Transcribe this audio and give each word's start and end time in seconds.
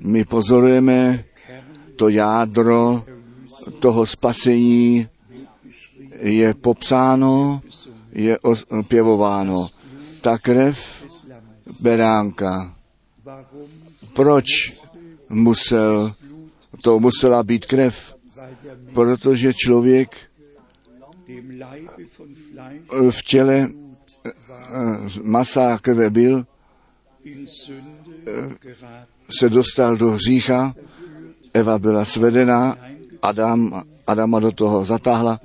My 0.00 0.24
pozorujeme 0.24 1.24
to 1.96 2.08
jádro 2.08 3.04
toho 3.78 4.06
spasení 4.06 5.08
je 6.20 6.54
popsáno, 6.54 7.62
je 8.12 8.38
opěvováno. 8.68 9.68
Ta 10.20 10.38
krev 10.38 11.06
beránka. 11.80 12.76
Proč 14.12 14.44
musel, 15.28 16.14
to 16.82 17.00
musela 17.00 17.42
být 17.42 17.66
krev? 17.66 18.14
Protože 18.94 19.54
člověk 19.54 20.16
v 23.10 23.22
těle 23.26 23.68
masa 25.22 25.74
a 25.74 25.78
krve 25.78 26.10
byl, 26.10 26.46
se 29.38 29.48
dostal 29.48 29.96
do 29.96 30.10
hřícha, 30.10 30.74
Eva 31.54 31.78
byla 31.78 32.04
svedena, 32.04 32.76
Adam, 33.22 33.82
Adama 34.06 34.40
do 34.40 34.52
toho 34.52 34.84
zatáhla, 34.84 35.40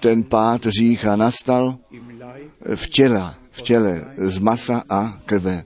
ten 0.00 0.22
pád 0.22 0.66
hřícha 0.66 1.16
nastal 1.16 1.76
v 2.74 2.88
těle, 2.88 3.34
v 3.50 3.62
těle 3.62 4.04
z 4.16 4.38
masa 4.38 4.82
a 4.90 5.18
krve. 5.26 5.64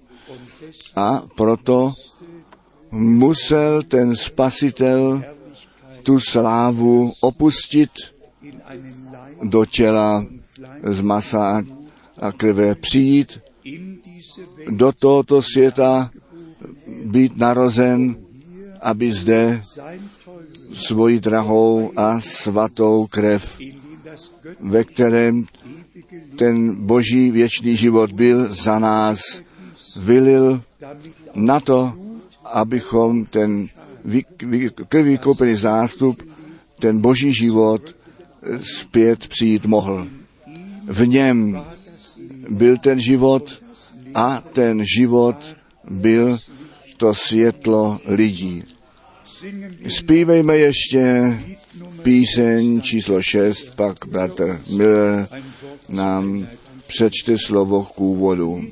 A 0.97 1.23
proto 1.37 1.95
musel 2.91 3.83
ten 3.83 4.17
spasitel 4.17 5.23
tu 6.03 6.21
slávu 6.21 7.13
opustit 7.21 7.91
do 9.43 9.65
těla 9.65 10.27
z 10.85 11.01
masa 11.01 11.63
a 12.21 12.33
krve 12.33 12.75
přijít 12.75 13.41
do 14.71 14.93
tohoto 14.93 15.43
světa, 15.43 16.11
být 17.05 17.37
narozen, 17.37 18.17
aby 18.81 19.13
zde 19.13 19.63
svoji 20.73 21.21
drahou 21.21 21.93
a 21.97 22.21
svatou 22.21 23.07
krev, 23.07 23.59
ve 24.61 24.85
kterém 24.85 25.47
ten 26.39 26.87
boží 26.87 27.31
věčný 27.31 27.77
život 27.77 28.13
byl 28.13 28.55
za 28.55 28.79
nás, 28.79 29.21
vylil 29.97 30.63
na 31.35 31.61
to, 31.61 31.93
abychom 32.45 33.25
ten 33.25 33.67
krví 34.89 35.19
koupený 35.19 35.55
zástup, 35.55 36.23
ten 36.81 37.01
boží 37.01 37.33
život 37.33 37.97
zpět 38.61 39.29
přijít 39.29 39.67
mohl. 39.67 40.09
V 40.87 41.07
něm 41.07 41.65
byl 42.49 42.77
ten 42.77 43.01
život 43.01 43.63
a 44.15 44.43
ten 44.53 44.83
život 44.97 45.57
byl 45.91 46.39
to 47.03 47.15
světlo 47.15 48.01
lidí. 48.07 48.65
Zpívejme 49.89 50.57
ještě 50.57 51.35
píseň 52.03 52.81
číslo 52.81 53.23
6, 53.23 53.75
pak 53.77 54.07
bratr 54.07 54.61
Miller 54.77 55.29
nám 55.89 56.49
přečte 56.87 57.39
slovo 57.47 57.85
k 57.85 58.01
úvodu. 58.01 58.65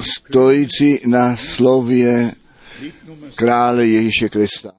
Stojící 0.00 1.00
na 1.06 1.36
slově 1.36 2.32
krále 3.34 3.86
Ježíše 3.86 4.28
Krista. 4.28 4.72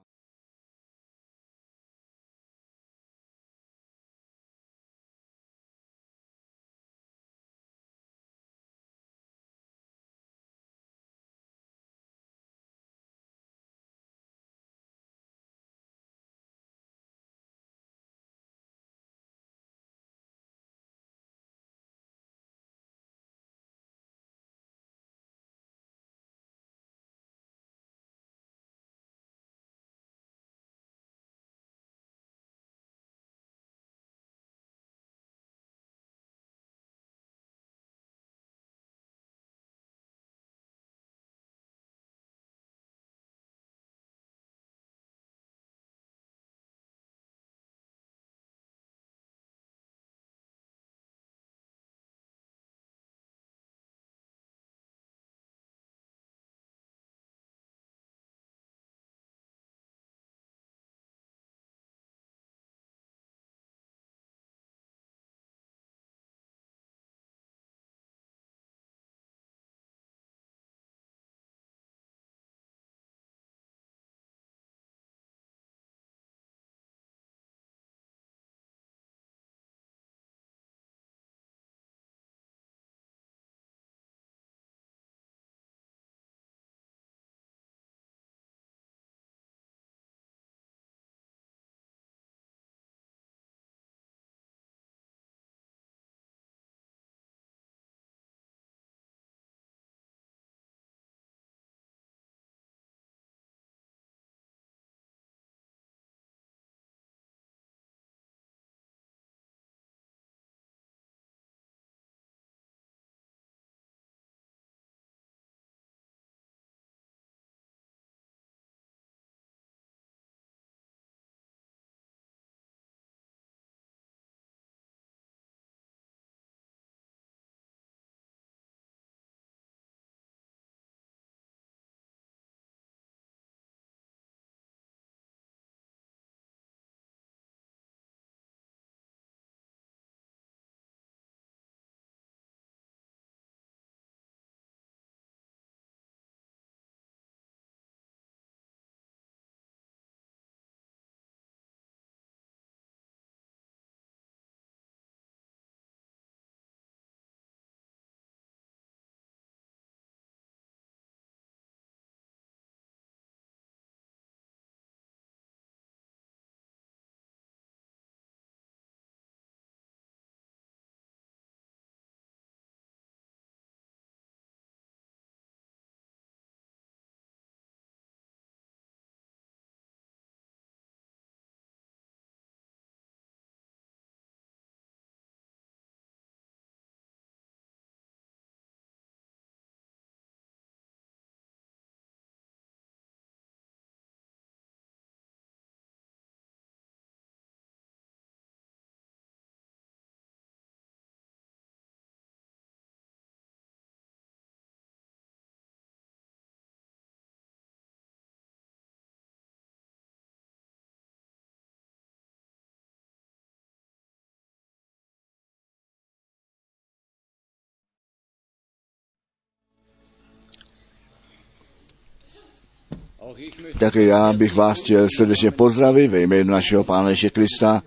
Také 223.78 224.02
já 224.02 224.32
bych 224.32 224.54
vás 224.54 224.78
chtěl 224.78 225.08
srdečně 225.16 225.50
pozdravit 225.50 226.08
ve 226.08 226.20
jménu 226.20 226.50
našeho 226.50 226.84
Pána 226.84 227.08
Ježíše 227.10 227.30
Krista. 227.30 227.82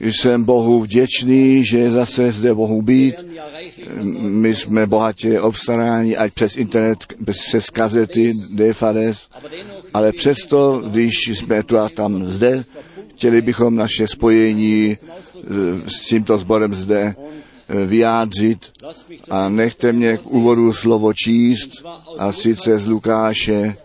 Jsem 0.00 0.44
Bohu 0.44 0.80
vděčný, 0.80 1.64
že 1.64 1.90
zase 1.90 2.32
zde 2.32 2.54
mohu 2.54 2.82
být. 2.82 3.14
My 4.20 4.54
jsme 4.54 4.86
bohatě 4.86 5.40
obstaráni, 5.40 6.16
ať 6.16 6.32
přes 6.32 6.56
internet, 6.56 6.98
přes 7.30 7.70
kazety, 7.70 8.32
DFRS, 8.54 9.28
ale 9.94 10.12
přesto, 10.12 10.82
když 10.88 11.14
jsme 11.28 11.62
tu 11.62 11.78
a 11.78 11.88
tam 11.88 12.26
zde, 12.26 12.64
chtěli 13.14 13.42
bychom 13.42 13.76
naše 13.76 14.06
spojení 14.06 14.96
s 15.86 16.00
tímto 16.00 16.38
sborem 16.38 16.74
zde 16.74 17.14
vyjádřit 17.86 18.58
a 19.30 19.48
nechte 19.48 19.92
mě 19.92 20.16
k 20.16 20.26
úvodu 20.26 20.72
slovo 20.72 21.12
číst 21.12 21.70
a 22.18 22.32
sice 22.32 22.78
z 22.78 22.86
Lukáše 22.86 23.76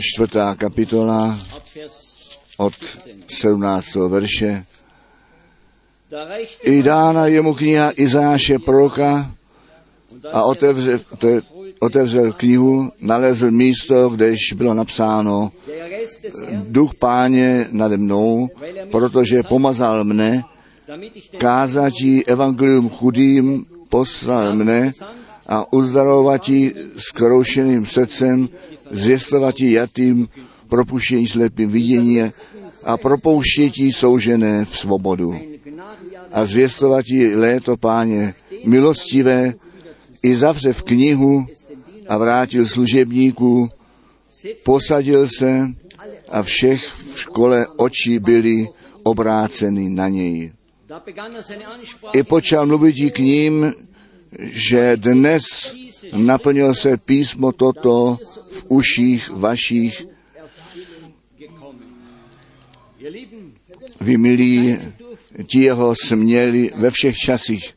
čtvrtá 0.00 0.54
kapitola 0.54 1.38
od 2.56 2.72
17. 3.28 3.94
verše. 4.08 4.64
I 6.62 6.82
dána 6.82 7.26
jemu 7.26 7.54
kniha 7.54 7.92
Izáše 7.96 8.58
proroka 8.58 9.30
a 10.32 10.42
otevřel, 10.44 10.98
otevřel 11.80 12.32
knihu, 12.32 12.92
nalezl 13.00 13.50
místo, 13.50 14.08
kdež 14.08 14.38
bylo 14.56 14.74
napsáno 14.74 15.52
Duch 16.68 16.90
páně 17.00 17.68
nade 17.70 17.96
mnou, 17.96 18.48
protože 18.90 19.42
pomazal 19.42 20.04
mne, 20.04 20.44
kázatí 21.38 22.26
evangelium 22.26 22.90
chudým, 22.90 23.66
poslal 23.88 24.54
mne 24.54 24.92
a 25.46 25.72
uzdarovatí 25.72 26.72
skroušeným 26.96 27.86
srdcem, 27.86 28.48
zvěstovatí 28.92 29.72
jatým, 29.72 30.28
propuštění 30.68 31.26
slepým 31.26 31.70
vidění 31.70 32.20
a 32.84 32.96
propouštětí 32.96 33.92
soužené 33.92 34.64
v 34.64 34.78
svobodu. 34.78 35.38
A 36.32 36.44
zvěstovatí 36.44 37.34
léto 37.34 37.76
páně 37.76 38.34
milostivé 38.64 39.54
i 40.24 40.36
zavře 40.36 40.72
v 40.72 40.82
knihu 40.82 41.46
a 42.08 42.18
vrátil 42.18 42.68
služebníků, 42.68 43.68
posadil 44.64 45.28
se 45.38 45.68
a 46.28 46.42
všech 46.42 46.88
v 47.14 47.20
škole 47.20 47.66
oči 47.76 48.18
byly 48.18 48.68
obráceny 49.02 49.88
na 49.88 50.08
něj. 50.08 50.52
I 52.12 52.22
počal 52.22 52.66
mluvit 52.66 53.10
k 53.10 53.18
ním, 53.18 53.72
že 54.38 54.96
dnes 54.96 55.42
naplnil 56.16 56.74
se 56.74 56.96
písmo 56.96 57.52
toto 57.52 58.18
v 58.50 58.64
uších 58.68 59.30
vašich. 59.30 60.06
Vy 64.00 64.16
milí, 64.16 64.78
ti 65.46 65.60
jeho 65.60 65.94
směli 65.94 66.70
ve 66.76 66.90
všech 66.90 67.16
časích 67.16 67.74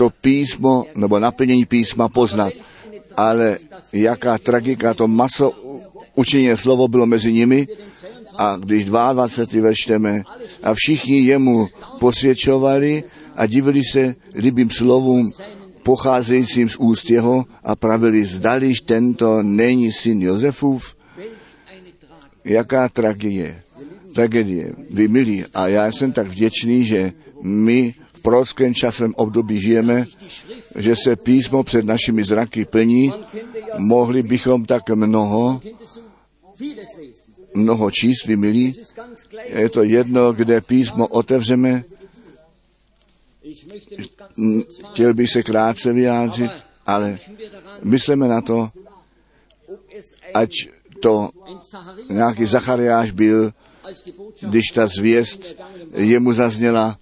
to 0.00 0.10
písmo 0.10 0.84
nebo 0.94 1.18
naplnění 1.18 1.66
písma 1.66 2.08
poznat. 2.08 2.52
Ale 3.16 3.58
jaká 3.92 4.38
tragika, 4.38 4.94
to 4.94 5.08
maso 5.08 5.52
učiněné 6.14 6.56
slovo 6.56 6.88
bylo 6.88 7.06
mezi 7.06 7.32
nimi 7.32 7.68
a 8.38 8.56
když 8.56 8.84
22. 8.84 9.62
veršteme 9.62 10.22
a 10.62 10.74
všichni 10.74 11.20
jemu 11.20 11.66
posvědčovali 11.98 13.04
a 13.36 13.46
divili 13.46 13.82
se 13.84 14.14
líbým 14.34 14.70
slovům 14.70 15.30
pocházejícím 15.82 16.68
z 16.68 16.76
úst 16.76 17.10
jeho 17.10 17.44
a 17.64 17.76
pravili, 17.76 18.24
zdališ 18.24 18.80
tento 18.80 19.42
není 19.42 19.92
syn 19.92 20.22
Josefův, 20.22 20.96
jaká 22.44 22.88
tragédie, 22.88 23.62
tragédie, 24.14 24.72
vy 24.90 25.08
milí. 25.08 25.44
A 25.54 25.68
já 25.68 25.86
jsem 25.86 26.12
tak 26.12 26.26
vděčný, 26.26 26.84
že 26.84 27.12
my 27.42 27.94
v 28.12 28.22
prorockém 28.22 28.74
časovém 28.74 29.14
období 29.16 29.60
žijeme, 29.60 30.06
že 30.76 30.96
se 30.96 31.16
písmo 31.16 31.62
před 31.62 31.84
našimi 31.84 32.24
zraky 32.24 32.64
plní, 32.64 33.12
mohli 33.78 34.22
bychom 34.22 34.64
tak 34.64 34.90
mnoho, 34.90 35.60
mnoho 37.54 37.90
číst, 37.90 38.26
vy 38.26 38.36
milí. 38.36 38.72
Je 39.44 39.68
to 39.68 39.82
jedno, 39.82 40.32
kde 40.32 40.60
písmo 40.60 41.06
otevřeme. 41.06 41.84
Chtěl 44.92 45.14
bych 45.14 45.30
se 45.30 45.42
krátce 45.42 45.92
vyjádřit, 45.92 46.50
ale 46.86 47.18
myslíme 47.82 48.28
na 48.28 48.40
to, 48.40 48.70
ať 50.34 50.50
to 51.00 51.30
nějaký 52.08 52.44
Zachariáš 52.44 53.10
byl, 53.10 53.52
když 54.48 54.66
ta 54.66 54.86
zvěst 54.86 55.40
jemu 55.94 56.32
zazněla, 56.32 56.98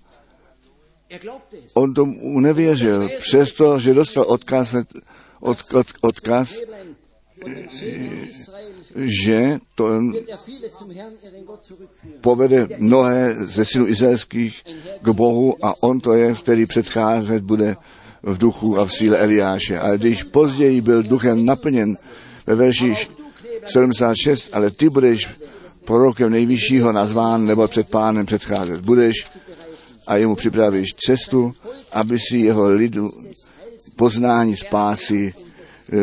on 1.75 1.95
tomu 1.95 2.41
nevěřil, 2.41 3.09
přesto, 3.19 3.79
že 3.79 3.95
dostal 3.95 4.25
odkaz, 4.29 4.75
od, 5.41 5.59
od, 5.75 5.87
odkaz 6.01 6.55
že 8.99 9.59
to 9.75 9.89
povede 12.21 12.69
mnohé 12.79 13.35
ze 13.35 13.65
synů 13.65 13.89
izraelských 13.89 14.65
k 15.03 15.09
Bohu 15.09 15.65
a 15.65 15.83
on 15.83 16.01
to 16.01 16.13
je, 16.13 16.35
který 16.35 16.67
předcházet 16.67 17.43
bude 17.43 17.77
v 18.23 18.39
duchu 18.39 18.79
a 18.79 18.85
v 18.85 18.93
síle 18.93 19.19
Eliáše. 19.19 19.79
Ale 19.79 19.99
když 19.99 20.23
později 20.23 20.81
byl 20.81 21.03
duchem 21.03 21.45
naplněn 21.45 21.97
ve 22.47 22.55
verši 22.55 22.97
76, 23.67 24.51
ale 24.53 24.71
ty 24.71 24.89
budeš 24.89 25.29
prorokem 25.85 26.31
nejvyššího 26.31 26.93
nazván 26.93 27.47
nebo 27.47 27.69
před 27.69 27.89
pánem 27.89 28.27
předcházet. 28.27 28.81
Budeš 28.81 29.15
a 30.07 30.17
jemu 30.17 30.35
připravíš 30.35 30.95
cestu, 31.07 31.55
aby 31.93 32.19
si 32.19 32.39
jeho 32.39 32.67
lidu 32.67 33.09
poznání 33.97 34.57
spásy 34.57 35.35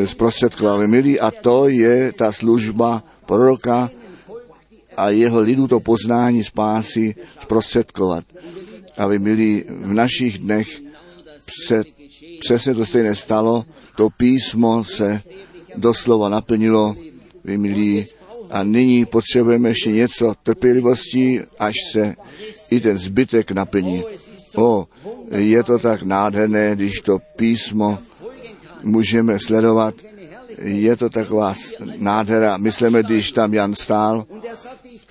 zprostředkovali 0.05 0.87
milí 0.87 1.19
a 1.19 1.31
to 1.31 1.67
je 1.67 2.13
ta 2.13 2.31
služba 2.31 3.03
proroka 3.25 3.89
a 4.97 5.09
jeho 5.09 5.41
lidu 5.41 5.67
to 5.67 5.79
poznání 5.79 6.43
spásy 6.43 7.15
zprostředkovat. 7.41 8.25
A 8.97 9.07
vy 9.07 9.19
milí, 9.19 9.63
v 9.69 9.93
našich 9.93 10.39
dnech 10.39 10.67
se 11.67 11.83
přesně 12.39 12.73
to 12.73 12.85
stejné 12.85 13.15
stalo, 13.15 13.65
to 13.97 14.09
písmo 14.09 14.83
se 14.83 15.21
doslova 15.75 16.29
naplnilo, 16.29 16.95
vy 17.43 17.57
milí, 17.57 18.05
a 18.51 18.63
nyní 18.63 19.05
potřebujeme 19.05 19.69
ještě 19.69 19.91
něco 19.91 20.33
trpělivosti, 20.43 21.41
až 21.59 21.73
se 21.91 22.15
i 22.71 22.79
ten 22.79 22.97
zbytek 22.97 23.51
naplní. 23.51 24.03
O, 24.57 24.87
je 25.31 25.63
to 25.63 25.79
tak 25.79 26.03
nádherné, 26.03 26.75
když 26.75 26.93
to 26.93 27.19
písmo 27.35 27.99
můžeme 28.85 29.39
sledovat. 29.39 29.93
Je 30.61 30.95
to 30.95 31.09
taková 31.09 31.53
nádhera. 31.97 32.57
Myslíme, 32.57 33.03
když 33.03 33.31
tam 33.31 33.53
Jan 33.53 33.75
stál 33.75 34.25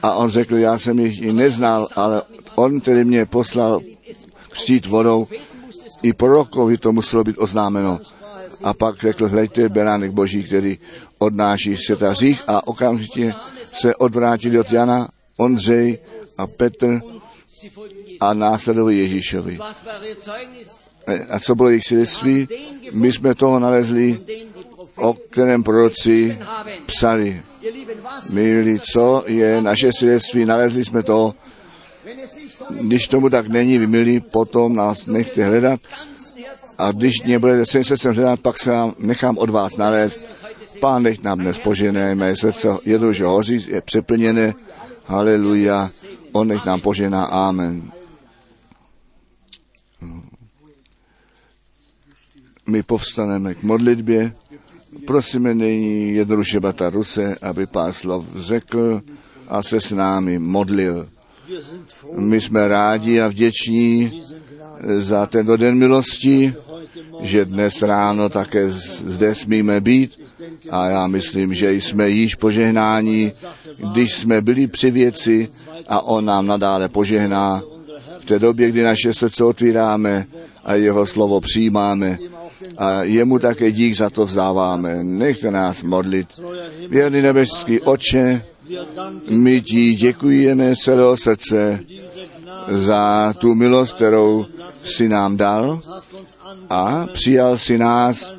a 0.03 0.15
on 0.15 0.31
řekl, 0.31 0.57
já 0.57 0.79
jsem 0.79 0.99
ji 0.99 1.33
neznal, 1.33 1.89
ale 1.97 2.23
on 2.55 2.81
tedy 2.81 3.05
mě 3.05 3.27
poslal 3.27 3.81
křtít 4.51 4.87
vodou. 4.87 5.27
I 6.03 6.13
prorokovi 6.13 6.79
to 6.79 6.93
muselo 6.93 7.25
být 7.25 7.39
oznámeno. 7.39 8.01
A 8.65 8.75
pak 8.75 8.97
řekl, 8.97 9.29
hleďte, 9.29 9.69
beránek 9.69 10.11
boží, 10.11 10.45
který 10.45 10.79
odnáší 11.19 11.77
světa 11.77 12.15
řích 12.15 12.43
a 12.47 12.67
okamžitě 12.67 13.35
se 13.65 13.97
odvrátili 13.97 14.59
od 14.59 14.73
Jana, 14.73 15.09
Ondřej 15.39 15.99
a 16.39 16.47
Petr 16.47 17.01
a 18.21 18.35
následovali 18.35 18.99
Ježíšovi. 18.99 19.59
A 21.31 21.41
co 21.41 21.55
bylo 21.55 21.69
jejich 21.69 21.85
svědectví? 21.85 22.49
My 22.93 23.13
jsme 23.13 23.35
toho 23.35 23.59
nalezli, 23.59 24.19
o 24.97 25.15
kterém 25.15 25.63
proroci 25.63 26.39
psali. 26.87 27.43
Milí, 28.33 28.81
co 28.93 29.25
je 29.27 29.63
naše 29.63 29.91
svědectví? 29.93 30.45
Nalezli 30.45 30.85
jsme 30.85 31.03
to. 31.03 31.35
Když 32.81 33.09
tomu 33.09 33.31
tak 33.31 33.49
není, 33.49 33.79
vy 33.79 33.87
milí, 33.87 34.21
potom 34.21 34.75
nás 34.75 35.07
nechte 35.07 35.45
hledat. 35.45 35.81
A 36.79 36.93
když 36.93 37.23
mě 37.23 37.39
budete 37.39 37.67
celým 37.67 37.85
srdcem 37.85 38.15
hledat, 38.15 38.41
pak 38.41 38.59
se 38.59 38.71
vám 38.71 38.95
nechám 38.99 39.39
od 39.39 39.51
vás 39.51 39.77
nalézt. 39.77 40.21
Pán 40.81 41.03
nech 41.03 41.23
nám 41.23 41.39
dnes 41.39 41.59
požené, 41.59 42.15
mé 42.15 42.37
srdce 42.37 42.69
že 43.11 43.25
hoří, 43.25 43.67
je 43.69 43.81
přeplněné. 43.81 44.55
Haleluja. 45.07 45.91
On 46.33 46.49
nech 46.49 46.65
nám 46.65 46.81
požená. 46.81 47.25
Amen. 47.25 47.93
My 52.67 52.83
povstaneme 52.83 53.55
k 53.55 53.63
modlitbě. 53.63 54.33
Prosíme 55.07 55.55
nyní 55.55 56.15
jednoduše 56.15 56.61
Bata 56.61 56.91
Ruse, 56.91 57.37
aby 57.43 57.67
pár 57.67 57.93
slov 57.93 58.27
řekl 58.37 59.03
a 59.49 59.63
se 59.63 59.81
s 59.81 59.91
námi 59.91 60.39
modlil. 60.39 61.09
My 62.17 62.41
jsme 62.41 62.69
rádi 62.69 63.21
a 63.21 63.29
vděční 63.29 64.23
za 64.99 65.27
tento 65.27 65.57
den 65.57 65.79
milosti, 65.79 66.55
že 67.21 67.45
dnes 67.45 67.83
ráno 67.83 68.29
také 68.29 68.69
zde 68.69 69.35
smíme 69.35 69.81
být. 69.81 70.21
A 70.71 70.89
já 70.89 71.07
myslím, 71.07 71.55
že 71.55 71.73
jsme 71.73 72.11
již 72.11 72.35
požehnáni, 72.35 73.33
když 73.93 74.15
jsme 74.15 74.41
byli 74.41 74.67
při 74.67 74.91
věci 74.91 75.49
a 75.89 76.01
on 76.01 76.25
nám 76.25 76.47
nadále 76.47 76.89
požehná 76.89 77.63
v 78.21 78.25
té 78.25 78.39
době, 78.39 78.69
kdy 78.69 78.83
naše 78.83 79.13
srdce 79.13 79.45
otvíráme 79.45 80.27
a 80.65 80.75
jeho 80.75 81.07
slovo 81.07 81.41
přijímáme 81.41 82.19
a 82.79 83.03
jemu 83.03 83.39
také 83.39 83.73
dík 83.73 83.97
za 83.97 84.11
to 84.11 84.27
vzdáváme. 84.27 85.05
Nechte 85.05 85.51
nás 85.51 85.83
modlit. 85.83 86.29
Věrný 86.89 87.23
nebeský 87.23 87.81
oče, 87.81 88.43
my 89.29 89.61
ti 89.61 89.95
děkujeme 89.95 90.77
celého 90.77 91.17
srdce 91.17 91.81
za 92.71 93.35
tu 93.39 93.55
milost, 93.55 93.93
kterou 93.93 94.47
si 94.85 95.09
nám 95.09 95.37
dal 95.37 95.81
a 96.71 97.07
přijal 97.13 97.59
si 97.59 97.79
nás, 97.79 98.33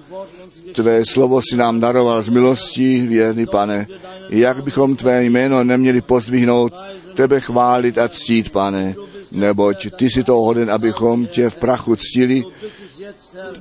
tvé 0.73 1.05
slovo 1.05 1.41
si 1.41 1.57
nám 1.57 1.79
daroval 1.79 2.21
z 2.21 2.29
milostí, 2.29 3.01
věrný 3.01 3.45
pane. 3.45 3.87
Jak 4.29 4.63
bychom 4.63 4.95
tvé 4.95 5.23
jméno 5.23 5.63
neměli 5.63 6.01
pozdvihnout, 6.01 6.73
tebe 7.15 7.39
chválit 7.39 7.97
a 7.97 8.07
ctít, 8.07 8.49
pane, 8.49 8.95
neboť 9.31 9.87
ty 9.97 10.09
si 10.09 10.23
to 10.23 10.33
hoden, 10.33 10.71
abychom 10.71 11.27
tě 11.27 11.49
v 11.49 11.59
prachu 11.59 11.95
ctili, 11.95 12.43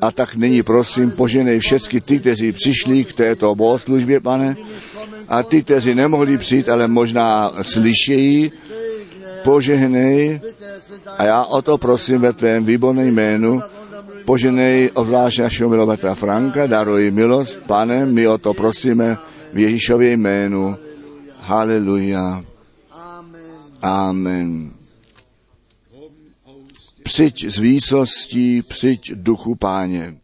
a 0.00 0.10
tak 0.10 0.34
nyní 0.34 0.62
prosím, 0.62 1.10
poženej 1.10 1.58
všechny 1.58 2.00
ty, 2.00 2.18
kteří 2.18 2.52
přišli 2.52 3.04
k 3.04 3.12
této 3.12 3.54
bohoslužbě, 3.54 4.20
pane, 4.20 4.56
a 5.28 5.42
ty, 5.42 5.62
kteří 5.62 5.94
nemohli 5.94 6.38
přijít, 6.38 6.68
ale 6.68 6.88
možná 6.88 7.52
slyšejí, 7.62 8.52
požehnej 9.44 10.40
a 11.18 11.24
já 11.24 11.44
o 11.44 11.62
to 11.62 11.78
prosím 11.78 12.20
ve 12.20 12.32
tvém 12.32 12.64
výborném 12.64 13.08
jménu, 13.08 13.60
poženej 14.24 14.90
obzvlášť 14.96 15.38
našeho 15.38 15.68
milovata 15.70 16.16
Franka, 16.16 16.66
daruj 16.66 17.12
milost, 17.12 17.60
pane, 17.68 18.08
my 18.08 18.28
o 18.28 18.38
to 18.38 18.56
prosíme 18.56 19.16
v 19.52 19.58
Ježíšově 19.58 20.16
jménu. 20.16 20.76
Haleluja. 21.44 22.40
Amen. 23.82 24.73
Přijď 27.02 27.44
z 27.44 27.58
výsostí, 27.58 28.62
přijď 28.62 29.12
duchu 29.12 29.54
páně. 29.54 30.23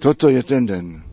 Toto 0.00 0.28
je 0.28 0.42
ten 0.42 0.66
den. 0.66 1.07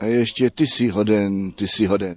A 0.00 0.06
ještě 0.06 0.50
ty 0.50 0.66
jsi 0.66 0.88
hoden, 0.88 1.52
ty 1.52 1.68
jsi 1.68 1.86
hoden. 1.86 2.16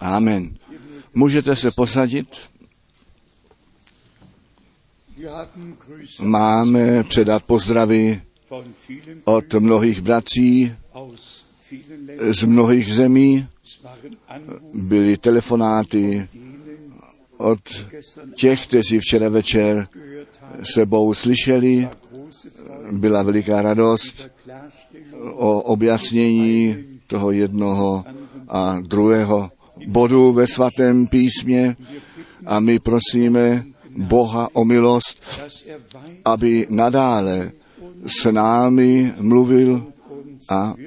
Amen. 0.00 0.56
Můžete 1.14 1.56
se 1.56 1.70
posadit? 1.70 2.28
Máme 6.22 7.04
předat 7.04 7.44
pozdravy 7.44 8.22
od 9.24 9.54
mnohých 9.54 10.00
bratří 10.00 10.72
z 12.30 12.44
mnohých 12.44 12.94
zemí. 12.94 13.48
Byly 14.74 15.16
telefonáty 15.16 16.28
od 17.36 17.60
těch, 18.34 18.66
kteří 18.66 18.98
včera 18.98 19.28
večer 19.28 19.88
sebou 20.74 21.14
slyšeli. 21.14 21.88
Byla 22.90 23.22
veliká 23.22 23.62
radost 23.62 24.30
o 25.32 25.60
objasnění 25.60 26.76
toho 27.06 27.30
jednoho 27.30 28.04
a 28.48 28.80
druhého 28.80 29.50
bodu 29.86 30.32
ve 30.32 30.46
svatém 30.46 31.06
písmě 31.06 31.76
a 32.46 32.60
my 32.60 32.78
prosíme 32.78 33.64
Boha 33.96 34.48
o 34.52 34.64
milost, 34.64 35.40
aby 36.24 36.66
nadále 36.70 37.52
s 38.06 38.32
námi 38.32 39.12
mluvil 39.20 39.86
a 40.48 40.74
e, 40.76 40.84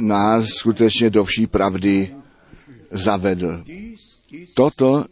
nás 0.00 0.46
skutečně 0.46 1.10
do 1.10 1.24
vší 1.24 1.46
pravdy 1.46 2.14
zavedl. 2.90 3.64
Toto 4.54 5.04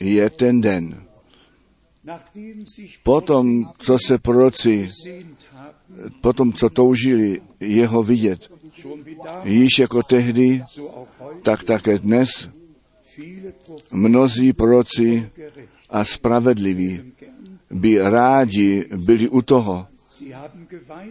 je 0.00 0.30
ten 0.30 0.60
den. 0.60 1.02
Potom, 3.02 3.64
co 3.78 3.96
se 4.06 4.18
proroci, 4.18 4.88
potom, 6.20 6.52
co 6.52 6.70
toužili 6.70 7.40
jeho 7.60 8.02
vidět, 8.02 8.50
již 9.44 9.78
jako 9.78 10.02
tehdy, 10.02 10.64
tak 11.42 11.64
také 11.64 11.98
dnes 11.98 12.48
mnozí 13.92 14.52
proroci 14.52 15.30
a 15.90 16.04
spravedliví 16.04 17.12
by 17.70 17.98
rádi 17.98 18.86
byli 18.96 19.28
u 19.28 19.42
toho. 19.42 19.86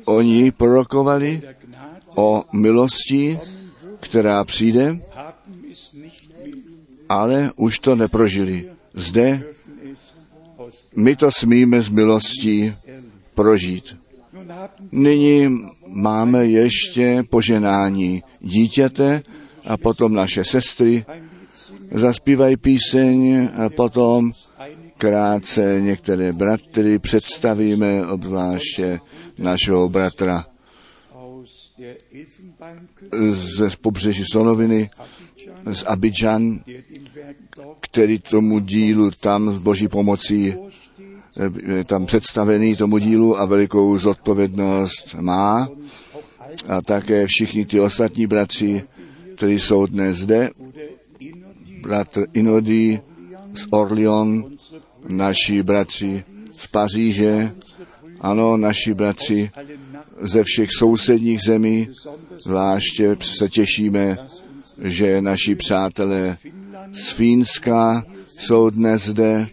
Oni 0.06 0.52
prorokovali 0.52 1.42
o 2.16 2.44
milosti, 2.54 3.40
která 4.00 4.44
přijde, 4.44 5.00
ale 7.10 7.52
už 7.56 7.80
to 7.80 7.96
neprožili. 7.96 8.70
Zde 8.94 9.44
my 10.96 11.16
to 11.16 11.30
smíme 11.32 11.82
z 11.82 11.90
milostí 11.90 12.76
prožít. 13.36 13.98
Nyní 14.92 15.66
máme 15.90 16.46
ještě 16.46 17.24
poženání. 17.30 18.24
Dítěte 18.42 19.22
a 19.66 19.78
potom 19.78 20.14
naše 20.14 20.44
sestry. 20.46 21.06
Zaspívají 21.92 22.58
píseň 22.58 23.48
a 23.66 23.70
potom 23.70 24.32
krátce 24.98 25.82
některé 25.82 26.34
bratry 26.34 27.00
představíme, 27.00 28.08
obzvláště 28.08 29.00
našeho 29.38 29.90
bratra 29.90 30.46
ze 33.58 33.70
pobřeží 33.82 34.24
Sonoviny, 34.32 34.90
z 35.72 35.84
Abidžan, 35.84 36.60
který 37.82 38.20
tomu 38.20 38.60
dílu 38.60 39.12
tam 39.24 39.52
s 39.52 39.58
boží 39.58 39.88
pomocí 39.88 40.54
tam 41.86 42.06
představený 42.06 42.76
tomu 42.76 42.98
dílu 42.98 43.40
a 43.40 43.46
velikou 43.46 43.98
zodpovědnost 43.98 45.16
má. 45.20 45.70
A 46.68 46.82
také 46.82 47.28
všichni 47.28 47.66
ty 47.66 47.80
ostatní 47.80 48.28
bratři, 48.28 48.84
kteří 49.36 49.60
jsou 49.60 49.86
dnes 49.86 50.18
zde, 50.18 50.50
bratr 51.82 52.26
Inody 52.34 53.02
z 53.54 53.68
Orleon, 53.72 54.46
naši 55.08 55.64
bratři 55.64 56.24
z 56.52 56.68
Paříže, 56.68 57.52
ano, 58.22 58.58
naši 58.58 58.94
bratři 58.94 59.52
ze 60.22 60.44
všech 60.44 60.70
sousedních 60.78 61.40
zemí, 61.42 61.90
zvláště 62.38 63.18
se 63.22 63.50
těšíme, 63.50 64.18
že 64.82 65.22
naši 65.22 65.56
přátelé 65.56 66.38
z 66.94 67.12
Fínska 67.12 68.04
jsou 68.26 68.70
dnes 68.70 69.06
zde, 69.06 69.48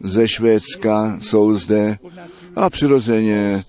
ze 0.00 0.28
Švédska 0.28 1.18
jsou 1.22 1.54
zde 1.54 1.98
a 2.56 2.70
přirozeně 2.70 3.64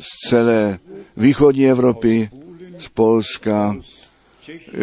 z 0.00 0.28
celé 0.28 0.78
východní 1.16 1.66
Evropy, 1.68 2.30
z 2.78 2.88
Polska, 2.88 3.76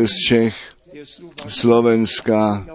z 0.06 0.16
Čech, 0.28 0.74
Slovenska 1.48 2.66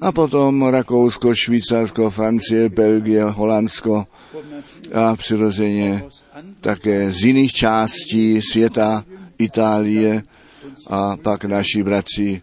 a 0.00 0.12
potom 0.12 0.62
Rakousko, 0.62 1.34
Švýcarsko, 1.34 2.10
Francie, 2.10 2.68
Belgie, 2.68 3.24
Holandsko 3.24 4.06
a 4.94 5.16
přirozeně 5.16 6.04
také 6.60 7.10
z 7.10 7.24
jiných 7.24 7.52
částí 7.52 8.42
světa, 8.42 9.04
Itálie 9.38 10.22
a 10.90 11.16
pak 11.16 11.44
naši 11.44 11.82
bratři 11.82 12.42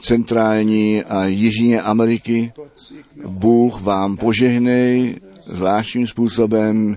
centrální 0.00 1.04
a 1.04 1.24
jižní 1.24 1.76
Ameriky. 1.76 2.52
Bůh 3.26 3.80
vám 3.80 4.16
požehnej 4.16 5.16
zvláštním 5.42 6.06
způsobem. 6.06 6.96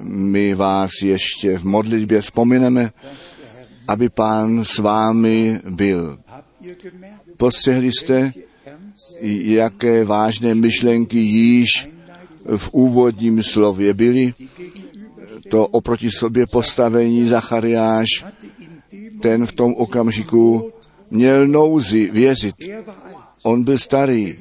My 0.00 0.54
vás 0.54 0.90
ještě 1.02 1.58
v 1.58 1.64
modlitbě 1.64 2.20
vzpomeneme, 2.20 2.92
aby 3.88 4.08
pán 4.08 4.64
s 4.64 4.78
vámi 4.78 5.60
byl. 5.70 6.18
Postřehli 7.36 7.90
jste, 7.92 8.32
jaké 9.20 10.04
vážné 10.04 10.54
myšlenky 10.54 11.18
již 11.18 11.88
v 12.56 12.70
úvodním 12.72 13.42
slově 13.42 13.94
byly. 13.94 14.34
To 15.48 15.66
oproti 15.66 16.10
sobě 16.10 16.46
postavení 16.46 17.28
Zachariáš, 17.28 18.06
ten 19.20 19.46
v 19.46 19.52
tom 19.52 19.74
okamžiku 19.74 20.72
měl 21.10 21.46
nouzi 21.46 22.10
věřit. 22.10 22.54
On 23.42 23.64
byl 23.64 23.78
starý, 23.78 24.36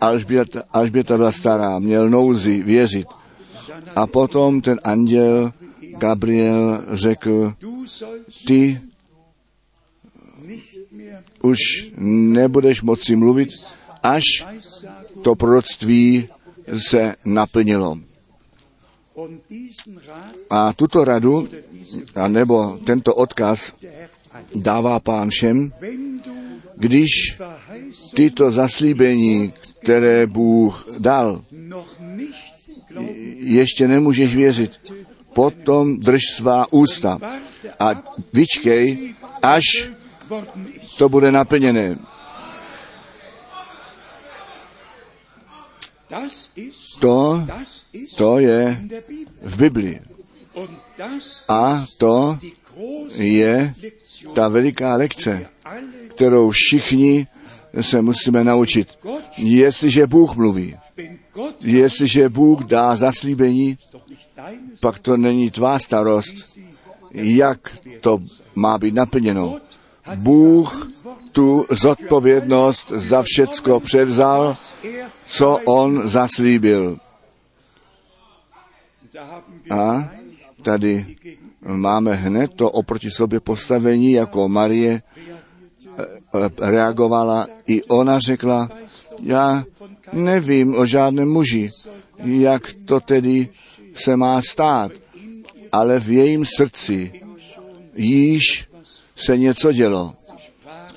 Alžběta, 0.00 0.62
Alžběta 0.72 1.16
byla 1.16 1.32
stará, 1.32 1.78
měl 1.78 2.10
nouzi 2.10 2.62
věřit. 2.62 3.06
A 3.96 4.06
potom 4.06 4.60
ten 4.60 4.80
anděl 4.84 5.52
Gabriel 5.98 6.84
řekl, 6.92 7.54
ty 8.46 8.80
už 11.42 11.58
nebudeš 11.98 12.82
moci 12.82 13.16
mluvit, 13.16 13.48
až 14.02 14.24
to 15.22 15.34
proroctví 15.34 16.28
se 16.88 17.14
naplnilo. 17.24 17.98
A 20.50 20.72
tuto 20.72 21.04
radu, 21.04 21.48
nebo 22.28 22.78
tento 22.84 23.14
odkaz 23.14 23.72
dává 24.54 25.00
pán 25.00 25.30
všem, 25.30 25.72
když 26.76 27.08
tyto 28.14 28.50
zaslíbení, 28.50 29.52
které 29.82 30.26
Bůh 30.26 30.86
dal, 30.98 31.44
ještě 33.36 33.88
nemůžeš 33.88 34.34
věřit, 34.34 34.92
potom 35.34 36.00
drž 36.00 36.20
svá 36.36 36.72
ústa 36.72 37.18
a 37.80 38.02
vyčkej, 38.32 39.14
až 39.42 39.64
to 40.98 41.08
bude 41.08 41.32
naplněné. 41.32 41.98
To, 47.00 47.46
to 48.16 48.38
je 48.38 48.82
v 49.42 49.56
Biblii. 49.56 50.00
A 51.48 51.84
to 51.98 52.38
je 53.14 53.74
ta 54.34 54.48
veliká 54.48 54.94
lekce, 54.94 55.46
kterou 56.08 56.50
všichni 56.50 57.26
se 57.80 58.02
musíme 58.02 58.44
naučit. 58.44 58.98
Jestliže 59.36 60.06
Bůh 60.06 60.36
mluví, 60.36 60.76
jestliže 61.60 62.28
Bůh 62.28 62.64
dá 62.64 62.96
zaslíbení, 62.96 63.78
pak 64.80 64.98
to 64.98 65.16
není 65.16 65.50
tvá 65.50 65.78
starost, 65.78 66.34
jak 67.12 67.78
to 68.00 68.18
má 68.54 68.78
být 68.78 68.94
naplněno. 68.94 69.60
Bůh 70.14 70.90
tu 71.32 71.66
zodpovědnost 71.70 72.92
za 72.96 73.22
všecko 73.22 73.80
převzal, 73.80 74.56
co 75.26 75.60
on 75.64 76.08
zaslíbil. 76.08 76.98
A 79.70 80.10
tady 80.62 81.16
máme 81.66 82.14
hned 82.14 82.54
to 82.54 82.70
oproti 82.70 83.10
sobě 83.10 83.40
postavení, 83.40 84.12
jako 84.12 84.48
Marie 84.48 85.02
eh, 85.98 86.50
reagovala. 86.60 87.46
I 87.68 87.82
ona 87.82 88.18
řekla, 88.18 88.68
já 89.22 89.64
nevím 90.12 90.76
o 90.76 90.86
žádném 90.86 91.28
muži, 91.28 91.70
jak 92.24 92.72
to 92.86 93.00
tedy 93.00 93.48
se 93.94 94.16
má 94.16 94.40
stát, 94.42 94.92
ale 95.72 96.00
v 96.00 96.10
jejím 96.10 96.44
srdci 96.56 97.22
již 97.94 98.68
se 99.16 99.36
něco 99.36 99.72
dělo. 99.72 100.14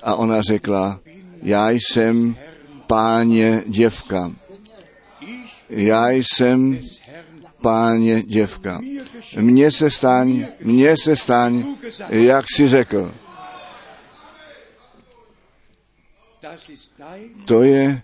A 0.04 0.16
ona 0.16 0.42
řekla, 0.42 1.00
já 1.44 1.70
jsem 1.70 2.36
páně 2.88 3.64
děvka. 3.68 4.32
Já 5.70 6.10
jsem 6.10 6.80
páně 7.62 8.24
děvka. 8.24 8.82
Mně 9.40 9.72
se 9.72 9.90
staň, 9.90 10.46
mně 10.64 10.96
se 11.04 11.16
staň, 11.16 11.66
jak 12.10 12.46
si 12.56 12.68
řekl. 12.68 13.12
To 17.46 17.64
je 17.64 18.02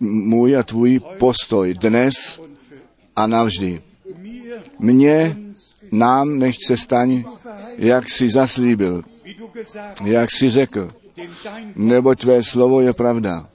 můj 0.00 0.56
a 0.56 0.62
tvůj 0.62 1.00
postoj 1.18 1.74
dnes 1.74 2.40
a 3.16 3.26
navždy. 3.26 3.82
Mně, 4.78 5.36
nám 5.92 6.38
nechce 6.38 6.76
staň, 6.76 7.24
jak 7.78 8.08
si 8.08 8.28
zaslíbil, 8.28 9.02
jak 10.04 10.30
si 10.30 10.50
řekl, 10.50 10.92
neboť 11.76 12.20
tvé 12.20 12.42
slovo 12.42 12.80
je 12.80 12.92
pravda. 12.92 13.48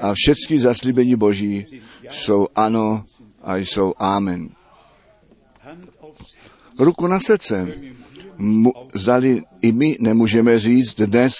A 0.00 0.14
všechny 0.14 0.58
zaslíbení 0.58 1.16
Boží 1.16 1.66
jsou 2.10 2.48
ano 2.54 3.04
a 3.42 3.56
jsou 3.56 3.94
amen. 3.98 4.48
Ruku 6.78 7.06
na 7.06 7.20
srdce. 7.20 7.68
Mu, 8.38 8.72
zali 8.94 9.42
i 9.62 9.72
my 9.72 9.96
nemůžeme 10.00 10.58
říct 10.58 10.94
dnes, 10.94 11.34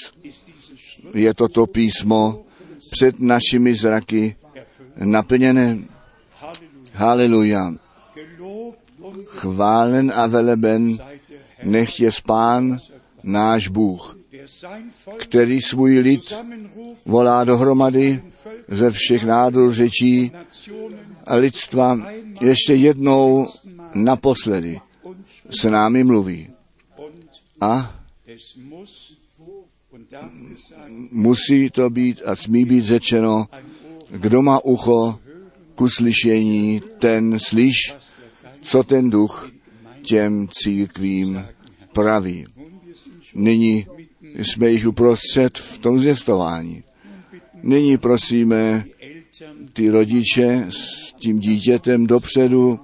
je 1.14 1.34
toto 1.34 1.66
písmo 1.66 2.44
před 2.90 3.20
našimi 3.20 3.74
zraky 3.74 4.36
naplněné. 4.96 5.78
Haleluja. 6.92 7.74
Chválen 9.26 10.12
a 10.14 10.26
veleben, 10.26 10.98
nech 11.62 12.00
je 12.00 12.12
spán 12.12 12.78
náš 13.22 13.68
Bůh, 13.68 14.18
který 15.18 15.60
svůj 15.60 15.98
lid 15.98 16.34
volá 17.04 17.44
dohromady 17.44 18.22
ze 18.68 18.90
všech 18.90 19.24
nádor 19.24 19.72
řečí 19.72 20.32
lidstva 21.36 22.00
ještě 22.40 22.74
jednou 22.74 23.48
naposledy 23.94 24.80
s 25.50 25.64
námi 25.64 26.04
mluví. 26.04 26.50
A 27.60 28.00
musí 31.10 31.70
to 31.70 31.90
být 31.90 32.22
a 32.26 32.36
smí 32.36 32.64
být 32.64 32.84
řečeno, 32.84 33.46
kdo 34.10 34.42
má 34.42 34.64
ucho 34.64 35.18
ku 35.74 35.88
slyšení, 35.88 36.82
ten 36.98 37.38
slyš, 37.38 37.96
co 38.62 38.82
ten 38.82 39.10
duch 39.10 39.50
těm 40.02 40.48
církvím 40.52 41.46
praví. 41.92 42.46
Nyní 43.34 43.86
jsme 44.34 44.70
již 44.70 44.84
uprostřed 44.84 45.58
v 45.58 45.78
tom 45.78 46.00
zvěstování. 46.00 46.84
Nyní 47.62 47.98
prosíme 47.98 48.84
ty 49.72 49.90
rodiče 49.90 50.66
s 50.70 51.12
tím 51.12 51.38
dítětem 51.38 52.06
dopředu 52.06 52.80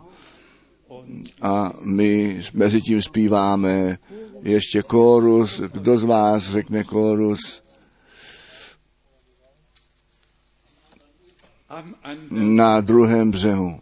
a 1.42 1.72
my 1.82 2.40
mezi 2.54 2.80
tím 2.80 3.02
zpíváme 3.02 3.98
ještě 4.42 4.82
kórus. 4.82 5.60
Kdo 5.72 5.98
z 5.98 6.04
vás 6.04 6.42
řekne 6.42 6.84
kórus? 6.84 7.62
Na 12.30 12.80
druhém 12.80 13.30
břehu. 13.30 13.80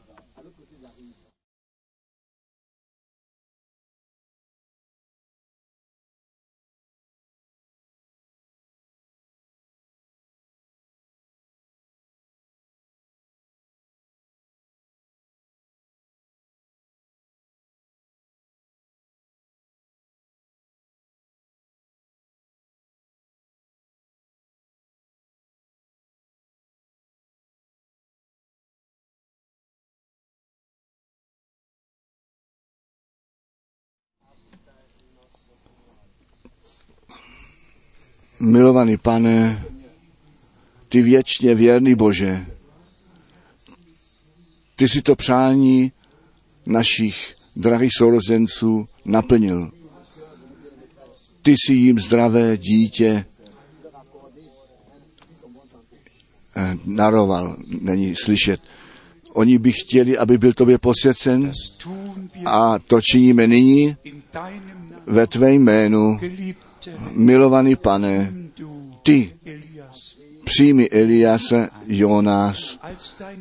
Milovaný 38.44 38.96
pane, 38.96 39.64
ty 40.88 41.02
věčně 41.02 41.54
věrný 41.54 41.94
Bože, 41.94 42.46
ty 44.76 44.88
si 44.88 45.02
to 45.02 45.16
přání 45.16 45.92
našich 46.66 47.34
drahých 47.56 47.90
sourozenců 47.98 48.86
naplnil. 49.04 49.70
Ty 51.42 51.54
si 51.66 51.74
jim 51.74 51.98
zdravé 51.98 52.56
dítě 52.56 53.24
eh, 56.56 56.76
naroval, 56.84 57.56
není 57.80 58.14
slyšet. 58.24 58.60
Oni 59.32 59.58
by 59.58 59.72
chtěli, 59.72 60.18
aby 60.18 60.38
byl 60.38 60.52
tobě 60.52 60.78
posvěcen 60.78 61.52
a 62.46 62.78
to 62.78 63.00
činíme 63.00 63.46
nyní 63.46 63.96
ve 65.06 65.26
tvé 65.26 65.52
jménu, 65.52 66.18
milovaný 67.12 67.76
pane, 67.76 68.32
ty 69.02 69.32
přijmi 70.44 70.90
Eliase 70.90 71.68
dein 71.88 72.28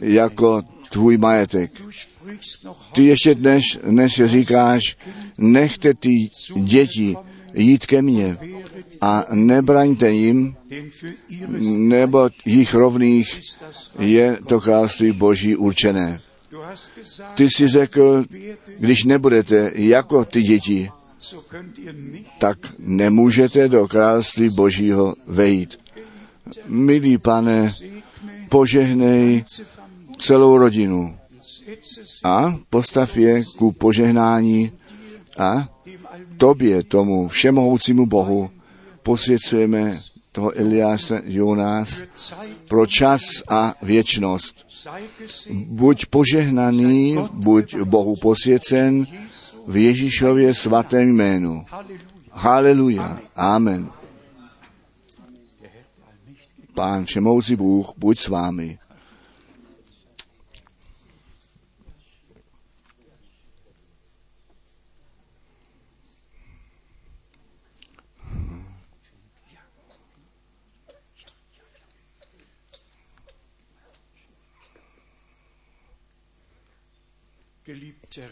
jako 0.01 0.61
tvůj 0.89 1.17
majetek. 1.17 1.81
Ty 2.93 3.05
ještě 3.05 3.35
dnes, 3.35 3.63
dnes 3.87 4.11
říkáš, 4.25 4.97
nechte 5.37 5.93
ty 5.93 6.29
děti 6.55 7.15
jít 7.53 7.85
ke 7.85 8.01
mně 8.01 8.37
a 9.01 9.25
nebraňte 9.33 10.11
jim, 10.11 10.55
nebo 11.77 12.29
jich 12.45 12.73
rovných 12.73 13.39
je 13.99 14.37
to 14.47 14.59
království 14.59 15.11
boží 15.11 15.55
určené. 15.55 16.21
Ty 17.35 17.49
si 17.49 17.67
řekl, 17.67 18.23
když 18.79 19.03
nebudete 19.03 19.71
jako 19.75 20.25
ty 20.25 20.41
děti, 20.41 20.89
tak 22.39 22.57
nemůžete 22.79 23.67
do 23.67 23.87
království 23.87 24.49
božího 24.49 25.15
vejít. 25.27 25.79
Milý 26.67 27.17
pane, 27.17 27.73
požehnej 28.49 29.43
celou 30.19 30.57
rodinu 30.57 31.17
a 32.23 32.59
postav 32.69 33.17
je 33.17 33.43
ku 33.57 33.71
požehnání 33.71 34.71
a 35.37 35.69
tobě, 36.37 36.83
tomu 36.83 37.27
všemohoucímu 37.27 38.05
Bohu, 38.05 38.49
posvěcujeme 39.03 40.01
toho 40.31 40.51
für 40.51 42.07
Zeit 42.15 42.49
pro 42.67 42.85
čas 42.85 43.21
a 43.47 43.73
věčnost. 43.81 44.65
Buď 45.51 46.05
požehnaný, 46.05 47.17
buď 47.31 47.75
Bohu 47.75 48.15
posvěcen 48.15 49.07
v 49.67 49.77
Ježíšově 49.77 50.53
svatém 50.53 51.09
jménu. 51.09 51.65
Haleluja. 52.31 53.19
Amen. 53.35 53.89
Pán 56.73 57.05
všemoucí 57.05 57.55
Bůh, 57.55 57.93
buď 57.97 58.19
s 58.19 58.27
vámi. 58.27 58.79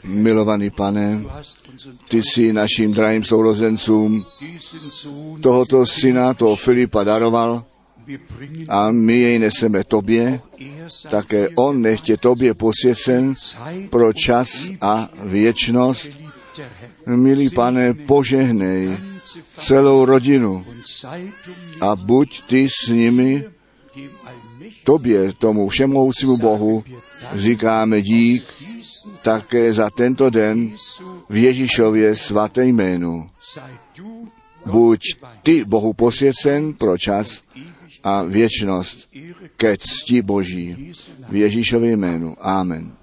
Milovaný 0.03 0.69
pane, 0.69 1.23
ty 2.09 2.21
jsi 2.23 2.53
našim 2.53 2.93
drahým 2.93 3.23
sourozencům 3.23 4.25
tohoto 5.41 5.85
syna, 5.85 6.33
toho 6.33 6.55
Filipa 6.55 7.03
daroval 7.03 7.63
a 8.69 8.91
my 8.91 9.19
jej 9.19 9.39
neseme 9.39 9.83
tobě, 9.83 10.39
také 11.09 11.49
on 11.49 11.81
nechtě 11.81 12.17
tobě 12.17 12.53
posvěcen 12.53 13.33
pro 13.89 14.13
čas 14.13 14.47
a 14.81 15.09
věčnost. 15.23 16.09
Milý 17.05 17.49
pane, 17.49 17.93
požehnej 17.93 18.97
celou 19.57 20.05
rodinu 20.05 20.65
a 21.81 21.95
buď 21.95 22.41
ty 22.47 22.67
s 22.69 22.89
nimi, 22.89 23.43
tobě, 24.83 25.33
tomu 25.33 25.69
všemohoucímu 25.69 26.37
Bohu, 26.37 26.83
říkáme 27.35 28.01
dík 28.01 28.43
také 29.21 29.73
za 29.73 29.89
tento 29.89 30.29
den 30.29 30.71
v 31.29 31.35
Ježíšově 31.35 32.15
svaté 32.15 32.65
jménu. 32.65 33.29
Buď 34.65 35.01
ty 35.43 35.65
Bohu 35.65 35.93
posvěcen 35.93 36.73
pro 36.73 36.97
čas 36.97 37.41
a 38.03 38.23
věčnost 38.23 39.09
ke 39.57 39.77
cti 39.77 40.21
Boží 40.21 40.91
v 41.29 41.35
Ježíšově 41.35 41.91
jménu. 41.91 42.35
Amen. 42.39 43.00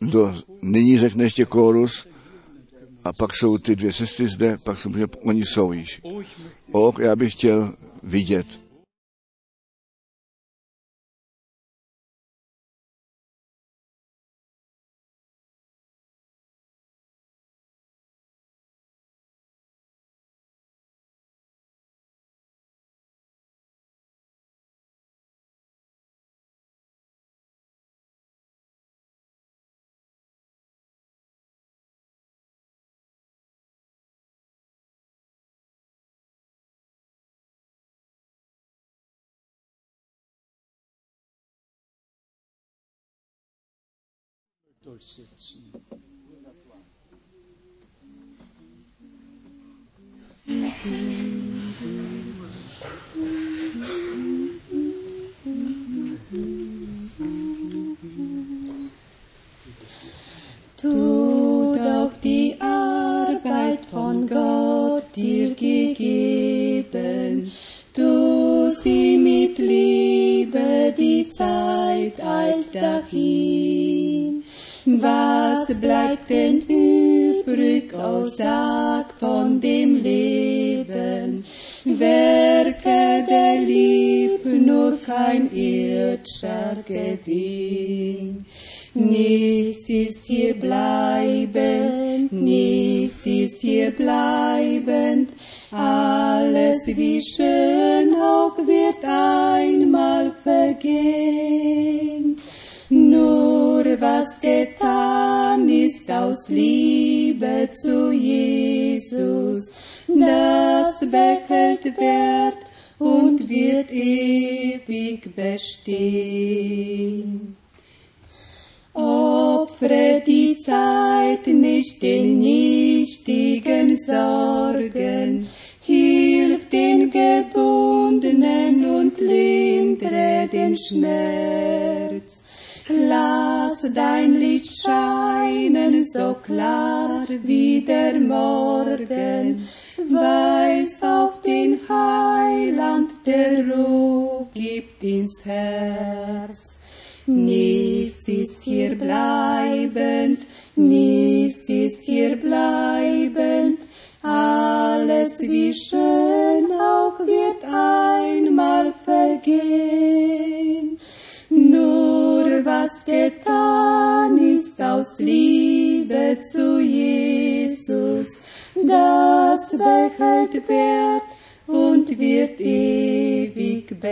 Do, 0.00 0.34
nyní 0.62 0.98
řekne 0.98 1.24
ještě 1.24 1.44
kórus 1.44 2.08
a 3.04 3.12
pak 3.12 3.36
jsou 3.36 3.58
ty 3.58 3.76
dvě 3.76 3.92
sestry 3.92 4.28
zde, 4.28 4.58
pak 4.64 4.78
jsou, 4.78 4.90
oni 5.24 5.44
jsou 5.44 5.72
již. 5.72 6.00
O, 6.72 6.92
já 7.00 7.16
bych 7.16 7.32
chtěl 7.32 7.74
vidět. 8.02 8.46
Durchsetzen. 44.88 45.70
Tu 50.46 51.27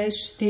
ewig 0.07 0.46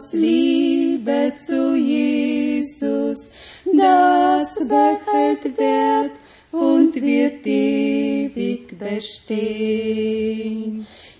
aus 0.00 0.12
Liebe 0.14 1.32
zu 1.36 1.76
Jesus, 1.76 3.30
das 3.64 4.58
behält 4.66 5.58
Wert 5.58 6.12
und 6.52 6.94
wird 6.94 7.46
ewig 7.46 8.78
bestehen. 8.78 9.26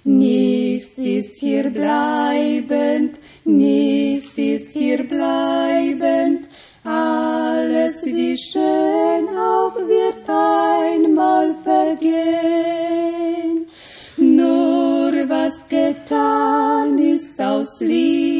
Nichts 0.05 0.97
ist 0.97 1.39
hier 1.39 1.69
bleibend, 1.69 3.19
nichts 3.45 4.39
ist 4.39 4.73
hier 4.73 5.07
bleibend, 5.07 6.49
alles 6.83 8.03
wie 8.07 8.35
schön 8.37 9.29
auch 9.29 9.77
wird 9.77 10.27
einmal 10.27 11.55
vergehen. 11.63 13.11
Nur 14.17 15.13
was 15.29 15.69
getan 15.69 16.99
ist 16.99 17.39
aus 17.41 17.81
Liebe 17.81 18.40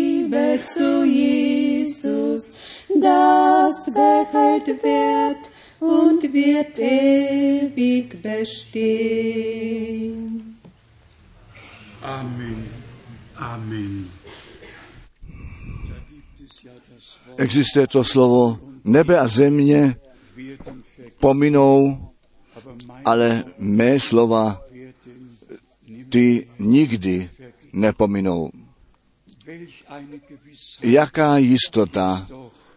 zu 0.65 1.05
Jesus, 1.05 2.53
das 2.89 3.85
behält 3.87 4.83
Wert 4.83 5.51
und 5.81 6.23
wird 6.33 6.79
ewig 6.79 8.23
bestehen. 8.23 9.61
Amen. 12.03 12.67
Amen. 13.37 14.11
Existuje 17.37 17.87
to 17.87 18.05
slovo, 18.05 18.59
nebe 18.85 19.19
a 19.19 19.29
země 19.29 19.97
pominou, 21.21 22.09
ale 23.05 23.45
mé 23.59 24.01
slova 24.01 24.61
ty 26.09 26.47
nikdy 26.59 27.31
nepominou. 27.73 28.51
Jaká 30.83 31.39
jistota 31.39 32.27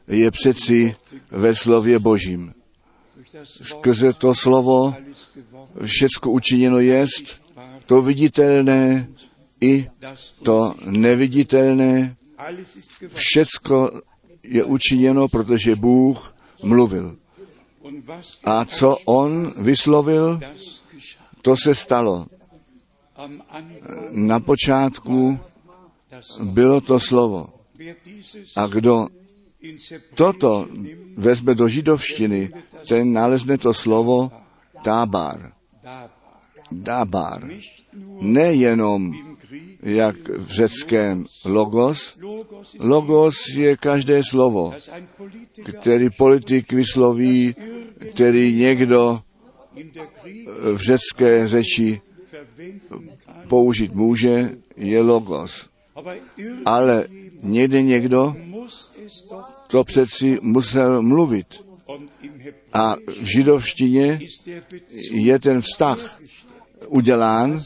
je 0.07 0.31
přeci 0.31 0.95
ve 1.31 1.55
slově 1.55 1.99
Božím. 1.99 2.53
Skrze 3.43 4.13
to 4.13 4.35
slovo 4.35 4.95
všecko 5.85 6.31
učiněno 6.31 6.79
jest, 6.79 7.41
to 7.85 8.01
viditelné 8.01 9.07
i 9.61 9.89
to 10.43 10.75
neviditelné. 10.85 12.15
Všecko 13.07 14.01
je 14.43 14.63
učiněno, 14.63 15.27
protože 15.27 15.75
Bůh 15.75 16.35
mluvil. 16.63 17.17
A 18.43 18.65
co 18.65 18.97
on 19.05 19.53
vyslovil, 19.57 20.39
to 21.41 21.57
se 21.57 21.75
stalo. 21.75 22.25
Na 24.11 24.39
počátku 24.39 25.39
bylo 26.43 26.81
to 26.81 26.99
slovo. 26.99 27.49
A 28.57 28.67
kdo 28.67 29.07
toto 30.15 30.67
vezme 31.15 31.55
do 31.55 31.67
židovštiny, 31.67 32.51
ten 32.87 33.13
nalezne 33.13 33.57
to 33.57 33.73
slovo. 33.73 34.31
Nicht 37.43 37.93
nur 37.93 38.23
Nejenom 38.23 39.13
jak 39.83 40.15
v 40.29 40.47
řeckém 40.51 41.25
logos. 41.45 42.15
Logos 42.79 43.47
je 43.55 43.77
každé 43.77 44.21
slovo, 44.29 44.73
který 45.79 46.09
politik 46.09 46.73
vysloví, 46.73 47.55
který 48.11 48.55
někdo 48.55 49.21
v 50.73 50.77
řecké 50.77 51.47
řeči 51.47 52.01
použít 53.47 53.93
může, 53.93 54.57
je 54.77 55.01
logos. 55.01 55.69
Ale 56.65 57.07
někde 57.41 57.81
někdo 57.81 58.35
to 59.67 59.83
přeci 59.83 60.39
musel 60.41 61.01
mluvit. 61.01 61.47
A 62.73 62.95
v 63.21 63.25
židovštině 63.33 64.19
je 65.11 65.39
ten 65.39 65.61
vztah 65.61 66.21
udělán, 66.87 67.59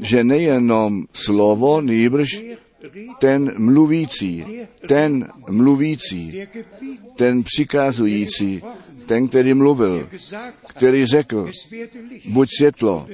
že 0.00 0.24
nejenom 0.24 1.06
slovo, 1.12 1.80
nýbrž 1.80 2.42
ten 3.18 3.54
mluvící, 3.58 4.44
ten 4.88 5.28
mluvící, 5.48 6.42
ten 7.16 7.42
přikazující, 7.42 8.62
ten, 9.06 9.28
který 9.28 9.54
mluvil, 9.54 10.08
který 10.66 11.06
řekl, 11.06 11.50
buď 12.24 12.48
světlo 12.58 13.06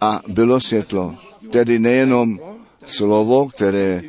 a 0.00 0.22
bylo 0.28 0.60
světlo. 0.60 1.16
Tedy 1.50 1.78
nejenom 1.78 2.40
slovo, 2.86 3.48
které 3.48 4.02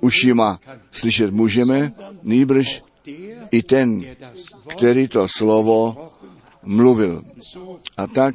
ušima 0.00 0.60
slyšet 0.92 1.30
můžeme, 1.30 1.92
nýbrž 2.22 2.82
i 3.50 3.62
ten, 3.62 4.04
který 4.76 5.08
to 5.08 5.26
slovo 5.36 6.10
mluvil. 6.62 7.22
A 7.96 8.06
tak 8.06 8.34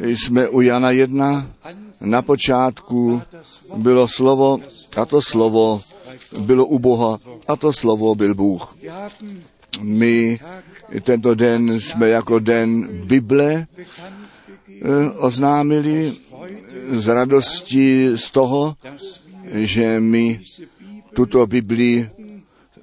jsme 0.00 0.48
u 0.48 0.60
Jana 0.60 0.90
1. 0.90 1.46
Na 2.00 2.22
počátku 2.22 3.22
bylo 3.76 4.08
slovo 4.08 4.58
a 4.96 5.04
to 5.04 5.22
slovo 5.22 5.82
bylo 6.40 6.66
u 6.66 6.78
Boha 6.78 7.18
a 7.48 7.56
to 7.56 7.72
slovo 7.72 8.14
byl 8.14 8.34
Bůh. 8.34 8.76
My 9.80 10.38
tento 11.00 11.34
den 11.34 11.80
jsme 11.80 12.08
jako 12.08 12.38
den 12.38 12.88
Bible 13.06 13.54
eh, 13.54 15.10
oznámili 15.16 16.12
z 16.90 17.06
radosti 17.08 18.10
z 18.16 18.30
toho, 18.30 18.76
že 19.52 20.00
my 20.00 20.40
tuto 21.14 21.46
Bibli 21.46 22.10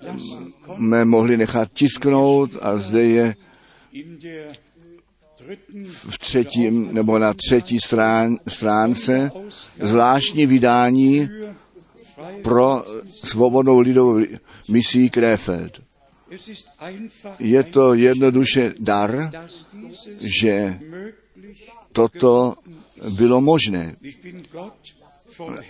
lassen 0.02 0.52
konnten. 0.62 0.78
jsme 0.78 1.06
mohli 1.06 1.38
nechat 1.38 1.70
tisknout 1.74 2.52
a 2.62 2.78
zde 2.78 3.04
je 3.04 3.36
v 5.86 6.18
třetím 6.18 6.94
nebo 6.94 7.20
na 7.20 7.34
třetí 7.34 7.80
strán, 7.80 8.40
stránce 8.48 9.32
zvláštní 9.82 10.46
vydání 10.46 11.30
pro 12.44 12.86
svobodnou 13.06 13.80
lidovou 13.80 14.20
misí 14.70 15.10
Krefeld. 15.10 15.82
Je 17.40 17.64
to 17.64 17.94
jednoduše 17.94 18.74
dar, 18.80 19.32
že 20.20 20.80
toto 21.92 22.56
bylo 23.10 23.42
možné. 23.42 23.96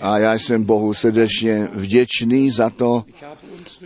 A 0.02 0.18
já 0.18 0.34
jsem 0.34 0.64
Bohu 0.64 0.94
srdečně 0.94 1.68
vděčný 1.74 2.52
za 2.52 2.70
to. 2.70 3.04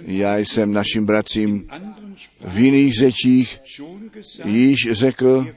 Já 0.05 0.37
jsem 0.37 0.73
našim 0.73 1.05
bratřím 1.05 1.67
v 2.45 2.59
jiných 2.59 2.93
řečích 2.93 3.59
již 4.45 4.87
řekl, 4.91 5.47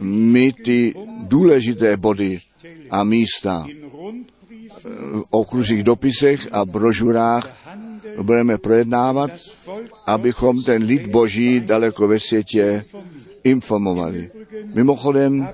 my 0.00 0.52
ty 0.52 0.94
důležité 1.20 1.96
body 1.96 2.40
a 2.90 3.04
místa 3.04 3.66
v 4.84 5.24
okružích 5.30 5.82
dopisech 5.82 6.48
a 6.52 6.64
brožurách 6.64 7.56
budeme 8.22 8.58
projednávat, 8.58 9.30
abychom 10.06 10.62
ten 10.62 10.82
lid 10.82 11.06
boží 11.06 11.60
daleko 11.60 12.08
ve 12.08 12.18
světě 12.18 12.84
informovali. 13.44 14.30
Mimochodem 14.74 15.48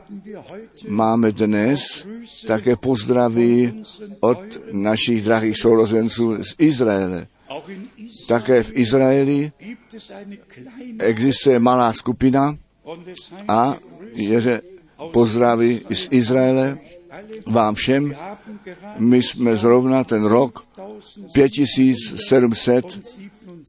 máme 0.89 1.33
dnes 1.33 2.07
také 2.47 2.77
pozdravy 2.77 3.75
od 4.21 4.39
našich 4.73 5.23
drahých 5.23 5.57
sourozenců 5.59 6.45
z 6.45 6.55
Izraele. 6.59 7.27
Také 8.31 8.63
v 8.63 8.71
Izraeli 8.75 9.39
existuje 10.99 11.59
malá 11.59 11.93
skupina 11.93 12.55
a 13.49 13.75
je 14.15 14.63
pozdravy 15.11 15.83
z 15.91 16.09
Izraele 16.11 16.79
vám 17.47 17.75
všem. 17.75 18.17
My 18.99 19.23
jsme 19.23 19.57
zrovna 19.57 20.05
ten 20.05 20.25
rok 20.25 20.65
5700 21.33 23.01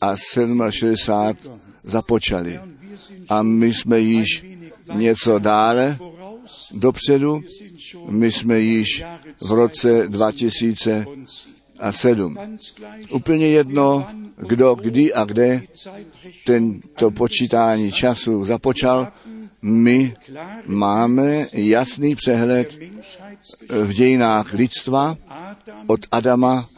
a 0.01 0.15
67 0.17 1.35
započali. 1.83 2.70
A 3.31 3.41
my 3.41 3.73
jsme 3.73 3.99
již 3.99 4.45
něco 4.93 5.39
dále 5.39 5.97
dopředu. 6.71 7.41
My 8.09 8.31
jsme 8.31 8.59
již 8.59 9.03
v 9.41 9.51
roce 9.51 10.07
2007. 10.07 12.33
ganz 12.33 12.75
gleich 12.75 13.11
Úplně 13.11 13.47
jedno, 13.47 14.07
kdo, 14.37 14.75
kdy 14.75 15.13
a 15.13 15.25
kde 15.25 15.61
tento 16.45 17.11
počítání 17.11 17.91
času 17.91 18.45
započal. 18.45 19.07
My 19.61 20.15
máme 20.65 21.45
jasný 21.53 22.15
přehled 22.15 22.79
v 23.69 23.93
dějinách 23.93 24.53
lidstva 24.53 25.17
od 25.87 25.99
Adama 26.11 26.69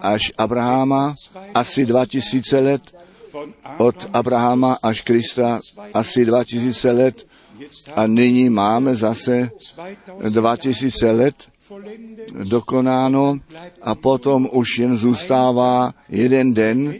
až 0.00 0.32
Abraháma 0.38 1.14
asi 1.54 1.86
2000 1.86 2.60
let, 2.60 2.97
od 3.78 3.96
Abraham, 4.12 4.12
Abrahama 4.12 4.78
až 4.82 5.00
Krista 5.00 5.60
asi 5.94 6.24
2000 6.24 6.92
let 6.92 7.26
a 7.96 8.06
nyní 8.06 8.50
máme 8.50 8.94
zase 8.94 9.50
2000 10.28 10.78
2000 10.88 11.10
let 11.10 11.34
dokonáno 12.44 13.38
a 13.82 13.94
potom 13.94 14.48
už 14.52 14.78
jen 14.78 14.96
zůstává 14.96 15.94
jeden 16.08 16.54
den, 16.54 16.94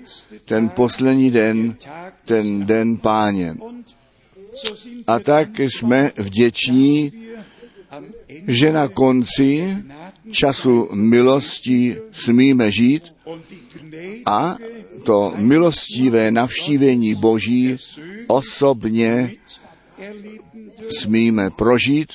ten 0.44 0.68
poslední 0.68 1.30
den, 1.30 1.76
ten 2.24 2.66
den 2.66 2.96
páně. 2.96 3.56
A 5.06 5.18
tak 5.18 5.58
jsme 5.58 6.10
vděční, 6.16 7.12
že 8.46 8.72
na 8.72 8.88
konci 8.88 9.76
času 10.30 10.88
milosti 10.92 11.96
smíme 12.12 12.72
žít 12.72 13.14
a 14.26 14.56
to 15.04 15.32
milostivé 15.36 16.30
navštívení 16.30 17.14
Boží 17.14 17.76
osobně 18.26 19.32
smíme 20.90 21.50
prožít, 21.50 22.12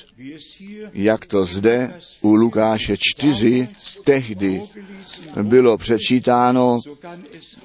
jak 0.92 1.26
to 1.26 1.44
zde 1.44 1.94
u 2.20 2.34
Lukáše 2.34 2.96
4 2.98 3.68
tehdy 4.04 4.62
bylo 5.42 5.78
přečítáno, 5.78 6.80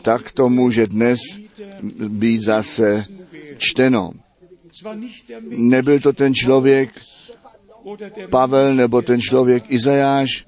tak 0.02 0.32
to 0.32 0.50
může 0.50 0.88
dnes 0.88 1.20
být 2.08 2.42
zase 2.42 3.06
čteno. 3.58 4.12
Nebyl 5.50 6.00
to 6.00 6.14
ten 6.14 6.34
člověk 6.34 6.90
Pavel 8.30 8.76
nebo 8.76 9.02
ten 9.02 9.22
člověk 9.22 9.64
Izajáš, 9.68 10.46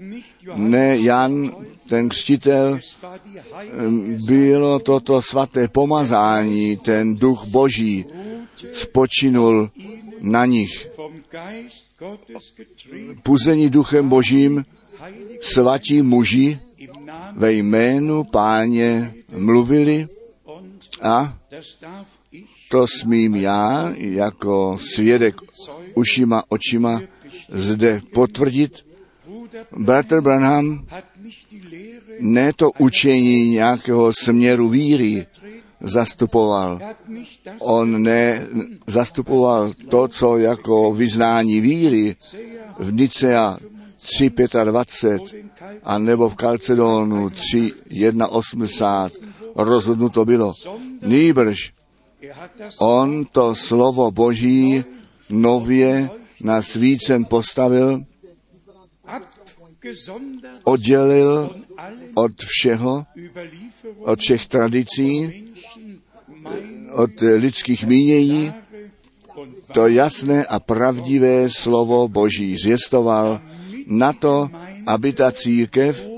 ne 0.55 0.97
Jan, 0.97 1.51
ten 1.89 2.09
křtitel, 2.09 2.79
bylo 4.27 4.79
toto 4.79 5.21
svaté 5.21 5.67
pomazání, 5.67 6.77
ten 6.77 7.15
duch 7.15 7.45
boží 7.45 8.05
spočinul 8.73 9.69
na 10.21 10.45
nich. 10.45 10.87
Puzení 13.23 13.69
duchem 13.69 14.09
božím 14.09 14.65
svatí 15.41 16.01
muži 16.01 16.59
ve 17.35 17.53
jménu 17.53 18.23
páně 18.23 19.13
mluvili 19.37 20.07
a 21.01 21.37
to 22.69 22.85
smím 22.87 23.35
já 23.35 23.93
jako 23.97 24.77
svědek 24.93 25.35
ušima 25.93 26.43
očima 26.49 27.01
zde 27.51 28.01
potvrdit. 28.13 28.85
Bratr 29.77 30.21
Branham 30.21 30.85
ne 32.19 32.53
to 32.53 32.71
učení 32.79 33.49
nějakého 33.49 34.11
směru 34.13 34.69
víry 34.69 35.27
zastupoval. 35.81 36.79
On 37.59 38.03
ne 38.03 38.47
zastupoval 38.87 39.71
to, 39.89 40.07
co 40.07 40.37
jako 40.37 40.93
vyznání 40.93 41.61
víry 41.61 42.15
v 42.79 42.93
Nicea 42.93 43.57
3.25 44.19 45.43
a 45.83 45.97
nebo 45.97 46.29
v 46.29 46.35
Kalcedonu 46.35 47.27
3.1.80 47.27 49.09
rozhodnuto 49.55 50.25
bylo. 50.25 50.53
Nýbrž 51.05 51.73
on 52.79 53.25
to 53.25 53.55
slovo 53.55 54.11
Boží 54.11 54.83
nově 55.29 56.09
na 56.43 56.61
svícen 56.61 57.25
postavil, 57.25 58.03
oddělil 60.63 61.55
od 62.15 62.31
všeho, 62.45 63.05
od 63.99 64.19
všech 64.19 64.45
tradicí, 64.45 65.43
od 66.91 67.11
lidských 67.21 67.85
mínění, 67.85 68.53
to 69.73 69.87
jasné 69.87 70.45
a 70.45 70.59
pravdivé 70.59 71.49
slovo 71.49 72.07
Boží 72.07 72.57
zvěstoval 72.57 73.41
na 73.87 74.13
to, 74.13 74.49
aby 74.87 75.13
ta 75.13 75.31
církev 75.31 76.09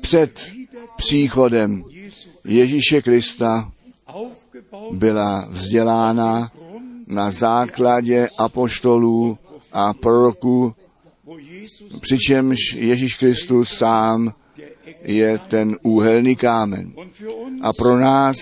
před 0.00 0.52
příchodem 0.96 1.84
Ježíše 2.44 3.02
Krista 3.02 3.72
byla 4.90 5.46
vzdělána 5.50 6.50
na 7.06 7.30
základě 7.30 8.28
apoštolů 8.38 9.38
a 9.72 9.92
proroků, 9.92 10.74
přičemž 12.00 12.58
Ježíš 12.74 13.14
Kristus 13.14 13.68
sám 13.68 14.34
je 15.02 15.38
ten 15.38 15.76
úhelný 15.82 16.36
kámen. 16.36 16.92
A 17.62 17.72
pro 17.72 17.98
nás 17.98 18.36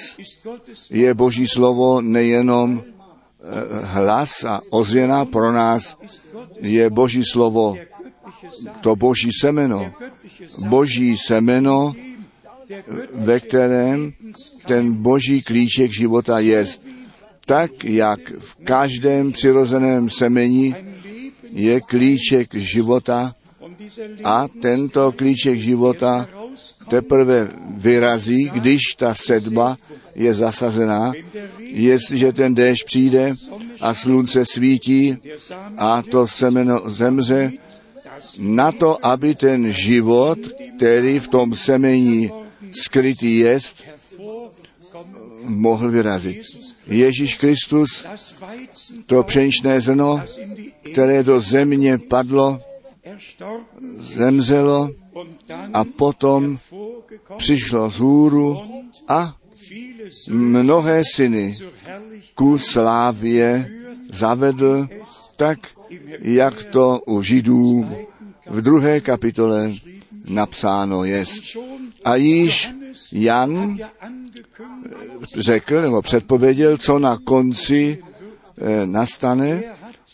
je 0.91 1.15
Boží 1.15 1.47
slovo 1.47 2.01
nejenom 2.01 2.83
eh, 2.83 3.45
hlas 3.83 4.45
a 4.45 4.61
ozvěna, 4.71 5.25
pro 5.25 5.53
nás 5.53 5.97
je 6.61 6.91
Boží 6.91 7.23
slovo 7.33 7.77
to 8.81 8.97
Boží 8.97 9.31
semeno. 9.41 9.93
Boží 10.69 11.17
semeno, 11.17 11.93
ve 13.15 13.41
kterém 13.41 14.13
ten 14.67 14.93
Boží 14.93 15.43
klíček 15.43 15.93
života 15.93 16.39
je. 16.39 16.67
Tak, 17.47 17.85
jak 17.85 18.33
v 18.39 18.55
každém 18.65 19.33
přirozeném 19.33 20.11
semeni 20.11 20.77
je 21.53 21.81
klíček 21.81 22.55
života 22.55 23.35
a 24.25 24.49
tento 24.63 25.13
klíček 25.13 25.59
života 25.59 26.29
teprve 26.89 27.49
vyrazí, 27.77 28.51
když 28.55 28.83
ta 28.97 29.15
sedba 29.15 29.77
je 30.15 30.35
zasazená, 30.35 31.13
jestliže 31.61 32.33
ten 32.33 32.55
déšť 32.55 32.87
přijde 32.87 33.35
a 33.81 33.95
slunce 33.95 34.45
svítí 34.45 35.17
a 35.77 36.03
to 36.03 36.27
semeno 36.27 36.91
zemře, 36.91 37.53
na 38.39 38.73
to, 38.73 39.07
aby 39.07 39.35
ten 39.35 39.73
život, 39.73 40.39
který 40.77 41.19
v 41.19 41.29
tom 41.29 41.55
semení 41.55 42.31
skrytý 42.73 43.37
jest, 43.37 43.83
mohl 45.45 45.91
vyrazit. 45.91 46.68
Ježíš 46.89 47.35
Kristus, 47.35 48.07
to 49.07 49.23
pšeničné 49.23 49.81
zrno, 49.81 50.23
které 50.93 51.23
do 51.23 51.41
země 51.41 51.99
padlo, 51.99 52.61
zemřelo 53.99 54.91
a 55.75 55.85
potom 55.85 56.59
přišlo 57.37 57.91
z 57.91 57.99
hůru 57.99 58.59
a 59.09 59.37
mnohé 60.31 61.03
syny 61.15 61.57
ku 62.35 62.59
slávě 62.59 63.71
zavedl, 64.13 64.89
tak 65.37 65.59
jak 66.21 66.65
to 66.65 67.01
u 67.07 67.23
Židů 67.23 67.89
v 68.47 68.63
druhé 68.63 69.01
kapitole 69.01 69.73
napsáno 70.29 71.05
jest. 71.05 71.43
A 72.05 72.17
již 72.17 72.71
Jan 73.13 73.77
ja 73.79 73.91
angekündigt, 74.01 75.37
řekl 75.37 75.83
nebo 75.83 76.03
předpověděl, 76.03 76.77
co 76.77 76.99
na 76.99 77.19
konci 77.25 77.99
eh, 78.59 78.87
nastane. 78.87 79.63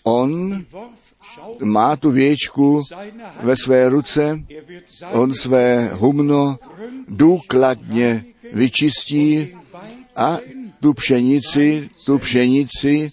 On 0.03 0.65
má 1.63 1.97
tu 1.97 2.11
věčku 2.11 2.83
ve 3.43 3.57
své 3.57 3.89
ruce, 3.89 4.45
on 5.13 5.33
své 5.33 5.91
humno 5.93 6.59
důkladně 7.09 8.25
vyčistí 8.53 9.49
a 10.17 10.39
tu 10.81 10.93
pšenici, 10.93 11.91
tu 12.07 12.19
pšenici 12.19 13.11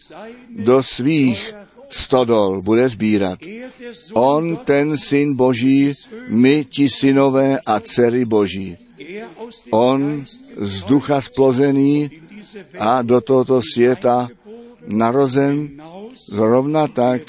do 0.50 0.84
svých 0.84 1.54
stodol 1.90 2.62
bude 2.62 2.90
sbírat. 2.90 3.40
On, 4.14 4.58
ten 4.58 4.98
syn 4.98 5.36
Boží, 5.36 5.94
my 6.28 6.66
ti 6.66 6.90
synové 6.90 7.60
a 7.66 7.80
dcery 7.80 8.26
Boží. 8.26 8.78
On 9.72 10.26
z 10.58 10.84
ducha 10.84 11.22
splozený 11.22 12.10
a 12.80 13.02
do 13.02 13.22
tohoto 13.22 13.62
světa 13.74 14.30
narozen, 14.88 15.70
zrovna 16.30 16.88
tak 16.88 17.22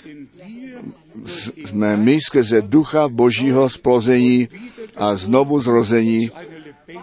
jsme 1.67 1.97
my 1.97 2.19
skrze 2.21 2.63
ducha 2.63 3.09
Božího 3.09 3.69
splození 3.69 4.49
a 4.97 5.17
znovu 5.17 5.61
zrození 5.61 6.31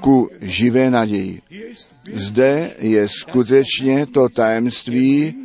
ku 0.02 0.30
živé 0.42 0.90
naději. 0.90 1.42
Zde 2.14 2.72
je 2.80 3.08
skutečně 3.08 4.06
to 4.06 4.30
tajemství 4.30 5.36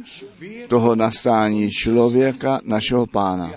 toho 0.68 0.96
nastání 0.96 1.70
člověka, 1.70 2.60
našeho 2.64 3.06
pána. 3.06 3.52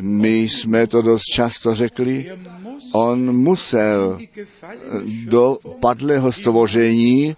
My 0.00 0.38
jsme 0.38 0.86
to 0.86 1.02
dost 1.02 1.22
často 1.34 1.74
řekli, 1.74 2.30
on 2.92 3.36
musel 3.36 4.18
gefallene 4.34 5.26
do 5.26 5.58
padlého 5.80 6.32
stvoření 6.32 7.36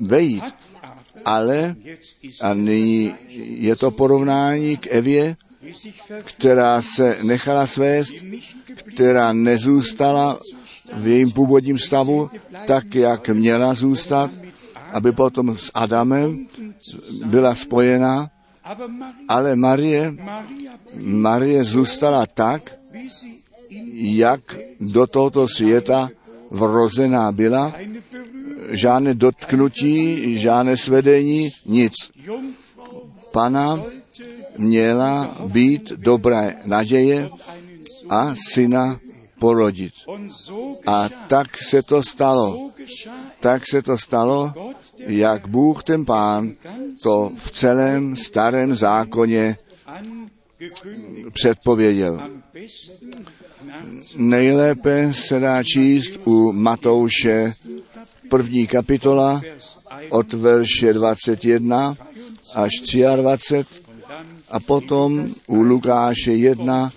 vejít, 0.00 0.54
ale 1.24 1.76
a 2.40 2.54
nyní 2.54 3.14
je 3.44 3.76
to 3.76 3.90
porovnání 3.90 4.76
k 4.76 4.86
Evě, 4.86 5.36
která 6.24 6.82
se 6.82 7.18
nechala 7.22 7.66
svést, 7.66 8.14
která 8.94 9.32
nezůstala 9.32 10.38
v 10.94 11.06
jejím 11.06 11.30
původním 11.30 11.78
stavu, 11.78 12.30
tak 12.66 12.94
jak 12.94 13.28
měla 13.28 13.74
zůstat, 13.74 14.30
aby 14.92 15.12
potom 15.12 15.56
s 15.56 15.70
Adamem 15.74 16.46
byla 17.24 17.54
Maria, 17.54 18.30
ale 19.28 19.56
Marie, 19.56 20.14
Marie 21.00 21.64
zůstala 21.64 22.26
tak, 22.26 22.76
jak 23.92 24.56
do 24.80 25.06
tohoto 25.06 25.48
světa 25.48 26.10
vrozená 26.50 27.32
byla, 27.32 27.74
žádné 28.70 29.14
dotknutí, 29.14 30.38
žádné 30.38 30.76
svedení, 30.76 31.48
nic. 31.66 31.92
Pana 33.32 33.82
měla 34.58 35.36
být 35.46 35.92
dobré 35.92 36.56
naděje 36.64 37.30
a 38.10 38.34
syna 38.52 39.00
porodit. 39.38 39.92
A 40.86 41.08
tak 41.28 41.56
se 41.56 41.82
to 41.82 42.02
stalo. 42.02 42.70
Tak 43.40 43.62
se 43.70 43.82
to 43.82 43.98
stalo, 43.98 44.52
jak 44.98 45.48
Bůh 45.48 45.84
ten 45.84 46.04
pán 46.04 46.52
to 47.02 47.32
v 47.36 47.50
celém 47.50 48.16
starém 48.16 48.74
zákoně 48.74 49.56
předpověděl. 51.32 52.30
Nejlépe 54.16 55.12
se 55.14 55.40
dá 55.40 55.62
číst 55.62 56.12
u 56.24 56.52
Matouše 56.52 57.52
první 58.28 58.66
kapitola 58.66 59.40
Vers 59.44 59.78
1 60.00 60.16
od 60.16 60.32
verše 60.32 60.92
21 60.92 61.96
až 62.54 62.70
23 63.16 63.64
a 64.50 64.60
potom 64.60 65.28
u 65.46 65.62
Lukáše 65.62 66.32
1 66.32 66.92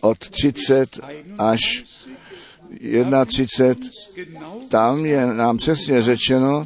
od 0.00 0.18
30 0.18 1.00
až 1.38 1.84
31. 3.26 3.90
genau 4.14 4.60
Tam 4.68 5.06
je 5.06 5.26
nám 5.26 5.56
přesně 5.56 6.02
řečeno, 6.02 6.64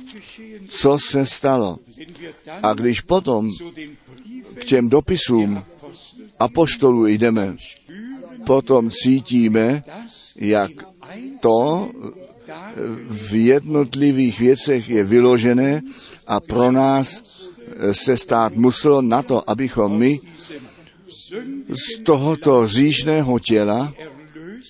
co 0.69 0.99
se 0.99 1.27
stalo. 1.27 1.79
A 2.63 2.75
když 2.75 3.01
potom 3.01 3.51
k 4.55 4.65
těm 4.65 4.89
dopisům 4.89 5.65
apoštolů 6.39 7.07
jdeme, 7.07 7.57
potom 8.49 8.89
cítíme, 8.89 9.85
jak 10.37 10.71
to 11.41 11.89
v 13.09 13.35
jednotlivých 13.35 14.41
věcech 14.41 14.89
je 14.89 15.05
vyložené 15.05 15.83
a 16.27 16.41
pro 16.41 16.73
nás 16.73 17.23
se 17.93 18.17
stát 18.17 18.57
muselo 18.57 19.03
na 19.05 19.23
to, 19.23 19.45
abychom 19.45 19.99
my 19.99 20.19
z 21.69 22.01
tohoto 22.09 22.67
říšného 22.67 23.39
těla 23.39 23.93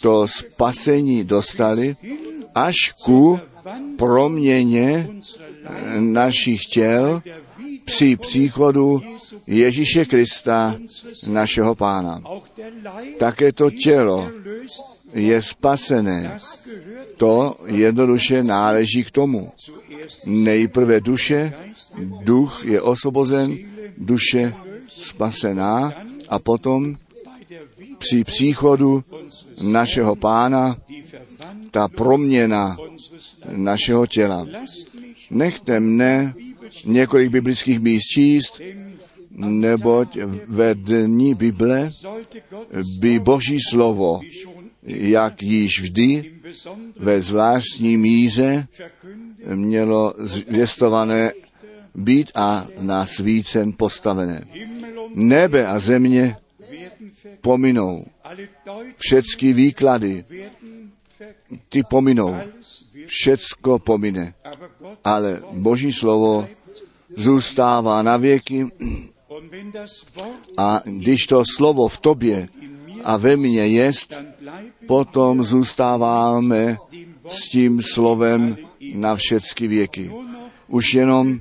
to 0.02 0.26
spasení 0.26 1.24
dostali 1.24 1.96
až 2.54 2.74
ku 3.04 3.38
proměně 3.96 5.08
našich 5.98 6.66
těl 6.66 7.22
při 7.84 8.16
příchodu 8.16 9.00
Ježíše 9.48 10.04
Krista, 10.04 10.76
našeho 11.28 11.74
pána. 11.74 12.20
Také 13.18 13.52
to 13.52 13.70
tělo 13.70 14.30
je 15.14 15.42
spasené. 15.42 16.36
To 17.16 17.56
jednoduše 17.66 18.42
náleží 18.42 19.04
k 19.04 19.10
tomu. 19.10 19.52
Nejprve 20.26 21.00
duše, 21.00 21.52
duch 22.22 22.64
je 22.64 22.80
osvobozen, 22.80 23.56
duše 23.96 24.54
spasená 24.88 25.92
a 26.28 26.38
potom 26.38 26.94
při 27.98 28.24
příchodu 28.24 29.04
našeho 29.62 30.16
pána 30.16 30.76
ta 31.70 31.88
proměna 31.88 32.76
našeho 33.48 34.06
těla. 34.06 34.46
Nechte 35.30 35.80
mne 35.80 36.34
několik 36.84 37.30
biblických 37.30 37.80
míst 37.80 38.04
číst, 38.04 38.60
neboť 39.38 40.18
ve 40.46 40.74
dní 40.74 41.34
Bible 41.34 41.90
by 42.98 43.18
Boží 43.18 43.56
slovo, 43.70 44.20
jak 44.82 45.42
již 45.42 45.82
vždy, 45.82 46.32
ve 46.96 47.22
zvláštní 47.22 47.96
míře 47.96 48.66
mělo 49.54 50.14
zvěstované 50.18 51.32
být 51.94 52.30
a 52.34 52.66
na 52.80 53.06
svícen 53.06 53.72
postavené. 53.72 54.44
Nebe 55.14 55.66
a 55.66 55.78
země 55.78 56.36
pominou. 57.40 58.04
Všecky 58.96 59.52
výklady, 59.52 60.24
ty 61.68 61.82
pominou. 61.82 62.34
Všecko 63.06 63.78
pomine. 63.78 64.34
Ale 65.04 65.42
Boží 65.52 65.92
slovo 65.92 66.48
zůstává 67.16 68.02
na 68.02 68.16
věky 68.16 68.66
a 70.56 70.82
když 70.84 71.26
to 71.26 71.42
slovo 71.56 71.88
v 71.88 71.98
tobě 71.98 72.48
a 73.04 73.16
ve 73.16 73.36
mně 73.36 73.66
jest, 73.66 74.14
potom 74.86 75.42
zůstáváme 75.42 76.76
s 77.28 77.48
tím 77.48 77.82
slovem 77.82 78.56
na 78.94 79.16
všecky 79.16 79.66
věky. 79.66 80.10
Už 80.68 80.94
jenom 80.94 81.40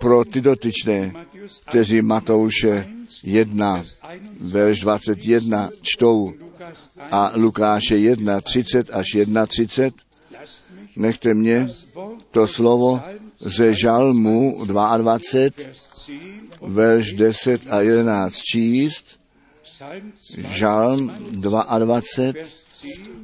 pro 0.00 0.24
ty 0.24 0.40
dotyčné, 0.40 1.12
kteří 1.68 2.02
Matouše 2.02 2.88
1, 3.24 3.82
verš 4.40 4.80
21 4.80 5.70
čtou 5.82 6.32
a 7.10 7.32
Lukáše 7.34 7.96
1, 7.96 8.40
30 8.40 8.90
až 8.90 9.14
1, 9.14 9.46
30, 9.46 9.94
nechte 10.96 11.34
mě 11.34 11.68
to 12.30 12.46
slovo 12.46 13.00
ze 13.40 13.74
Žalmu 13.74 14.64
22, 14.64 15.82
verš 16.66 17.12
10 17.12 17.60
a 17.70 17.80
11 17.80 18.36
číst. 18.36 19.06
Žalm 20.52 21.12
22, 21.30 22.32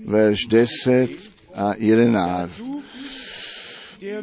verš 0.04 0.46
10 0.46 1.10
a 1.54 1.74
11. 1.78 2.62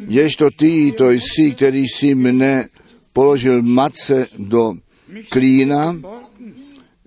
Jež 0.08 0.36
to 0.36 0.50
ty, 0.50 0.92
to 0.92 1.10
jsi, 1.10 1.54
který 1.54 1.88
si 1.88 2.14
mne 2.14 2.68
položil 3.12 3.62
matce 3.62 4.26
do 4.38 4.74
klína, 5.28 5.96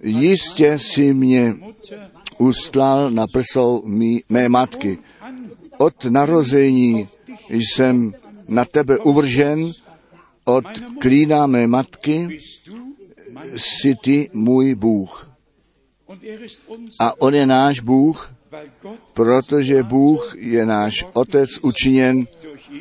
jistě 0.03 0.79
si 0.79 1.13
mě 1.13 1.55
ustlal 2.37 3.11
na 3.11 3.27
prsou 3.27 3.83
mý, 3.85 4.23
mé 4.29 4.49
matky. 4.49 4.97
Od 5.77 6.05
narození 6.05 7.07
jsem 7.49 8.13
na 8.47 8.65
tebe 8.65 8.97
uvržen, 8.97 9.71
od 10.49 10.65
klína 10.99 11.47
mé 11.47 11.67
matky 11.67 12.39
si 13.57 13.95
ty 14.03 14.29
můj 14.33 14.75
Bůh. 14.75 15.31
A 16.99 17.21
on 17.21 17.35
je 17.35 17.45
náš 17.45 17.79
Bůh, 17.79 18.33
protože 19.13 19.83
Bůh 19.83 20.35
je 20.37 20.65
náš 20.65 21.05
Otec 21.13 21.49
učiněn 21.61 22.27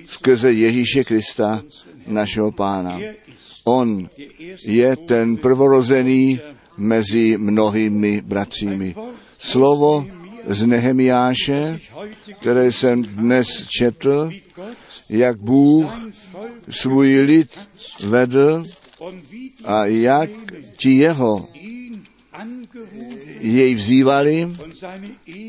skrze 0.07 0.53
Ježíše 0.53 1.05
Krista, 1.05 1.63
našeho 2.07 2.53
Pána. 2.53 2.99
On 3.65 4.09
je 4.65 4.97
ten 4.97 5.37
prvorozený 5.37 6.41
mezi 6.77 7.37
mnohými 7.39 8.23
bratřími. 8.23 8.95
Slovo 9.39 10.07
z 10.49 10.67
Nehemiáše, 10.67 11.81
které 12.41 12.73
jsem 12.73 13.03
dnes 13.03 13.47
četl, 13.79 14.31
jak 15.09 15.41
Bůh 15.41 16.11
svůj 16.71 17.21
lid 17.21 17.59
vedl 18.07 18.65
a 19.65 19.87
jak 19.87 20.31
ti 20.77 20.91
jeho 20.91 21.49
jej 23.41 23.75
vzývali 23.75 24.53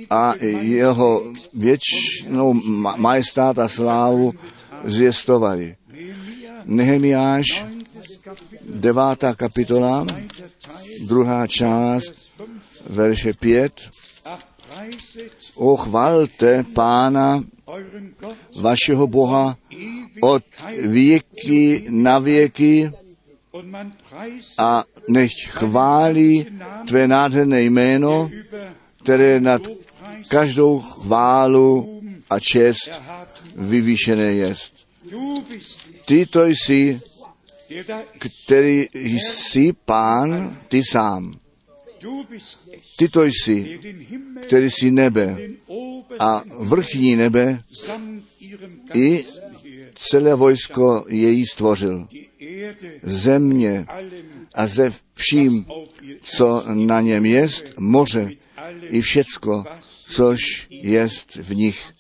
a 0.10 0.34
jeho 0.60 1.34
věčnou 1.54 2.54
majestát 2.98 3.60
a 3.60 3.68
slávu 3.68 4.34
zvěstovali. 4.84 5.76
Nehemiáš, 6.66 7.66
devátá 8.70 9.36
kapitola, 9.36 10.06
druhá 11.08 11.48
část, 11.48 12.14
verše 12.90 13.34
pět. 13.34 13.74
O 15.56 15.78
chvalte 15.78 16.64
pána 16.74 17.44
vašeho 18.56 19.08
Boha 19.08 19.58
od 20.22 20.44
věky 20.82 21.86
na 21.90 22.20
věky 22.20 22.92
a 24.58 24.84
nech 25.10 25.32
chválí 25.48 26.46
tvé 26.88 27.08
nádherné 27.08 27.62
jméno, 27.62 28.30
které 29.04 29.40
nad 29.40 29.62
každou 30.28 30.80
chválu 30.80 32.02
a 32.30 32.40
čest 32.40 32.90
vyvýšené 33.56 34.24
jest. 34.24 34.74
Ty 36.06 36.26
to 36.26 36.46
jsi, 36.46 37.02
který 38.20 38.88
jsi 38.94 39.74
pán, 39.86 40.58
ty 40.68 40.82
sám. 40.92 41.32
Ty 42.98 43.10
to 43.10 43.24
jsi, 43.24 43.80
který 44.48 44.72
jsi 44.72 44.92
nebe 44.92 45.38
a 46.20 46.44
vrchní 46.60 47.16
nebe 47.16 47.64
i 48.96 49.26
celé 49.96 50.36
vojsko 50.36 51.06
její 51.08 51.46
stvořil. 51.46 52.08
Země 53.04 53.86
a 54.56 54.68
ze 54.68 54.92
vším, 55.14 55.66
co 56.22 56.64
na 56.74 57.02
něm 57.02 57.26
jest, 57.26 57.66
moře 57.78 58.30
i 58.82 59.02
všecko, 59.02 59.64
což 60.06 60.68
jest 60.70 61.36
v 61.36 61.56
nich. 61.56 61.94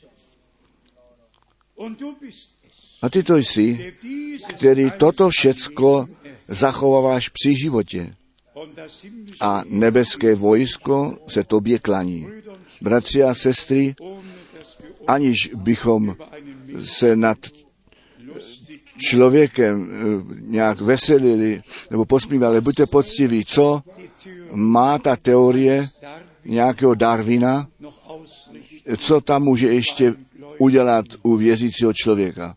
A 3.02 3.10
ty 3.10 3.24
to 3.24 3.38
jsi, 3.38 3.94
který 4.50 4.92
toto 4.98 5.30
všecko 5.30 6.08
zachováváš 6.48 7.30
při 7.30 7.56
životě. 7.56 8.14
A 9.40 9.64
nebeské 9.68 10.36
vojsko 10.36 11.18
se 11.28 11.44
tobě 11.44 11.80
klaní. 11.80 12.28
Bratři 12.82 13.24
a 13.24 13.34
sestry, 13.34 13.96
aniž 15.08 15.50
bychom 15.56 16.16
se 16.80 17.16
nad 17.16 17.38
člověkem 18.98 19.90
eh, 19.92 20.36
nějak 20.40 20.82
veselili 20.82 21.62
nebo 21.92 22.06
posmívali, 22.06 22.62
buďte 22.62 22.86
poctiví, 22.86 23.46
co 23.46 23.82
má 24.52 24.98
ta 24.98 25.16
teorie 25.16 25.88
nějakého 26.46 26.96
Darwina, 26.96 27.68
co 28.98 29.22
tam 29.22 29.44
může 29.44 29.68
ještě 29.74 30.16
udělat 30.58 31.06
u 31.22 31.36
věřícího 31.36 31.94
člověka. 31.94 32.56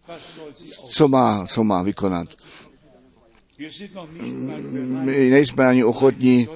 Co 0.89 1.09
má, 1.09 1.47
co 1.47 1.65
má 1.65 1.83
vykonat? 1.83 2.29
My 5.03 5.31
nejsme 5.31 5.67
ani 5.67 5.85
ochotní 5.85 6.49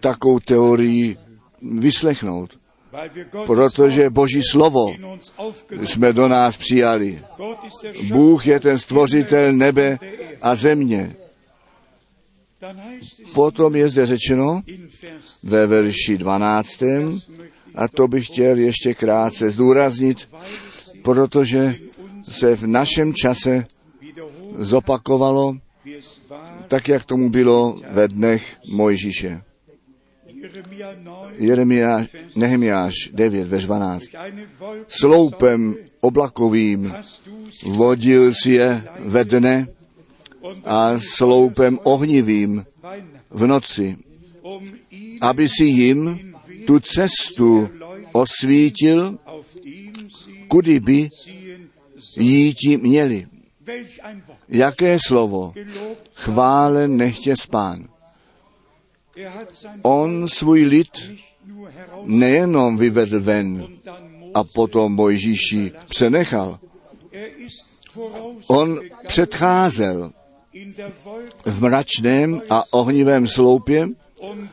takovou 0.00 0.38
teorii 0.38 1.16
vyslechnout, 1.62 2.58
protože 3.46 4.10
Boží 4.10 4.42
slovo 4.50 4.94
jsme 5.84 6.12
do 6.12 6.28
nás 6.28 6.56
přijali. 6.56 7.22
Bůh 8.08 8.46
je 8.46 8.60
ten 8.60 8.78
stvořitel 8.78 9.52
nebe 9.52 9.98
a 10.42 10.54
země. 10.54 11.14
Potom 13.34 13.76
je 13.76 13.88
zde 13.88 14.06
řečeno 14.06 14.62
ve 15.42 15.66
verši 15.66 16.18
12. 16.18 16.82
A 17.74 17.88
to 17.88 18.08
bych 18.08 18.26
chtěl 18.26 18.58
ještě 18.58 18.94
krátce 18.94 19.50
zdůraznit, 19.50 20.28
protože 21.02 21.74
se 22.30 22.56
v 22.56 22.66
našem 22.66 23.14
čase 23.14 23.64
zopakovalo, 24.58 25.56
tak 26.70 26.88
jak 26.88 27.04
tomu 27.04 27.30
bylo 27.30 27.76
ve 27.90 28.08
dnech 28.08 28.56
Mojžíše. 28.70 29.42
Jeremia 30.40 30.92
9, 30.92 31.38
Jeremiáš, 31.38 32.16
Nehemiáš 32.36 32.94
9, 33.12 33.48
ve 33.48 33.58
12. 33.58 34.04
eine 34.14 34.46
Wolke 34.58 34.84
Sloupem 34.88 35.76
oblakovým 36.00 36.94
vodil 37.66 38.34
si 38.34 38.62
je 38.62 38.82
ve 38.98 39.24
dne 39.24 39.66
a 40.64 40.96
sloupem 40.96 41.78
ohnivým 41.82 42.64
v 43.30 43.42
noci, 43.46 43.96
aby 45.20 45.44
si 45.48 45.64
jim 45.64 46.32
tu 46.66 46.80
cestu 46.80 47.68
osvítil, 48.12 49.18
kudy 50.48 50.80
by 50.80 51.08
jíti 52.16 52.76
měli. 52.76 53.26
Jaké 54.48 54.98
slovo? 55.06 55.52
Chválen 56.14 56.96
nechtě 56.96 57.36
spán. 57.36 57.88
er 59.16 59.46
On 59.82 60.28
svůj 60.28 60.62
lid 60.64 60.90
nejenom 62.04 62.76
vyvedl 62.76 63.20
ven 63.20 63.66
a 64.34 64.44
potom 64.44 64.92
Mojžíši 64.92 65.72
přenechal. 65.88 66.58
Er 67.12 67.30
On 68.48 68.80
předcházel 69.06 70.12
v 71.44 71.62
mračném 71.62 72.42
a 72.50 72.64
ohnivém 72.70 73.28
sloupě, 73.28 73.88
um 74.20 74.48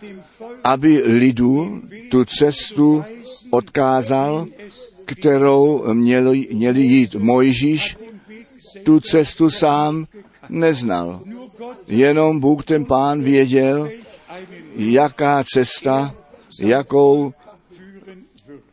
aby 0.63 1.03
lidu 1.05 1.81
tu 2.11 2.25
cestu 2.25 3.03
odkázal, 3.51 4.47
kterou 5.05 5.93
měli, 5.93 6.47
měli 6.51 6.81
jít. 6.81 7.15
Mojžíš. 7.15 7.97
Tu 8.83 8.99
cestu 8.99 9.49
sám 9.49 10.05
neznal. 10.49 11.21
Jenom 11.87 12.39
Bůh 12.39 12.65
ten 12.65 12.85
pán 12.85 13.21
věděl, 13.21 13.89
jaká 14.75 15.43
cesta, 15.53 16.15
jakou 16.61 17.33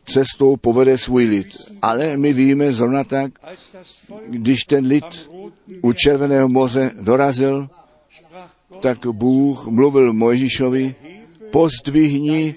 cestou 0.03 0.57
povede 0.57 0.97
svůj 0.97 1.25
lid. 1.25 1.47
Ale 1.81 2.17
my 2.17 2.33
víme 2.33 2.73
zrovna 2.73 3.03
tak, 3.03 3.31
když 4.27 4.59
ten 4.59 4.85
lid 4.85 5.29
u 5.81 5.93
Červeného 5.93 6.49
moře 6.49 6.91
dorazil, 6.99 7.69
tak 8.79 9.05
Bůh 9.07 9.67
mluvil 9.67 10.13
Mojžíšovi, 10.13 10.95
pozdvihni 11.51 12.55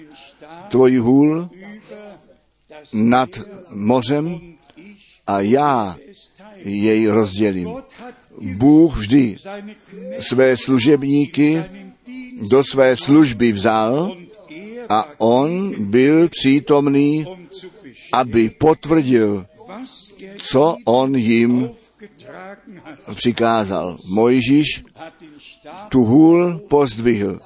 tvoji 0.69 0.97
hůl 0.97 1.49
nad 2.93 3.29
mořem 3.69 4.39
a 5.27 5.39
já. 5.39 5.97
Jej 6.63 7.07
rozdělím. 7.07 7.69
Bůh 8.41 8.97
vždy 8.97 9.37
své 10.19 10.57
služebníky 10.57 11.63
do 12.49 12.63
své 12.63 12.97
služby 12.97 13.51
vzal 13.51 14.17
a 14.89 15.05
on 15.17 15.73
byl 15.79 16.29
přítomný, 16.29 17.25
aby 18.13 18.49
potvrdil, 18.49 19.45
co 20.37 20.75
on 20.85 21.15
jim 21.15 21.69
přikázal. 23.15 23.97
Mojžíš 24.13 24.83
tu 25.89 26.03
hůl 26.03 26.61
pozdvihl. 26.69 27.39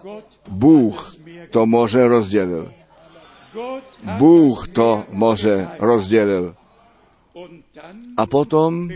Bůh 0.47 1.15
to 1.51 1.65
moře 1.65 2.07
rozdělil. 2.07 2.73
Bůh 4.17 4.67
to 4.67 5.03
moře 5.11 5.69
rozdělil. 5.79 6.55
A 8.17 8.25
potom 8.25 8.89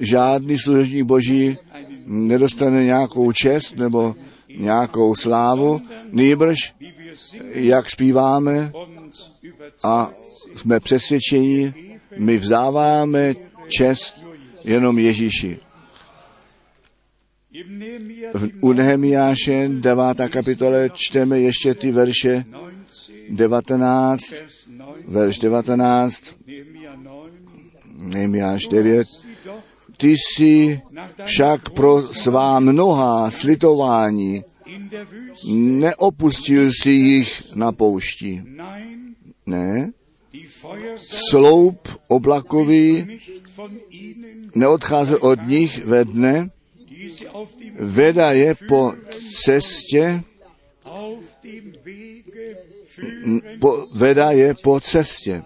žádný 0.00 0.58
služebník 0.58 1.04
boží 1.04 1.58
nedostane 2.06 2.84
nějakou 2.84 3.32
čest 3.32 3.76
nebo 3.76 4.14
nějakou 4.56 5.14
slávu, 5.14 5.80
nýbrž, 6.12 6.74
jak 7.52 7.90
zpíváme 7.90 8.72
a 9.82 10.10
jsme 10.56 10.80
přesvědčeni, 10.80 11.74
my 12.18 12.38
vzdáváme 12.38 13.34
čest 13.68 14.24
jenom 14.64 14.98
Ježíši. 14.98 15.58
V, 18.34 18.48
u 18.60 18.72
Nehemiáše 18.72 19.68
9. 19.68 20.04
kapitole 20.28 20.90
čteme 20.94 21.40
ještě 21.40 21.74
ty 21.74 21.92
verše 21.92 22.44
19, 23.30 24.20
19, 24.20 24.20
Vers 25.06 25.38
9, 25.38 25.38
verš 25.38 25.38
19, 25.38 26.22
Nehemia 26.46 26.64
9, 26.64 26.73
Nehemiáš 28.04 28.68
9. 28.68 29.08
sie 29.08 29.36
doch 29.44 29.74
Ty 29.96 30.08
jsi 30.08 30.80
však 31.24 31.70
pro 31.70 32.02
svá 32.02 32.60
mnohá 32.60 33.30
slitování 33.30 34.44
neopustil 35.54 36.70
si 36.82 36.90
jich 36.90 37.54
na 37.54 37.72
poušti. 37.72 38.42
Ne? 39.46 39.92
Sloup 40.96 41.88
oblakový 42.08 43.20
neodcházel 44.54 45.18
od 45.20 45.38
nich 45.46 45.84
ve 45.84 46.04
dne, 46.04 46.50
veda 47.78 48.32
je 48.32 48.54
po 48.68 48.92
cestě, 49.44 50.22
po, 53.60 53.86
veda 53.94 54.30
je 54.30 54.54
po 54.62 54.80
cestě. 54.80 55.42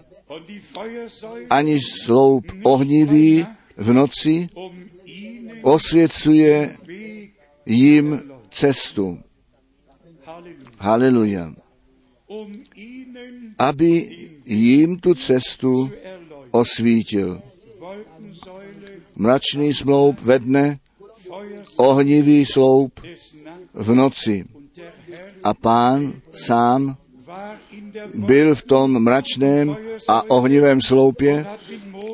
Ani 1.49 1.79
sloup 1.81 2.45
ohnivý 2.63 3.45
v 3.77 3.93
noci 3.93 4.47
osvěcuje 5.61 6.77
jim 7.65 8.31
cestu. 8.51 9.19
Haleluja. 10.77 11.53
Aby 13.57 14.17
jim 14.45 14.97
tu 14.97 15.13
cestu 15.13 15.91
osvítil. 16.51 17.41
Mračný 19.15 19.73
sloup 19.73 20.21
ve 20.21 20.39
dne, 20.39 20.79
ohnivý 21.77 22.45
sloup 22.45 22.99
v 23.73 23.95
noci. 23.95 24.45
A 25.43 25.53
pán 25.53 26.21
sám 26.33 26.97
byl 28.15 28.55
v 28.55 28.63
tom 28.63 29.03
mračném 29.03 29.77
a 30.07 30.29
ohnivém 30.29 30.81
sloupě 30.81 31.45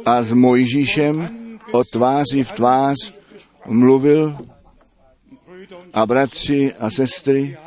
a 0.06 0.24
s 0.24 0.34
Mojžíšem 0.34 1.30
o 1.72 1.84
tváři 1.84 2.44
v 2.44 2.52
tvář 2.52 2.96
mluvil 3.68 4.38
a 5.94 6.06
bratři 6.06 6.74
a 6.80 6.90
sestry, 6.90 7.58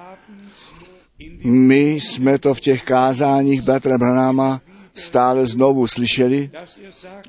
my 1.45 1.91
jsme 1.91 2.39
to 2.39 2.55
v 2.55 2.61
těch 2.61 2.83
kázáních 2.83 3.63
bratra 3.63 3.99
Branáma 3.99 4.61
stále 4.95 5.47
znovu 5.47 5.87
slyšeli, 5.87 6.51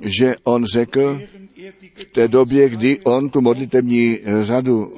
že 0.02 0.36
on 0.44 0.66
řekl 0.66 1.22
v 1.94 2.04
té 2.06 2.28
době, 2.28 2.70
kdy 2.70 3.00
on 3.00 3.30
tu 3.30 3.42
modlitební 3.42 4.18
řadu 4.42 4.94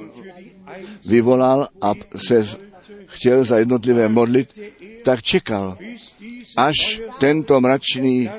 vyvolal 1.05 1.67
a 1.81 1.93
se 2.27 2.47
chtěl 3.05 3.43
za 3.43 3.57
jednotlivé 3.57 4.09
modlit, 4.09 4.59
tak 5.03 5.21
čekal, 5.21 5.77
až 6.57 7.01
tento 7.19 7.61
mračný 7.61 8.29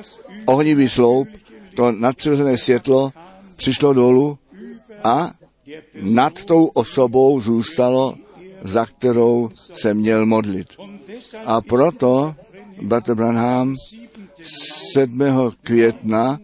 ohnivý 0.45 0.89
sloup, 0.89 1.27
to 1.75 1.91
nadpřirozené 1.91 2.57
světlo 2.57 3.11
přišlo 3.55 3.93
dolů 3.93 4.37
a 5.03 5.31
nad 6.01 6.43
tou 6.43 6.65
osobou 6.65 7.39
zůstalo, 7.39 8.15
za 8.63 8.85
kterou 8.85 9.49
se 9.73 9.93
měl 9.93 10.25
modlit. 10.25 10.67
A 11.45 11.61
proto 11.61 12.35
Bratr 12.81 13.15
Branham 13.15 13.75
7. 14.93 15.21
května 15.61 16.39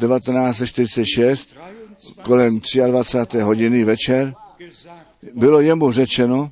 1946 0.00 1.48
kolem 2.22 2.60
23. 2.86 3.38
hodiny 3.40 3.84
večer 3.84 4.34
bylo 5.34 5.60
jemu 5.60 5.92
řečeno, 5.92 6.50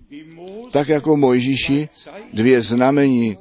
tak 0.70 0.88
jako 0.88 1.16
Mojžíši 1.16 1.88
dvě 2.32 2.62
znamení 2.62 3.36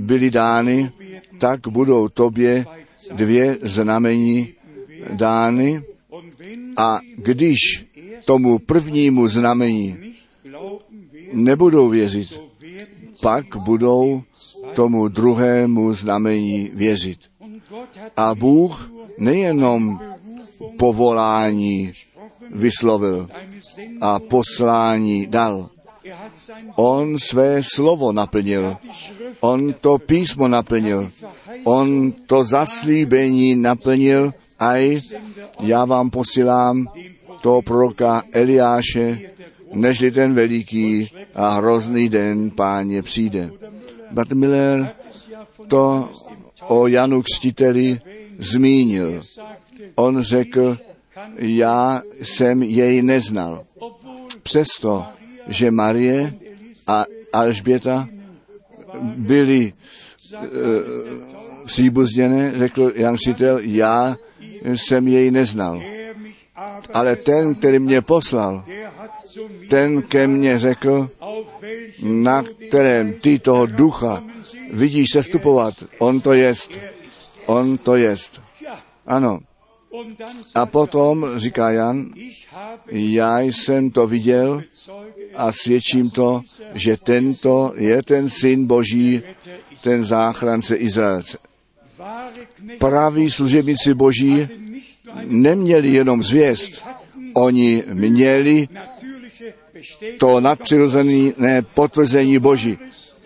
byly 0.00 0.30
dány, 0.30 0.90
tak 1.38 1.68
budou 1.68 2.08
tobě 2.08 2.66
dvě 3.12 3.58
znamení 3.62 4.48
dány 5.12 5.82
a 6.76 6.98
když 7.16 7.86
tomu 8.24 8.58
prvnímu 8.58 9.28
znamení 9.28 9.96
nebudou 11.32 11.88
věřit, 11.88 12.40
pak 13.20 13.56
budou 13.56 14.22
tomu 14.74 15.08
druhému 15.08 15.94
znamení 15.94 16.70
věřit. 16.74 17.18
A 18.16 18.34
Bůh 18.34 18.90
nejenom 19.18 20.00
povolání 20.78 21.92
vyslovil 22.50 23.28
a 24.00 24.18
poslání 24.18 25.26
dal. 25.26 25.70
On 26.76 27.18
své 27.18 27.62
slovo 27.74 28.12
naplnil. 28.12 28.76
On 29.40 29.74
to 29.80 29.98
písmo 29.98 30.48
naplnil. 30.48 31.10
On 31.64 32.12
to 32.12 32.44
zaslíbení 32.44 33.56
naplnil 33.56 34.32
a 34.58 35.00
já 35.60 35.84
vám 35.84 36.10
posílám 36.10 36.86
toho 37.42 37.62
proroka 37.62 38.22
Eliáše, 38.32 39.20
nežli 39.72 40.10
ten 40.10 40.34
veliký 40.34 41.08
a 41.34 41.48
hrozný 41.48 42.08
den 42.08 42.50
páně 42.50 43.02
přijde. 43.02 43.50
Brat 44.10 44.32
Miller 44.32 44.94
to 45.68 46.08
o 46.68 46.86
Janu 46.86 47.22
Křtiteli 47.22 48.00
zmínil. 48.38 49.22
On 49.94 50.22
řekl, 50.22 50.78
já 51.36 52.02
jsem 52.22 52.62
jej 52.62 53.02
neznal. 53.02 53.64
Přesto, 54.42 55.06
že 55.48 55.70
Marie 55.70 56.34
a 56.86 57.04
Alžběta 57.32 58.08
byli 59.02 59.72
e, 60.34 60.38
příbuzděné, 61.64 62.52
řekl 62.58 62.92
Jan 62.94 63.16
Křtitel, 63.16 63.58
já 63.62 64.16
jsem 64.64 65.08
jej 65.08 65.30
neznal. 65.30 65.82
Ale 66.94 67.16
ten, 67.16 67.54
který 67.54 67.78
mě 67.78 68.02
poslal, 68.02 68.64
ten 69.68 70.02
ke 70.02 70.26
mně 70.26 70.58
řekl, 70.58 71.10
na 72.02 72.44
kterém 72.68 73.12
ty 73.12 73.38
toho 73.38 73.66
ducha 73.66 74.22
vidíš 74.72 75.08
sestupovat, 75.12 75.74
on 75.98 76.20
to 76.20 76.32
jest, 76.32 76.78
on 77.46 77.78
to 77.78 77.96
jest. 77.96 78.40
Ano. 79.06 79.40
A 80.54 80.66
potom, 80.66 81.26
říká 81.36 81.70
Jan, 81.70 82.10
já 82.90 83.40
jsem 83.40 83.90
to 83.90 84.06
viděl 84.06 84.62
a 85.34 85.52
svědčím 85.52 86.10
to, 86.10 86.42
že 86.74 86.96
tento 86.96 87.72
je 87.76 88.02
ten 88.02 88.28
syn 88.28 88.66
Boží, 88.66 89.22
ten 89.80 90.04
záchrance 90.04 90.76
Izraelce. 90.76 91.38
Praví 92.78 93.30
služebníci 93.30 93.94
Boží 93.94 94.48
neměli 95.24 95.88
jenom 95.88 96.22
zvěst, 96.22 96.82
oni 97.34 97.82
měli 97.92 98.68
to 100.18 100.40
nadpřirozené 100.40 101.62
potvrzení 101.74 102.38
Boží. 102.38 102.78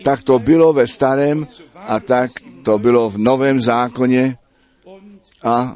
Tak 0.03 0.23
to 0.23 0.39
bylo 0.39 0.73
ve 0.73 0.87
starém 0.87 1.47
a 1.75 1.99
tak 1.99 2.31
to 2.63 2.79
bylo 2.79 3.09
v 3.09 3.17
novém 3.17 3.61
zákoně 3.61 4.37
a 5.43 5.75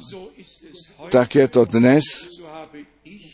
tak 1.11 1.35
je 1.35 1.47
to 1.47 1.65
dnes, 1.65 2.03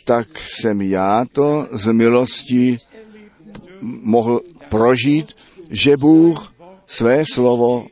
tak 0.04 0.38
jsem 0.38 0.82
já 0.82 1.24
to 1.32 1.68
z 1.72 1.92
milostí 1.92 2.78
mohl 4.02 4.40
prožít, 4.68 5.36
že 5.70 5.96
Bůh 5.96 6.54
své 6.86 7.24
slovo 7.32 7.86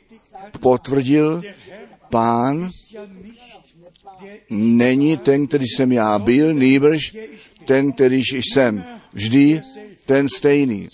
potvrdil, 0.60 1.42
pán 2.10 2.68
není 4.50 5.16
ten, 5.16 5.46
který 5.46 5.64
jsem 5.68 5.92
já 5.92 6.18
byl, 6.18 6.54
nýbrž 6.54 7.16
ten, 7.64 7.92
kterýž 7.92 8.32
jsem. 8.32 8.84
Vždy 9.12 9.60
ten 10.06 10.28
stejný. 10.28 10.88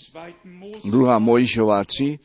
Druhá 0.85 1.19
Mojišová 1.19 1.83
3, 1.83 2.19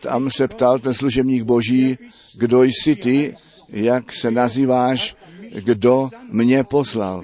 tam 0.00 0.30
se 0.30 0.48
ptal 0.48 0.78
ten 0.78 0.94
služebník 0.94 1.42
boží, 1.42 1.98
kdo 2.38 2.62
jsi 2.62 2.96
ty, 2.96 3.36
jak 3.68 4.12
se 4.12 4.30
nazýváš, 4.30 5.16
kdo 5.64 6.10
mě 6.30 6.64
poslal. 6.64 7.22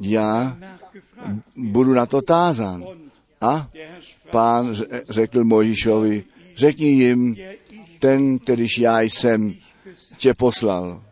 Já 0.00 0.58
budu 1.56 1.94
na 1.94 2.06
to 2.06 2.22
tázán. 2.22 2.84
A 3.40 3.68
pán 4.30 4.74
řekl 5.08 5.44
Mojišovi, 5.44 6.24
řekni 6.56 6.88
jim, 6.88 7.36
ten, 7.98 8.38
kterýž 8.38 8.78
já 8.78 9.00
jsem, 9.00 9.54
tě 10.16 10.34
poslal. 10.34 11.02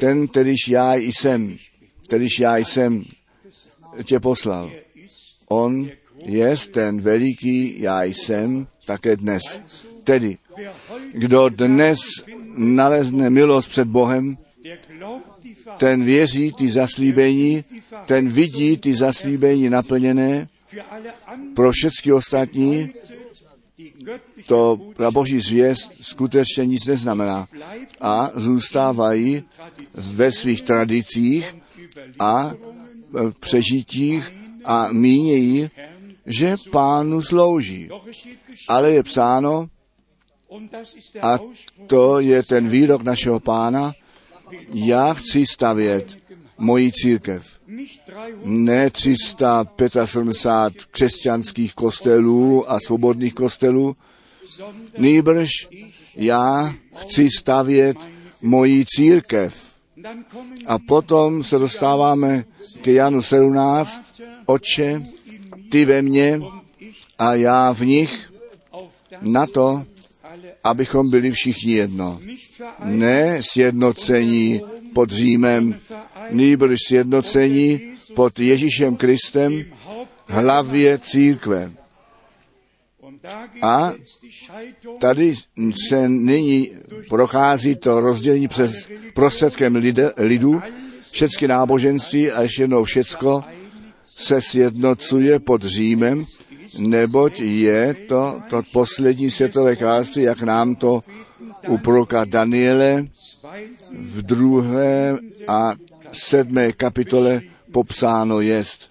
Ten, 0.00 0.28
kterýž 0.28 0.68
já 0.68 0.94
jsem, 0.94 1.56
kterýž 2.04 2.38
já 2.38 2.56
jsem, 2.56 3.04
tě 4.04 4.20
poslal. 4.20 4.72
On 5.48 5.88
je 6.24 6.56
ten 6.72 7.00
veliký 7.00 7.80
já 7.80 8.02
jsem 8.02 8.66
také 8.86 9.16
dnes. 9.16 9.60
Tedy, 10.04 10.38
kdo 11.12 11.48
dnes 11.48 11.98
nalezne 12.56 13.30
milost 13.30 13.68
před 13.68 13.88
Bohem, 13.88 14.36
ten 15.78 16.04
věří 16.04 16.52
ty 16.52 16.68
zaslíbení, 16.68 17.64
ten 18.06 18.28
vidí 18.28 18.76
ty 18.76 18.94
zaslíbení 18.94 19.70
naplněné, 19.70 20.48
pro 21.54 21.72
všechny 21.72 22.12
ostatní 22.12 22.92
to 24.46 24.80
na 24.98 25.10
boží 25.10 25.40
zvěst 25.40 25.92
skutečně 26.00 26.66
nic 26.66 26.86
neznamená. 26.86 27.48
A 28.00 28.30
zůstávají 28.34 29.44
ve 29.94 30.32
svých 30.32 30.62
tradicích 30.62 31.54
a 32.18 32.54
přežitích 33.40 34.32
a 34.64 34.88
mínějí, 34.92 35.70
že 36.26 36.56
pánu 36.70 37.22
slouží. 37.22 37.88
Ale 38.68 38.90
je 38.90 39.02
psáno, 39.02 39.68
a 41.22 41.38
to 41.86 42.20
je 42.20 42.42
ten 42.42 42.68
výrok 42.68 43.02
našeho 43.02 43.40
pána, 43.40 43.92
já 44.74 45.14
chci 45.14 45.46
stavět 45.46 46.16
moji 46.58 46.92
církev. 46.92 47.58
Ne 48.44 48.90
375 48.90 50.86
křesťanských 50.90 51.74
kostelů 51.74 52.70
a 52.70 52.80
svobodných 52.80 53.34
kostelů, 53.34 53.96
nýbrž 54.98 55.48
já 56.16 56.74
chci 56.96 57.28
stavět 57.38 57.96
moji 58.42 58.84
církev. 58.86 59.64
A 60.66 60.78
potom 60.78 61.42
se 61.42 61.58
dostáváme 61.58 62.44
k 62.82 62.86
Janu 62.86 63.22
17, 63.22 64.00
Oče, 64.46 65.02
ty 65.70 65.84
ve 65.84 66.02
mně 66.02 66.40
a 67.18 67.34
já 67.34 67.72
v 67.72 67.80
nich, 67.80 68.32
na 69.20 69.46
to, 69.46 69.84
abychom 70.64 71.10
byli 71.10 71.30
všichni 71.30 71.72
jedno. 71.72 72.20
Ne 72.84 73.38
sjednocení 73.52 74.60
pod 74.92 75.10
Římem, 75.10 75.78
nýbrž 76.30 76.78
sjednocení 76.88 77.80
pod 78.14 78.38
Ježíšem 78.38 78.96
Kristem, 78.96 79.64
hlavě 80.26 80.98
církve. 80.98 81.72
A 83.62 83.92
tady 84.98 85.34
se 85.88 86.08
nyní 86.08 86.70
prochází 87.08 87.74
to 87.74 88.00
rozdělení 88.00 88.48
přes 88.48 88.88
prostředkem 89.14 89.82
lidu, 90.16 90.62
všechny 91.10 91.48
náboženství 91.48 92.30
a 92.30 92.42
ještě 92.42 92.62
jednou 92.62 92.84
všecko 92.84 93.44
se 94.18 94.40
sjednocuje 94.40 95.38
pod 95.38 95.62
Římem, 95.62 96.24
neboť 96.78 97.40
je 97.40 97.94
to, 98.08 98.40
to 98.50 98.62
poslední 98.72 99.30
světové 99.30 99.76
království, 99.76 100.22
jak 100.22 100.42
nám 100.42 100.74
to 100.74 101.00
u 101.68 101.78
proroka 101.78 102.24
Daniele 102.24 103.04
v 103.92 104.22
druhé 104.22 105.18
a 105.48 105.74
sedmé 106.12 106.72
kapitole 106.72 107.40
popsáno 107.72 108.40
jest. 108.40 108.88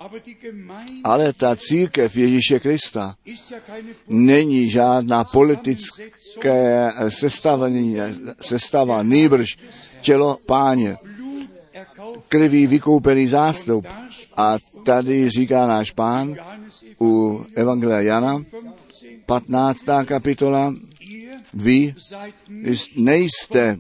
Ale 1.04 1.34
ta 1.34 1.56
církev 1.56 2.18
Ježíše 2.18 2.60
Krista 2.60 3.16
není 4.08 4.70
žádná 4.70 5.24
politické 5.24 6.92
sestavení, 7.10 7.98
sestava, 8.42 9.04
nýbrž 9.04 9.58
tělo 10.02 10.38
páně, 10.46 10.98
krví 12.28 12.68
vykoupený 12.68 13.28
zástup. 13.28 13.88
A 14.38 14.58
tady 14.84 15.30
říká 15.30 15.68
náš 15.68 15.92
pán 15.92 16.36
u 17.02 17.42
Evangelia 17.56 18.02
Jana, 18.02 18.44
15. 19.26 19.84
kapitola, 20.06 20.76
vy 21.54 21.94
nejste 22.96 23.78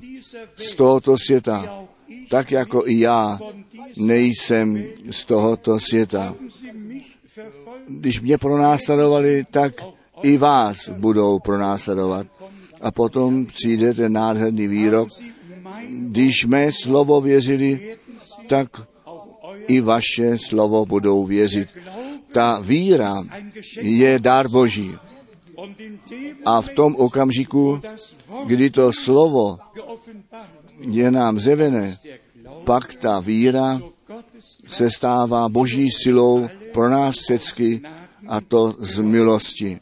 z 0.57 0.75
tohoto 0.75 1.17
světa, 1.17 1.83
tak 2.29 2.51
jako 2.51 2.83
i 2.85 2.99
já 2.99 3.39
nejsem 3.97 4.83
z 5.11 5.25
tohoto 5.25 5.79
světa. 5.79 6.35
Když 7.87 8.21
mě 8.21 8.37
pronásledovali, 8.37 9.45
tak 9.51 9.73
i 10.21 10.37
vás 10.37 10.89
budou 10.89 11.39
pronásledovat. 11.39 12.27
A 12.81 12.91
potom 12.91 13.45
přijde 13.45 13.93
ten 13.93 14.13
nádherný 14.13 14.67
výrok, 14.67 15.09
když 15.89 16.45
mé 16.45 16.71
slovo 16.83 17.21
věřili, 17.21 17.97
tak 18.47 18.67
i 19.67 19.81
vaše 19.81 20.37
slovo 20.37 20.85
budou 20.85 21.25
věřit. 21.25 21.69
Ta 22.31 22.59
víra 22.59 23.23
je 23.81 24.19
dar 24.19 24.47
Boží. 24.47 24.95
A 26.45 26.61
v 26.61 26.69
tom 26.69 26.95
okamžiku, 26.95 27.81
kdy 28.45 28.69
to 28.69 28.91
slovo 28.93 29.57
je 30.79 31.11
nám 31.11 31.39
zevené, 31.39 31.97
pak 32.63 32.95
ta 32.95 33.19
víra 33.19 33.81
se 34.67 34.91
stává 34.91 35.49
boží 35.49 35.91
silou 35.91 36.47
pro 36.73 36.89
nás 36.89 37.15
všechny 37.15 37.81
a 38.27 38.41
to 38.41 38.75
z 38.79 38.99
milosti. 38.99 39.79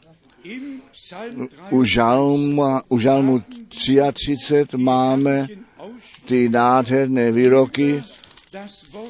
U, 1.70 1.84
žalma, 1.84 2.82
u 2.88 2.98
žalmu 2.98 3.42
33 3.68 4.66
máme 4.76 5.48
ty 6.24 6.48
nádherné 6.48 7.32
výroky 7.32 8.02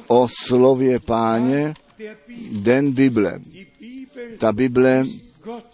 o 0.07 0.27
slově 0.27 0.99
páně, 0.99 1.73
den 2.51 2.91
Bible. 2.91 3.39
Ta 4.37 4.51
Bible 4.51 5.05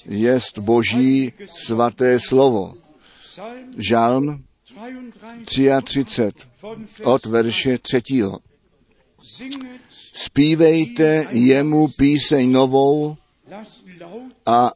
jest 0.05 0.59
Boží 0.59 1.33
svaté 1.45 2.19
slovo. 2.19 2.73
Žalm 3.77 4.43
33 5.45 6.31
od 7.03 7.25
verše 7.25 7.77
3. 7.77 8.01
Spívejte 10.13 11.27
jemu 11.31 11.87
píseň 11.87 12.51
novou 12.51 13.17
a 14.45 14.71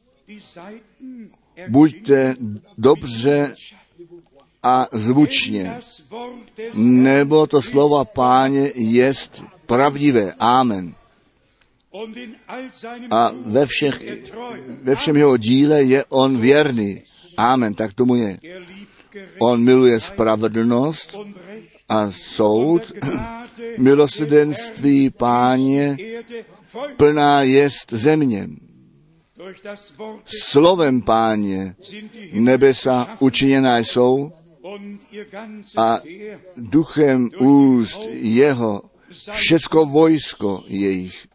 buďte 1.68 2.36
dobře 2.78 3.56
a 4.64 4.88
zvučně, 4.92 5.80
nebo 6.74 7.48
to 7.48 7.62
slova 7.62 8.06
páně 8.06 8.72
jest 8.76 9.44
pravdivé. 9.66 10.34
Amen. 10.40 10.96
A 13.12 13.32
ve, 13.46 13.66
všech, 13.66 14.02
ve 14.84 14.96
všem 14.96 15.18
jeho 15.18 15.38
díle 15.38 15.84
je 15.84 16.06
on 16.10 16.38
věrný. 16.38 17.02
Amen, 17.38 17.74
tak 17.74 17.94
tomu 17.94 18.16
je. 18.16 18.40
On 19.40 19.64
miluje 19.64 20.00
spravedlnost 20.00 21.18
a 21.90 22.12
soud, 22.12 22.92
milosrdenství 23.78 25.10
páně, 25.10 25.98
plná 26.98 27.42
jest 27.42 27.94
země. 27.94 28.50
Slovem 30.26 31.02
páně 31.02 31.76
nebesa 32.34 33.16
učiněná 33.20 33.78
jsou 33.78 34.32
a 35.78 36.00
duchem 36.58 37.30
úst 37.40 38.02
jeho 38.10 38.82
všecko 39.32 39.86
vojsko 39.86 40.64
jejich. 40.68 41.28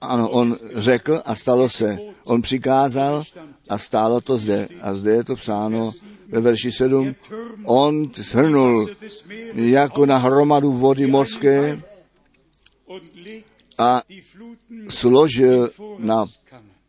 Ano, 0.00 0.30
on 0.30 0.56
řekl 0.74 1.22
a 1.24 1.34
stalo 1.34 1.68
se. 1.68 1.98
On 2.24 2.42
přikázal 2.42 3.24
a 3.68 3.78
stálo 3.78 4.20
to 4.20 4.38
zde. 4.38 4.68
A 4.82 4.94
zde 4.94 5.10
je 5.10 5.24
to 5.24 5.36
psáno 5.36 5.92
ve 6.28 6.40
verši 6.40 6.72
7. 6.72 7.14
On 7.64 8.10
shrnul 8.14 8.88
jako 9.54 10.06
na 10.06 10.18
hromadu 10.18 10.72
vody 10.72 11.06
mořské 11.06 11.82
a 13.78 14.02
složil 14.88 15.70
na 15.98 16.26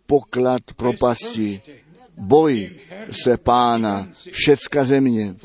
poklad 0.05 0.61
propasti. 0.75 1.61
Boj 2.17 2.69
se 3.11 3.37
pána, 3.37 4.09
všecka 4.31 4.83
země. 4.83 5.35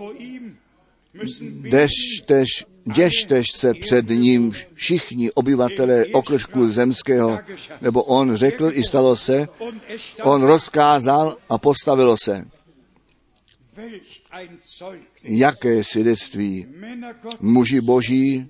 Dešteš, 1.71 2.67
děštež 2.85 3.47
se 3.57 3.75
před 3.75 4.09
ním 4.09 4.53
všichni 4.75 5.33
obyvatelé 5.33 6.05
okrsku 6.07 6.69
zemského, 6.69 7.39
nebo 7.81 8.05
on 8.05 8.37
řekl 8.37 8.71
i 8.73 8.83
stalo 8.85 9.17
se, 9.17 9.49
on 10.23 10.43
rozkázal 10.43 11.37
a 11.49 11.59
postavilo 11.59 12.17
se. 12.25 12.47
Jaké 15.23 15.85
svědectví 15.85 16.67
muži 17.41 17.81
boží 17.81 18.49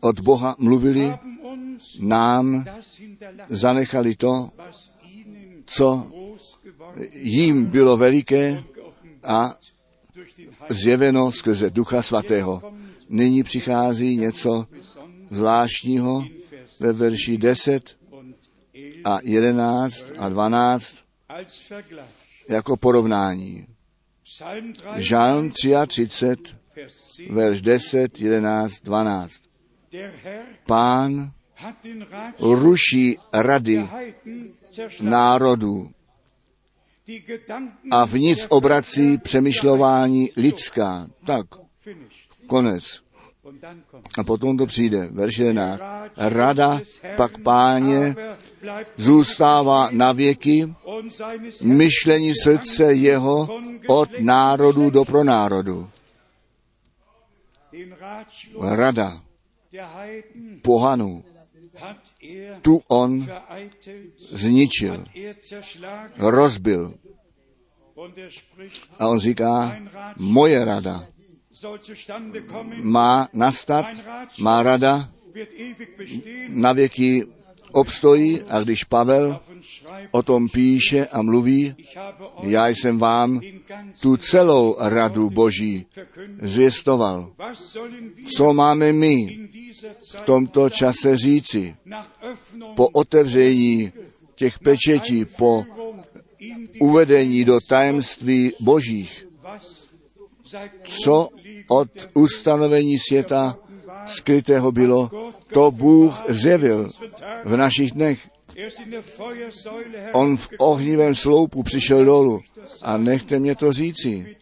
od 0.00 0.20
Boha 0.20 0.56
mluvili, 0.58 1.12
nám 2.00 2.64
zanechali 3.48 4.14
to, 4.14 4.50
co 5.68 6.06
jim 7.12 7.64
bylo 7.64 7.96
veliké 7.96 8.64
a 9.24 9.54
zjeveno 10.68 11.32
skrze 11.32 11.70
Ducha 11.70 12.02
Svatého. 12.02 12.74
Nyní 13.08 13.42
přichází 13.42 14.16
něco 14.16 14.66
zvláštního 15.30 16.24
ve 16.80 16.92
verši 16.92 17.38
10 17.38 17.96
a 19.04 19.18
11 19.22 20.06
a 20.18 20.28
12 20.28 20.94
jako 22.48 22.76
porovnání. 22.76 23.66
Žálm 24.96 25.50
33, 25.50 26.36
verš 27.30 27.60
10, 27.60 28.20
11, 28.20 28.80
12. 28.84 29.32
Pán 30.66 31.32
ruší 32.40 33.18
rady 33.32 33.88
národů 35.00 35.90
a 37.90 38.06
v 38.06 38.12
nic 38.12 38.46
obrací 38.48 39.18
přemýšlování 39.18 40.30
lidská. 40.36 41.06
Tak, 41.26 41.46
konec. 42.46 43.02
A 44.18 44.24
potom 44.24 44.56
to 44.56 44.66
přijde, 44.66 45.08
verš 45.10 45.38
11. 45.38 45.82
Rada 46.16 46.80
pak 47.16 47.38
páně 47.38 48.16
zůstává 48.96 49.88
na 49.92 50.12
věky, 50.12 50.74
myšlení 51.62 52.34
srdce 52.34 52.94
jeho 52.94 53.48
od 53.88 54.08
národu 54.20 54.90
do 54.90 55.04
pronárodu. 55.04 55.90
Rada 58.60 59.22
pohanů, 60.62 61.24
tu 62.62 62.82
on 62.88 63.26
zničil, 64.30 65.04
rozbil. 66.16 66.94
A 68.98 69.08
on 69.08 69.18
říká, 69.18 69.76
moje 70.16 70.64
rada 70.64 71.06
má 72.82 73.28
nastat, 73.32 73.86
má 74.38 74.62
rada 74.62 75.10
na 76.48 76.72
věky 76.72 77.26
obstojí 77.72 78.42
a 78.42 78.60
když 78.60 78.84
Pavel 78.84 79.40
o 80.10 80.22
tom 80.22 80.48
píše 80.48 81.06
a 81.06 81.22
mluví, 81.22 81.74
já 82.42 82.68
jsem 82.68 82.98
vám 82.98 83.40
tu 84.00 84.16
celou 84.16 84.76
radu 84.78 85.30
Boží 85.30 85.86
zvěstoval. 86.42 87.32
Co 88.36 88.52
máme 88.52 88.92
my 88.92 89.38
v 90.14 90.20
tomto 90.20 90.70
čase 90.70 91.16
říci? 91.16 91.76
Po 92.74 92.88
otevření 92.88 93.92
těch 94.34 94.58
pečetí, 94.58 95.24
po 95.24 95.64
uvedení 96.80 97.44
do 97.44 97.58
tajemství 97.68 98.52
Božích, 98.60 99.26
co 100.84 101.28
od 101.68 101.88
ustanovení 102.14 102.98
světa 102.98 103.58
skrytého 104.08 104.72
bylo, 104.72 105.10
to 105.52 105.70
Bůh 105.70 106.24
zjevil 106.28 106.90
v 107.44 107.56
našich 107.56 107.92
dnech. 107.92 108.28
On 110.12 110.36
v 110.36 110.48
ohnivém 110.58 111.14
sloupu 111.14 111.62
přišel 111.62 112.04
dolů 112.04 112.40
a 112.82 112.96
nechte 112.96 113.38
mě 113.38 113.54
to 113.54 113.72
říci. 113.72 114.36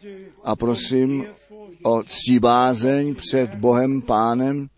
A 0.45 0.57
prosím 0.57 1.27
o 1.83 2.03
ctibázeň 2.03 3.15
před 3.15 3.55
Bohem 3.55 4.03
Pánem, 4.03 4.69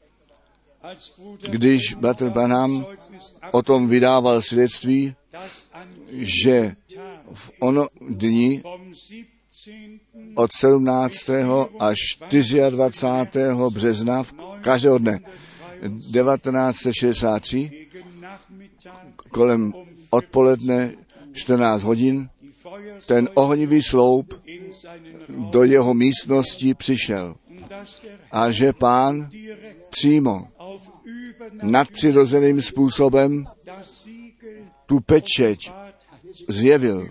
když 1.51 1.95
Bratr 1.95 2.31
Branham 2.31 2.87
o 3.53 3.63
tom 3.63 3.89
vydával 3.89 4.43
svědectví, 4.43 5.15
že 6.13 6.77
v 7.33 7.51
ono 7.61 7.87
dni 8.09 8.63
od 10.35 10.53
17. 10.53 11.17
až 11.81 11.99
24. 12.71 13.47
března 13.71 14.23
každého 14.61 14.99
dne 14.99 15.21
1963 15.81 17.89
kolem 19.31 19.73
odpoledne 20.11 20.93
14 21.33 21.83
hodin 21.83 22.29
ten 23.07 23.29
ohnivý 23.35 23.83
sloup 23.83 24.43
do 25.29 25.65
jeho 25.65 25.95
místnosti 25.95 26.75
přišel 26.75 27.35
a 28.33 28.51
že 28.51 28.73
pán 28.73 29.31
přímo 29.91 30.49
nadpřirozeným 31.63 32.63
způsobem 32.63 33.45
tu 34.87 35.01
pečeť 35.01 35.71
zjevil, 36.49 37.09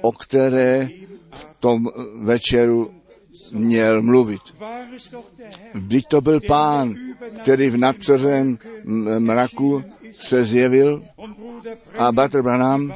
o 0.00 0.12
které 0.12 0.88
v 1.36 1.46
tom 1.60 1.88
večeru 2.20 2.90
měl 3.52 4.02
mluvit. 4.02 4.40
Vždyť 5.74 6.04
to 6.08 6.20
byl 6.20 6.40
pán, 6.40 6.94
který 7.42 7.70
v 7.70 7.76
nadpřeřeném 7.76 8.58
mraku 9.18 9.82
se 10.12 10.44
zjevil 10.44 11.02
a 11.98 12.12
Bratr 12.12 12.42
Branham, 12.42 12.94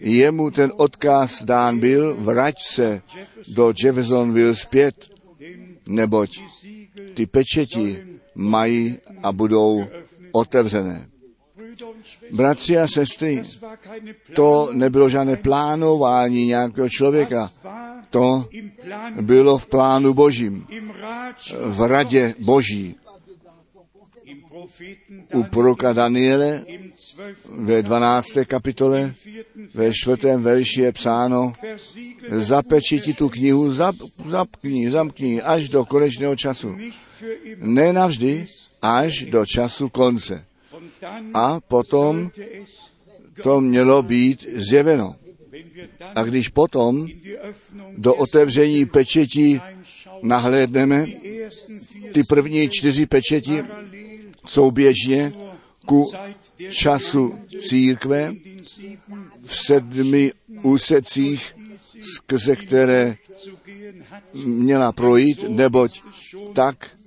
jemu 0.00 0.50
ten 0.50 0.72
odkaz 0.76 1.42
dán 1.44 1.78
byl, 1.78 2.16
vrať 2.18 2.54
se 2.66 3.02
do 3.48 3.72
Jeffersonville 3.84 4.54
zpět, 4.54 4.94
neboť 5.88 6.30
ty 7.14 7.26
pečeti 7.26 8.04
mají 8.34 8.98
a 9.22 9.32
budou 9.32 9.84
otevřené. 10.32 11.07
Bratři 12.30 12.78
a 12.78 12.86
sestry, 12.86 13.42
to 14.34 14.70
nebylo 14.72 15.08
žádné 15.08 15.36
plánování 15.36 16.46
nějakého 16.46 16.88
člověka. 16.88 17.50
To 18.10 18.48
bylo 19.20 19.58
v 19.58 19.66
plánu 19.66 20.14
božím, 20.14 20.66
v 21.64 21.80
radě 21.86 22.34
boží. 22.38 22.96
U 25.34 25.44
proroka 25.44 25.92
Daniele 25.92 26.62
im 26.66 26.92
12. 27.12 27.38
ve 27.48 27.82
12. 27.82 28.26
kapitole, 28.44 29.14
ve 29.74 29.92
čtvrtém 29.92 30.42
verši 30.42 30.80
je 30.80 30.92
psáno, 30.92 31.52
Versiegel 31.62 32.40
zapeči 32.40 33.00
ti 33.00 33.14
tu 33.14 33.28
knihu, 33.28 33.72
zap, 33.72 33.96
zapkni, 34.26 34.90
zamkni 34.90 35.42
až 35.42 35.68
do 35.68 35.84
konečného 35.84 36.36
času. 36.36 36.76
Ne 37.56 37.92
navždy, 37.92 38.46
až 38.82 39.24
do 39.24 39.46
času 39.46 39.88
konce. 39.88 40.44
A 41.34 41.60
potom 41.60 42.30
to 43.42 43.60
mělo 43.60 44.02
být 44.02 44.46
zjeveno. 44.54 45.16
A 46.14 46.22
když 46.22 46.48
potom 46.48 47.08
do 47.96 48.14
otevření 48.14 48.86
pečetí 48.86 49.60
nahlédneme, 50.22 51.06
ty 52.12 52.22
první 52.24 52.68
čtyři 52.70 53.06
pečeti 53.06 53.64
souběžně 54.46 55.32
ku 55.86 56.10
času 56.70 57.38
církve 57.60 58.34
v 59.44 59.56
sedmi 59.56 60.32
úsecích, 60.62 61.56
skrze 62.14 62.56
které 62.56 63.16
měla 64.44 64.92
projít, 64.92 65.44
neboť 65.48 66.02
tak 66.52 66.97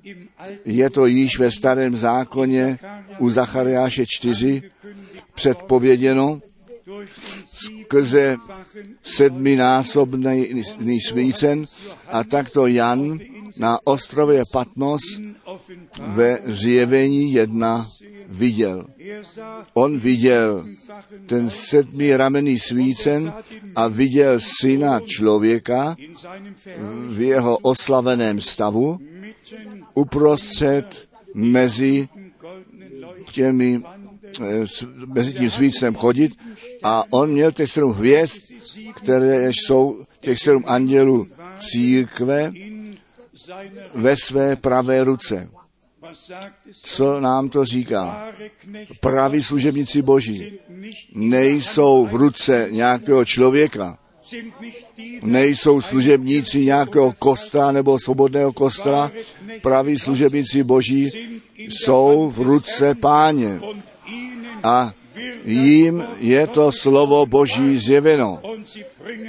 je 0.66 0.90
to 0.90 1.06
již 1.06 1.40
ve 1.40 1.52
starém 1.52 1.96
zákoně 1.96 2.80
u 3.20 3.30
Zachariáše 3.30 4.06
4 4.08 4.64
předpověděno 5.34 6.42
skrze 7.54 8.38
sedminásobný 9.04 11.02
svícen 11.08 11.66
a 12.08 12.24
takto 12.24 12.68
Jan 12.68 13.20
na 13.60 13.80
ostrově 13.84 14.44
Patmos 14.52 15.02
ve 16.00 16.40
zjevení 16.46 17.34
jedna 17.34 17.88
viděl. 18.28 18.86
On 19.74 20.00
viděl 20.00 20.66
ten 21.26 21.50
sedmi 21.50 22.16
ramenný 22.16 22.60
svícen 22.60 23.34
a 23.76 23.88
viděl 23.88 24.40
syna 24.60 25.00
člověka 25.00 25.96
v 27.10 27.22
jeho 27.22 27.58
oslaveném 27.58 28.42
stavu 28.42 29.00
uprostřed 29.94 31.10
mezi 31.34 32.10
těmi, 33.32 33.82
eh, 34.42 34.66
mezi 35.06 35.34
tím 35.34 35.50
svícnem 35.50 35.96
chodit 35.96 36.32
a 36.84 37.04
on 37.10 37.32
měl 37.32 37.52
těch 37.52 37.72
sedm 37.72 37.92
hvězd, 37.92 38.42
které 38.96 39.50
jsou 39.50 40.06
těch 40.20 40.40
sedm 40.40 40.64
andělů 40.68 41.28
církve 41.58 42.52
ve 43.94 44.16
své 44.18 44.56
pravé 44.56 45.04
ruce. 45.04 45.50
Co 46.72 47.20
nám 47.20 47.50
to 47.50 47.66
říká? 47.66 48.34
Praví 49.00 49.44
služebníci 49.44 50.02
boží 50.02 50.60
nejsou 51.16 52.06
v 52.06 52.14
ruce 52.16 52.68
nějakého 52.72 53.26
člověka, 53.26 53.98
nejsou 55.24 55.82
služebníci 55.82 56.66
nějakého 56.66 57.14
kostela 57.20 57.72
nebo 57.72 58.00
svobodného 58.00 58.54
kostela. 58.54 59.12
Praví 59.62 60.00
služebníci 60.00 60.64
boží 60.64 61.10
jsou 61.58 62.30
v 62.36 62.40
ruce 62.40 62.96
páně 62.96 63.60
a 64.64 64.94
jim 65.46 66.04
je 66.20 66.48
to 66.48 66.72
slovo 66.72 67.26
boží 67.26 67.78
zjeveno 67.78 68.40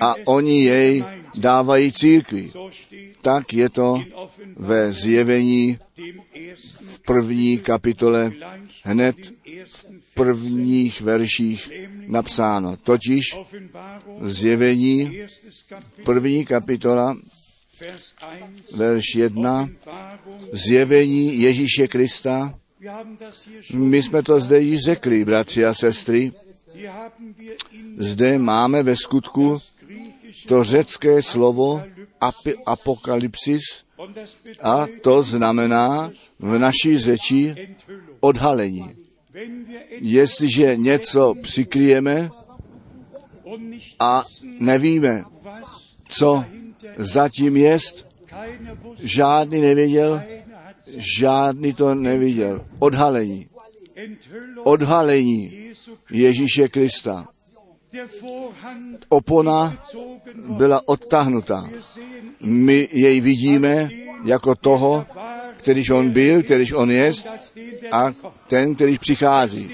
a 0.01 0.15
oni 0.25 0.65
jej 0.65 1.05
dávají 1.35 1.93
církvi. 1.93 2.53
Tak 3.23 3.53
je 3.53 3.69
to 3.69 4.03
ve 4.57 4.93
zjevení 4.93 5.79
v 6.85 7.01
první 7.01 7.59
kapitole 7.59 8.33
hned 8.83 9.17
v 9.67 9.82
prvních 10.15 11.01
verších 11.01 11.71
napsáno. 12.07 12.77
Totiž 12.77 13.25
zjevení 14.23 15.19
první 16.05 16.47
kapitola 16.47 17.17
Vers 17.81 18.15
1 18.33 18.49
verš 18.77 19.15
1 19.15 19.61
Offenbarung 19.63 20.49
zjevení 20.53 21.41
Ježíše 21.41 21.89
Krista. 21.89 22.55
My 23.75 24.03
jsme 24.03 24.23
to 24.23 24.41
zde 24.41 24.61
již 24.61 24.81
řekli, 24.85 25.25
bratři 25.25 25.65
a 25.65 25.75
sestry. 25.75 26.33
Zde 27.99 28.39
máme 28.39 28.83
ve 28.83 28.97
skutku 28.97 29.59
to 30.49 30.65
řecké 30.65 31.23
slovo 31.23 31.83
api, 32.21 32.55
apokalypsis 32.67 33.63
a 34.63 34.87
to 35.03 35.23
znamená 35.23 36.11
v 36.39 36.59
naší 36.59 36.99
řeči 36.99 37.55
odhalení. 38.21 39.02
Jestliže 40.01 40.76
něco 40.76 41.35
přikryjeme 41.43 42.30
a 43.99 44.24
nevíme, 44.61 45.24
co 46.09 46.45
zatím 46.99 47.57
jest, 47.57 48.09
žádný 48.99 49.61
nevěděl, 49.61 50.22
žádný 50.97 51.74
to 51.74 51.95
neviděl. 51.95 52.66
Odhalení. 52.78 53.49
Odhalení 54.64 55.72
Ježíše 56.11 56.68
Krista. 56.68 57.28
Opona 59.09 59.85
byla 60.35 60.89
odtahnuta. 60.89 61.70
My 62.41 62.89
jej 62.93 63.20
vidíme 63.20 63.91
jako 64.24 64.55
toho, 64.55 65.07
kterýž 65.63 65.91
on 65.91 66.11
byl, 66.11 66.43
kterýž 66.43 66.73
on 66.73 66.91
je 66.91 67.13
a 67.93 68.13
ten, 68.49 68.75
kterýž 68.75 68.99
přichází. 68.99 69.71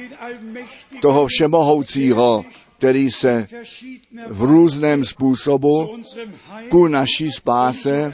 Toho 1.00 1.26
všemohoucího, 1.26 2.44
který 2.78 3.10
se 3.10 3.46
v 4.28 4.42
různém 4.42 5.04
způsobu 5.04 5.96
ku 6.68 6.86
naší 6.86 7.30
spáse 7.30 8.12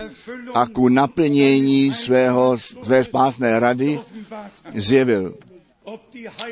a 0.54 0.66
ku 0.66 0.88
naplnění 0.88 1.92
svého, 1.92 2.58
své 2.82 3.04
spásné 3.04 3.60
rady 3.60 4.00
zjevil. 4.74 5.34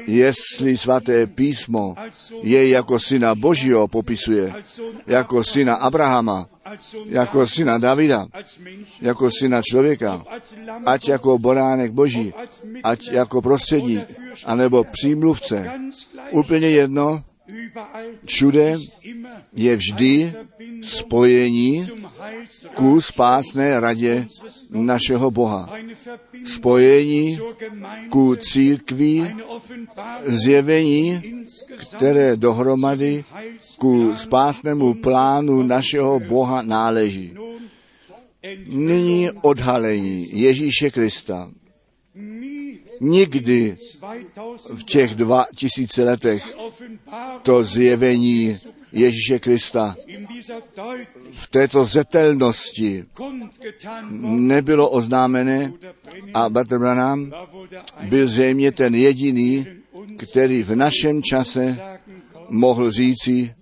Jestli 0.06 0.76
svaté 0.76 1.26
písmo 1.26 1.94
jej 2.42 2.70
jako 2.70 3.00
syna 3.00 3.34
Božího 3.34 3.88
popisuje, 3.88 4.52
jako 5.06 5.44
syna 5.44 5.74
Abrahama, 5.74 6.48
jako 7.06 7.46
syna 7.46 7.78
Davida, 7.78 8.26
jako 9.00 9.30
syna 9.38 9.62
člověka, 9.62 10.24
ať 10.86 11.08
jako 11.08 11.38
boránek 11.38 11.92
Boží, 11.92 12.34
ať 12.84 13.08
jako 13.10 13.42
prostředník, 13.42 14.20
anebo 14.46 14.84
přímluvce. 14.84 15.70
Úplně 16.30 16.70
jedno, 16.70 17.22
všude 18.24 18.76
je 19.52 19.76
vždy 19.76 20.34
spojení 20.82 21.88
ku 22.74 23.00
spásné 23.00 23.80
radě 23.80 24.26
našeho 24.70 25.30
Boha. 25.30 25.70
Spojení 26.46 27.38
ku 28.10 28.36
církví, 28.36 29.26
zjevení, 30.26 31.22
které 31.96 32.36
dohromady 32.36 33.24
ku 33.78 34.16
spásnému 34.16 34.94
plánu 34.94 35.62
našeho 35.62 36.20
Boha 36.20 36.62
náleží. 36.62 37.34
Nyní 38.66 39.30
odhalení 39.30 40.40
Ježíše 40.40 40.90
Krista. 40.90 41.50
Nikdy 43.02 43.76
2000 43.98 44.74
v 44.74 44.84
těch 44.84 45.14
dva 45.14 45.46
tisíce 45.56 46.04
letech 46.04 46.56
to 47.42 47.64
zjevení 47.64 48.58
Ježíše 48.92 49.38
Krista 49.38 49.96
v 51.32 51.46
této 51.50 51.84
zetelnosti 51.84 53.04
nebylo 54.20 54.90
oznámené 54.90 55.72
a 56.34 56.48
Bratr 56.48 56.78
Branham 56.78 57.32
byl 58.02 58.28
zřejmě 58.28 58.72
ten 58.72 58.94
jediný, 58.94 59.66
který 60.16 60.62
v 60.62 60.76
našem 60.76 61.22
čase 61.22 61.78
mohl 62.48 62.90
říci, 62.90 63.54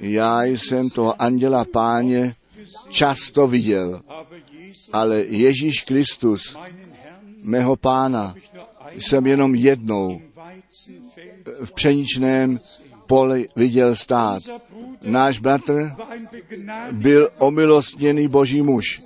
já 0.00 0.44
jsem 0.44 0.90
toho 0.90 1.22
anděla 1.22 1.64
páně 1.64 2.34
často 2.90 3.46
viděl, 3.46 4.00
ale 4.92 5.20
Ježíš 5.20 5.80
Kristus, 5.80 6.56
mého 7.44 7.76
pána, 7.76 8.34
jsem 8.96 9.26
jenom 9.26 9.54
jednou 9.54 10.20
v 11.64 11.72
pšeničném 11.72 12.60
poli 13.06 13.48
viděl 13.56 13.96
stát. 13.96 14.42
Náš 15.02 15.38
bratr 15.38 15.92
byl 16.92 17.28
omilostněný 17.38 18.28
boží 18.28 18.62
muž, 18.62 19.02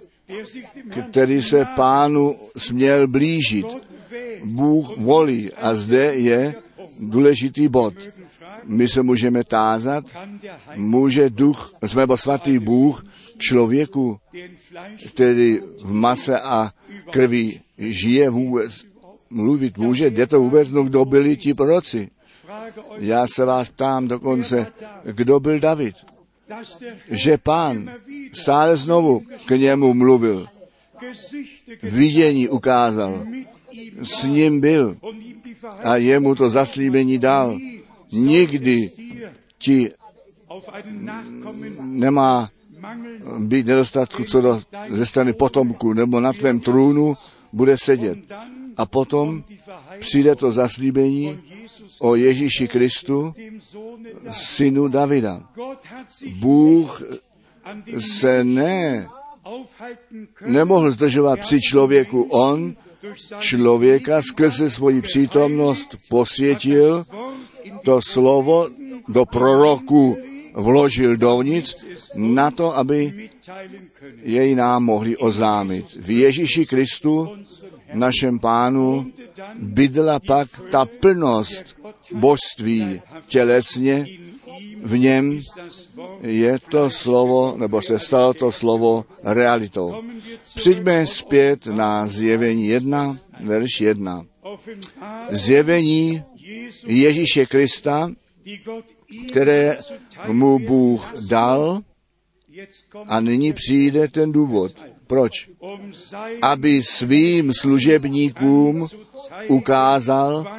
který 1.10 1.42
se 1.42 1.64
pánu 1.76 2.36
směl 2.56 3.08
blížit. 3.08 3.66
Bůh 4.44 4.96
volí 4.96 5.52
a 5.52 5.74
zde 5.74 6.14
je 6.14 6.54
důležitý 7.00 7.68
bod. 7.68 7.94
My 8.64 8.88
se 8.88 9.02
můžeme 9.02 9.44
tázat, 9.44 10.04
může 10.76 11.30
duch, 11.30 11.74
nebo 11.96 12.16
svatý 12.16 12.58
Bůh 12.58 13.04
člověku, 13.38 14.20
který 15.06 15.58
v 15.82 15.92
mase 15.92 16.40
a 16.40 16.72
krvi 17.10 17.60
žije 17.78 18.30
vůbec, 18.30 18.84
mluvit 19.30 19.78
může, 19.78 20.10
jde 20.10 20.26
to 20.26 20.40
vůbec, 20.40 20.70
no 20.70 20.82
kdo 20.82 21.04
byli 21.04 21.36
ti 21.36 21.54
proroci. 21.54 22.10
Já 22.98 23.26
se 23.26 23.44
vás 23.44 23.68
ptám 23.68 24.08
dokonce, 24.08 24.66
kdo 25.04 25.40
byl 25.40 25.60
David? 25.60 25.94
Že 27.10 27.38
pán 27.38 27.90
stále 28.32 28.76
znovu 28.76 29.22
k 29.46 29.50
němu 29.50 29.94
mluvil, 29.94 30.46
vidění 31.82 32.48
ukázal, 32.48 33.24
s 34.02 34.24
ním 34.24 34.60
byl 34.60 34.96
a 35.84 35.96
jemu 35.96 36.34
to 36.34 36.50
zaslíbení 36.50 37.18
dal. 37.18 37.58
Nikdy 38.12 38.90
ti 39.58 39.90
nemá 41.80 42.50
být 43.38 43.66
nedostatku 43.66 44.24
co 44.24 44.40
do, 44.40 44.60
ze 44.90 45.06
strany 45.06 45.32
potomku, 45.32 45.92
nebo 45.92 46.20
na 46.20 46.32
tvém 46.32 46.60
trůnu 46.60 47.16
bude 47.52 47.76
sedět. 47.84 48.18
A 48.76 48.86
potom 48.86 49.44
přijde 50.00 50.34
to 50.34 50.52
zaslíbení 50.52 51.38
o 52.00 52.14
Ježíši 52.14 52.68
Kristu, 52.68 53.34
synu 54.30 54.88
Davida. 54.88 55.42
Bůh 56.34 57.02
se 57.98 58.44
ne, 58.44 59.08
nemohl 60.46 60.90
zdržovat 60.90 61.40
při 61.40 61.60
člověku. 61.60 62.22
On 62.22 62.74
člověka 63.38 64.22
skrze 64.22 64.70
svoji 64.70 65.02
přítomnost 65.02 65.96
posvětil, 66.08 67.06
to 67.84 68.00
slovo 68.02 68.68
do 69.08 69.24
proroku 69.24 70.16
vložil 70.58 71.16
dovnitř 71.16 71.84
na 72.14 72.50
to, 72.50 72.76
aby 72.76 73.30
jej 74.22 74.54
nám 74.54 74.84
mohli 74.84 75.16
oznámit. 75.16 75.86
V 76.00 76.10
Ježíši 76.10 76.66
Kristu, 76.66 77.28
našem 77.94 78.38
pánu, 78.38 79.06
bydla 79.58 80.20
pak 80.20 80.48
ta 80.70 80.84
plnost 80.84 81.76
božství 82.12 83.02
tělesně, 83.26 84.06
v 84.82 84.98
něm 84.98 85.40
je 86.20 86.58
to 86.70 86.90
slovo, 86.90 87.54
nebo 87.56 87.82
se 87.82 87.98
stalo 87.98 88.34
to 88.34 88.52
slovo 88.52 89.04
realitou. 89.24 90.02
Přijďme 90.54 91.06
zpět 91.06 91.66
na 91.66 92.06
zjevení 92.06 92.66
1, 92.66 93.18
verš 93.40 93.80
1. 93.80 94.26
Zjevení 95.30 96.22
Ježíše 96.86 97.46
Krista, 97.46 98.10
které 99.28 99.78
mu 100.26 100.58
Bůh 100.58 101.14
dal, 101.28 101.82
a 103.06 103.20
nyní 103.20 103.52
přijde 103.52 104.08
ten 104.08 104.32
důvod. 104.32 104.72
Proč? 105.06 105.50
Aby 106.42 106.82
svým 106.82 107.52
služebníkům 107.52 108.88
ukázal, 109.48 110.58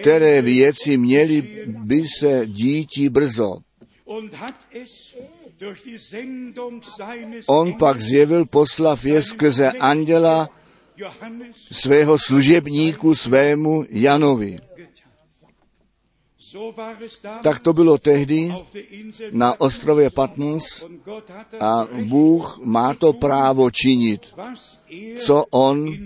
které 0.00 0.42
věci 0.42 0.96
měly 0.96 1.64
by 1.66 2.02
se 2.18 2.46
díti 2.46 3.08
brzo. 3.08 3.56
On 7.46 7.72
pak 7.74 8.00
zjevil 8.00 8.46
poslav 8.46 9.04
je 9.04 9.22
skrze 9.22 9.70
anděla 9.70 10.50
svého 11.72 12.18
služebníku 12.18 13.14
svému 13.14 13.84
Janovi. 13.90 14.58
Tak 17.42 17.58
to 17.58 17.72
bylo 17.72 17.98
tehdy 17.98 18.54
na 19.30 19.60
ostrově 19.60 20.10
Patmos 20.10 20.84
a 21.60 21.84
Bůh 22.02 22.60
má 22.64 22.94
to 22.94 23.12
právo 23.12 23.70
činit, 23.70 24.20
co 25.18 25.44
on 25.50 25.96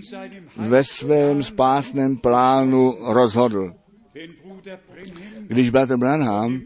ve 0.57 0.83
svém 0.83 1.43
spásném 1.43 2.17
plánu 2.17 2.97
rozhodl. 3.01 3.73
Když 5.47 5.69
bratr 5.69 5.97
Branham 5.97 6.61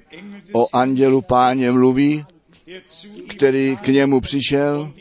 o 0.53 0.67
andělu 0.75 1.21
páně 1.21 1.71
mluví, 1.71 2.25
který 3.27 3.77
k 3.77 3.87
němu 3.87 4.21
přišel 4.21 4.91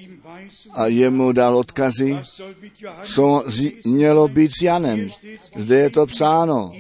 a 0.73 0.87
jemu 0.87 1.33
dal 1.33 1.57
odkazy, 1.57 2.19
co 3.05 3.45
mělo 3.85 4.29
být 4.29 4.51
s 4.59 4.63
Janem. 4.63 5.11
Zde 5.57 5.79
je 5.79 5.91
to 5.91 6.07
psáno. 6.07 6.73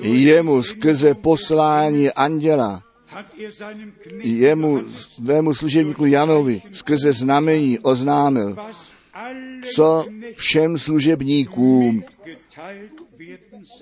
Jemu 0.00 0.62
skrze 0.62 1.14
poslání 1.14 2.10
anděla, 2.10 2.82
jemu, 4.22 4.80
svému 4.90 5.54
služebníku 5.54 6.06
Janovi, 6.06 6.62
skrze 6.72 7.12
znamení 7.12 7.78
oznámil, 7.78 8.56
co 9.74 10.06
všem 10.34 10.78
služebníkům 10.78 12.02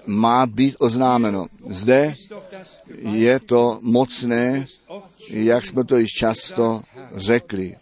má 0.07 0.47
být 0.47 0.76
oznámeno. 0.78 1.47
Zde 1.68 2.14
je 3.03 3.40
to 3.40 3.78
mocné, 3.82 4.66
jak 5.28 5.64
jsme 5.64 5.84
to 5.84 5.97
již 5.97 6.11
často 6.11 6.82
řekli. 7.14 7.76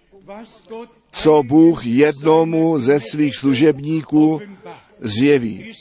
Co 1.12 1.42
Bůh 1.42 1.86
jednomu 1.86 2.78
ze 2.78 3.00
svých 3.00 3.36
služebníků 3.36 4.40
zjeví, 5.00 5.72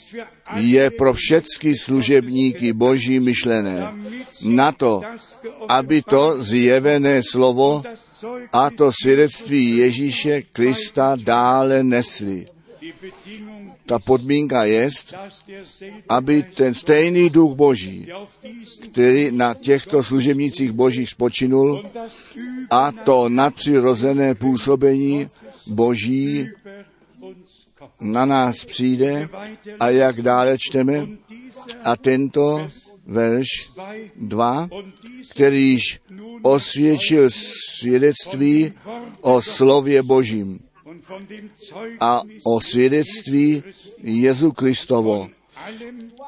je 0.56 0.90
pro 0.90 1.14
všechny 1.14 1.76
služebníky 1.76 2.74
boží 2.74 3.20
myšlené. 3.20 3.88
Na 4.46 4.72
to, 4.72 5.02
aby 5.68 6.02
to 6.02 6.44
zjevené 6.44 7.22
slovo 7.24 7.84
a 8.54 8.70
to 8.70 8.92
svědectví 9.02 9.78
Ježíše 9.78 10.42
Krista 10.42 11.16
dále 11.16 11.84
nesli. 11.84 12.46
Ta 13.86 14.00
podmínka 14.00 14.64
je, 14.64 14.90
aby 16.10 16.44
ten 16.44 16.74
stejný 16.74 17.30
duch 17.30 17.56
Boží, 17.56 18.08
který 18.84 19.32
na 19.32 19.54
těchto 19.54 20.04
služebnících 20.04 20.72
Božích 20.72 21.10
spočinul, 21.10 21.84
a 22.70 22.92
to 22.92 23.30
nadpřirozené 23.30 24.36
působení 24.36 25.28
Boží 25.68 26.48
na 28.00 28.26
nás 28.26 28.66
přijde 28.66 29.30
a 29.80 29.90
jak 29.90 30.22
dále 30.22 30.58
čteme. 30.58 31.08
A 31.84 31.96
tento 31.96 32.68
verš 33.06 33.48
2, 34.16 34.70
kterýž 35.30 36.00
osvědčil 36.42 37.30
svědectví 37.80 38.74
o 39.22 39.42
slově 39.42 40.04
Božím 40.04 40.60
a 42.00 42.22
o 42.44 42.62
svědectví 42.62 43.64
Jezu 44.04 44.52
Kristovo 44.52 45.30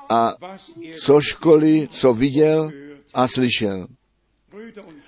a 0.09 0.35
cožkoliv, 1.03 1.89
co 1.89 2.13
viděl 2.13 2.71
a 3.13 3.27
slyšel. 3.27 3.87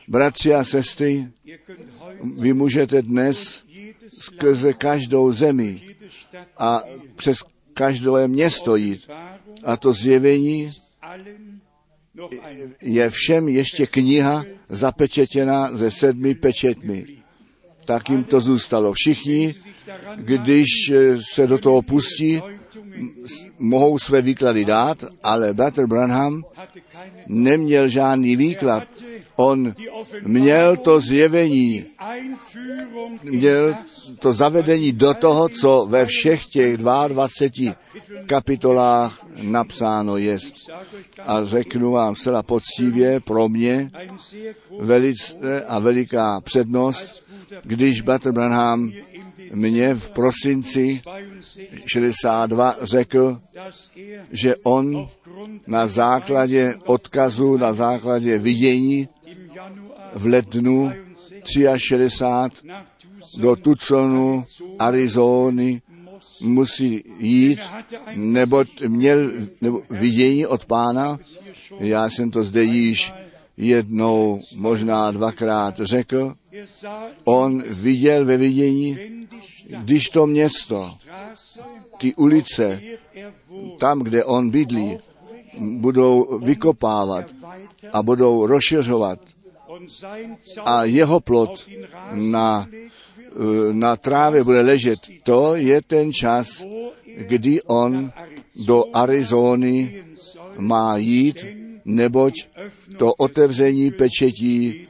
Bratři 0.07 0.53
a 0.53 0.63
sestry, 0.63 1.27
vy 2.37 2.53
můžete 2.53 3.01
dnes 3.01 3.63
skrze 4.07 4.73
každou 4.73 5.31
zemi 5.31 5.81
a 6.57 6.83
přes 7.15 7.37
každé 7.73 8.27
město 8.27 8.75
jít. 8.75 9.09
A 9.63 9.77
to 9.77 9.93
zjevení 9.93 10.71
je 12.81 13.09
všem 13.09 13.47
ještě 13.47 13.87
kniha 13.87 14.43
zapečetěná 14.69 15.77
ze 15.77 15.91
sedmi 15.91 16.35
pečetmi. 16.35 17.05
Tak 17.85 18.09
jim 18.09 18.23
to 18.23 18.39
zůstalo. 18.39 18.93
Všichni, 18.93 19.53
když 20.15 20.67
se 21.33 21.47
do 21.47 21.57
toho 21.57 21.81
pustí, 21.81 22.41
mohou 23.59 23.99
své 23.99 24.21
výklady 24.21 24.65
dát, 24.65 25.05
ale 25.23 25.53
Bratr 25.53 25.87
Branham 25.87 26.43
neměl 27.27 27.87
žádný 27.87 28.35
výklad. 28.35 28.83
On 29.35 29.73
měl 30.23 30.77
to 30.77 30.99
zjevení, 30.99 31.85
měl 33.23 33.75
to 34.19 34.33
zavedení 34.33 34.91
do 34.91 35.13
toho, 35.13 35.49
co 35.49 35.85
ve 35.89 36.05
všech 36.05 36.45
těch 36.45 36.77
22 36.77 37.75
kapitolách 38.25 39.25
napsáno 39.41 40.17
je. 40.17 40.37
A 41.25 41.45
řeknu 41.45 41.91
vám 41.91 42.15
zcela 42.15 42.43
poctivě 42.43 43.19
pro 43.19 43.49
mě 43.49 43.91
velice 44.79 45.65
a 45.67 45.79
veliká 45.79 46.41
přednost, 46.41 47.23
když 47.63 48.01
Bratr 48.01 48.31
Branham 48.31 48.91
mě 49.53 49.95
v 49.95 50.11
prosinci 50.11 51.01
62 51.85 52.75
řekl, 52.81 53.41
že 54.31 54.55
on 54.63 55.07
na 55.67 55.87
základě 55.87 56.75
odkazu, 56.85 57.57
na 57.57 57.73
základě 57.73 58.37
vidění 58.37 59.09
v 60.13 60.25
lednu 60.25 60.91
63 61.77 62.67
do 63.37 63.55
Tucsonu, 63.55 64.45
Arizony 64.79 65.81
musí 66.41 67.03
jít, 67.19 67.59
nebo 68.15 68.63
měl 68.87 69.31
nebo 69.61 69.81
vidění 69.89 70.45
od 70.45 70.65
pána. 70.65 71.19
Já 71.79 72.09
jsem 72.09 72.31
to 72.31 72.43
zde 72.43 72.63
již 72.63 73.13
jednou, 73.57 74.39
možná 74.55 75.11
dvakrát 75.11 75.79
řekl. 75.79 76.35
On 77.23 77.63
viděl 77.67 78.25
ve 78.25 78.37
vidění, 78.37 78.97
když 79.67 80.09
to 80.09 80.27
město, 80.27 80.97
ty 81.97 82.15
ulice, 82.15 82.81
tam, 83.77 83.99
kde 83.99 84.23
on 84.23 84.49
bydlí, 84.49 84.97
budou 85.59 86.39
vykopávat 86.39 87.25
a 87.93 88.03
budou 88.03 88.45
rozšiřovat 88.45 89.19
a 90.65 90.83
jeho 90.83 91.19
plot 91.19 91.65
na, 92.11 92.67
eh, 92.69 93.73
na 93.73 93.95
trávě 93.95 94.43
bude 94.43 94.61
ležet. 94.61 94.99
To 95.23 95.55
je 95.55 95.81
ten 95.81 96.13
čas, 96.13 96.63
kdy 97.17 97.61
on 97.61 98.11
do 98.65 98.85
Arizony 98.93 100.03
má 100.57 100.97
jít, 100.97 101.45
neboť 101.85 102.33
to 102.97 103.13
otevření 103.13 103.91
pečetí 103.91 104.87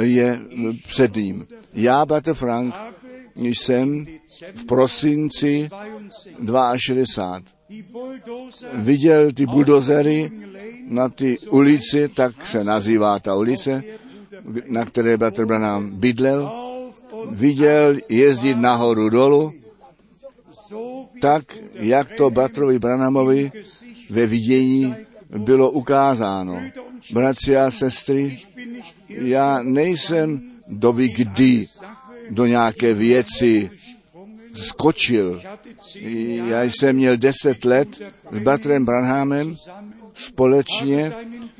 je 0.00 0.40
před 0.88 1.16
ním. 1.16 1.46
Já, 1.74 2.06
bratr 2.06 2.34
Frank, 2.34 2.74
jsem 3.36 4.06
v 4.54 4.64
prosinci 4.66 5.68
62 6.76 7.42
viděl 8.72 9.32
ty 9.32 9.46
buldozery 9.46 10.32
na 10.88 11.08
ty 11.08 11.38
ulici, 11.38 12.08
tak 12.08 12.46
se 12.46 12.64
nazývá 12.64 13.18
ta 13.18 13.34
ulice, 13.34 13.82
na 14.66 14.84
které 14.84 15.16
bratr 15.16 15.46
Branham 15.46 15.90
bydlel, 15.90 16.52
viděl 17.30 17.96
jezdit 18.08 18.58
nahoru 18.58 19.08
dolu, 19.08 19.52
tak, 21.20 21.44
jak 21.74 22.10
to 22.10 22.30
bratrovi 22.30 22.78
Branhamovi 22.78 23.52
ve 24.10 24.26
vidění 24.26 24.94
bylo 25.38 25.70
ukázáno. 25.70 26.60
Bratři 27.10 27.56
a 27.56 27.70
sestry, 27.70 28.40
já 29.08 29.62
nejsem 29.62 30.42
doby 30.68 31.08
kdy 31.08 31.66
do 32.30 32.46
nějaké 32.46 32.94
věci 32.94 33.70
skočil. 34.54 35.42
Já 36.46 36.62
jsem 36.62 36.96
měl 36.96 37.16
deset 37.16 37.64
let 37.64 37.88
s 38.32 38.38
bratrem 38.38 38.84
Branhamem 38.84 39.56
společně 40.14 41.12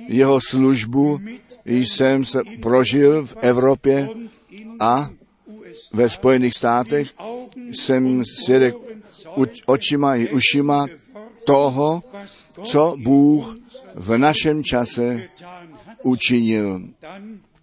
jeho 0.08 0.38
službu 0.48 1.20
jsem 1.64 2.24
se 2.24 2.40
prožil 2.62 3.26
v 3.26 3.36
Evropě 3.40 4.08
a 4.80 5.10
ve 5.92 6.08
Spojených 6.08 6.54
státech 6.54 7.08
jsem 7.72 8.22
svědek 8.44 8.74
očima 9.66 10.14
i 10.14 10.28
ušima 10.28 10.86
toho, 11.44 12.02
co 12.64 12.96
Bůh 12.98 13.56
v 13.94 14.18
našem 14.18 14.64
čase 14.64 15.28
učinil. 16.02 16.82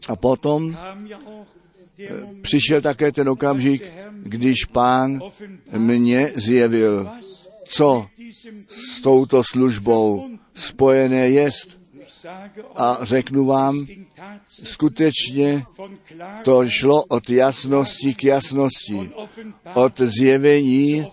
A 0.08 0.16
potom 0.16 0.78
přišel 2.42 2.82
také 2.82 3.12
ten 3.12 3.30
okamžik, 3.30 3.94
když 4.24 4.66
pán 4.66 5.20
mě 5.78 6.32
zjevil, 6.36 7.10
co 7.66 8.08
s 8.68 9.02
touto 9.02 9.44
službou 9.52 10.30
spojené 10.54 11.30
jest. 11.30 11.82
A 12.76 12.98
řeknu 13.02 13.46
vám, 13.46 13.88
skutečně 14.46 15.64
to 16.44 16.70
šlo 16.70 17.04
od 17.04 17.30
jasnosti 17.30 18.14
k 18.14 18.24
jasnosti, 18.24 19.12
od 19.74 20.02
zjevení 20.02 21.08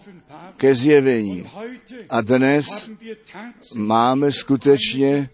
ke 0.59 0.75
zjevení. 0.75 1.47
A 2.11 2.21
dnes 2.21 2.91
máme 3.77 4.33
skutečně 4.33 5.31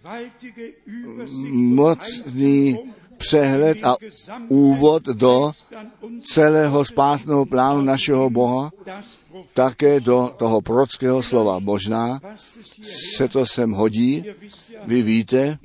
mocný 1.52 2.78
přehled 3.16 3.78
a 3.84 3.96
úvod 4.48 5.02
do 5.02 5.52
celého 6.32 6.84
spásného 6.84 7.46
plánu 7.46 7.80
našeho 7.82 8.30
Boha, 8.30 8.70
také 9.55 10.01
do 10.01 10.34
toho 10.36 10.60
prorockého 10.60 11.22
slova. 11.22 11.59
Možná 11.59 12.20
se 13.16 13.28
to 13.28 13.46
sem 13.46 13.72
hodí. 13.72 14.24
Vy 14.84 15.02
víte, 15.02 15.59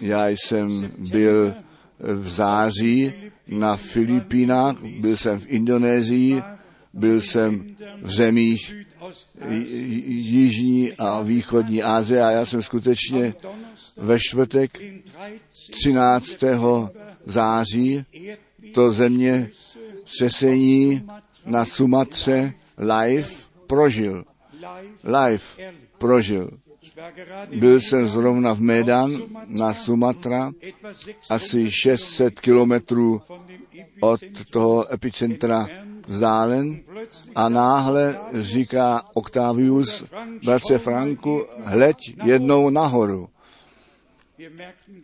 já 0.00 0.28
jsem 0.28 0.90
byl 0.98 1.54
v 1.98 2.28
září 2.28 3.12
na 3.48 3.76
Filipínách, 3.76 4.76
byl 5.00 5.16
jsem 5.16 5.38
v 5.40 5.46
Indonésii, 5.48 6.42
byl 6.94 7.20
jsem 7.20 7.76
v 8.02 8.10
zemích 8.10 8.85
Jižní 10.06 10.92
a 10.92 11.22
Východní 11.22 11.82
Asie 11.82 12.22
a 12.24 12.30
já 12.30 12.46
jsem 12.46 12.62
skutečně 12.62 13.34
ve 13.96 14.18
čtvrtek 14.20 14.78
13. 15.70 16.36
září 17.26 18.04
to 18.74 18.92
země 18.92 19.50
třesení 20.04 21.06
na 21.46 21.64
Sumatře 21.64 22.54
live 22.78 23.28
prožil. 23.66 24.24
Live 25.04 25.44
prožil. 25.98 26.50
Byl 27.54 27.80
jsem 27.80 28.06
zrovna 28.06 28.54
v 28.54 28.60
Medan 28.60 29.22
na 29.46 29.74
Sumatra, 29.74 30.52
asi 31.30 31.70
600 31.70 32.40
kilometrů 32.40 33.22
od 34.00 34.20
toho 34.50 34.92
epicentra 34.92 35.68
vzdálen 36.06 36.80
a 37.34 37.48
náhle 37.48 38.18
říká 38.32 39.02
Octavius 39.14 40.04
bratře 40.44 40.78
Franku, 40.78 41.44
hleď 41.64 41.96
jednou 42.24 42.70
nahoru. 42.70 43.28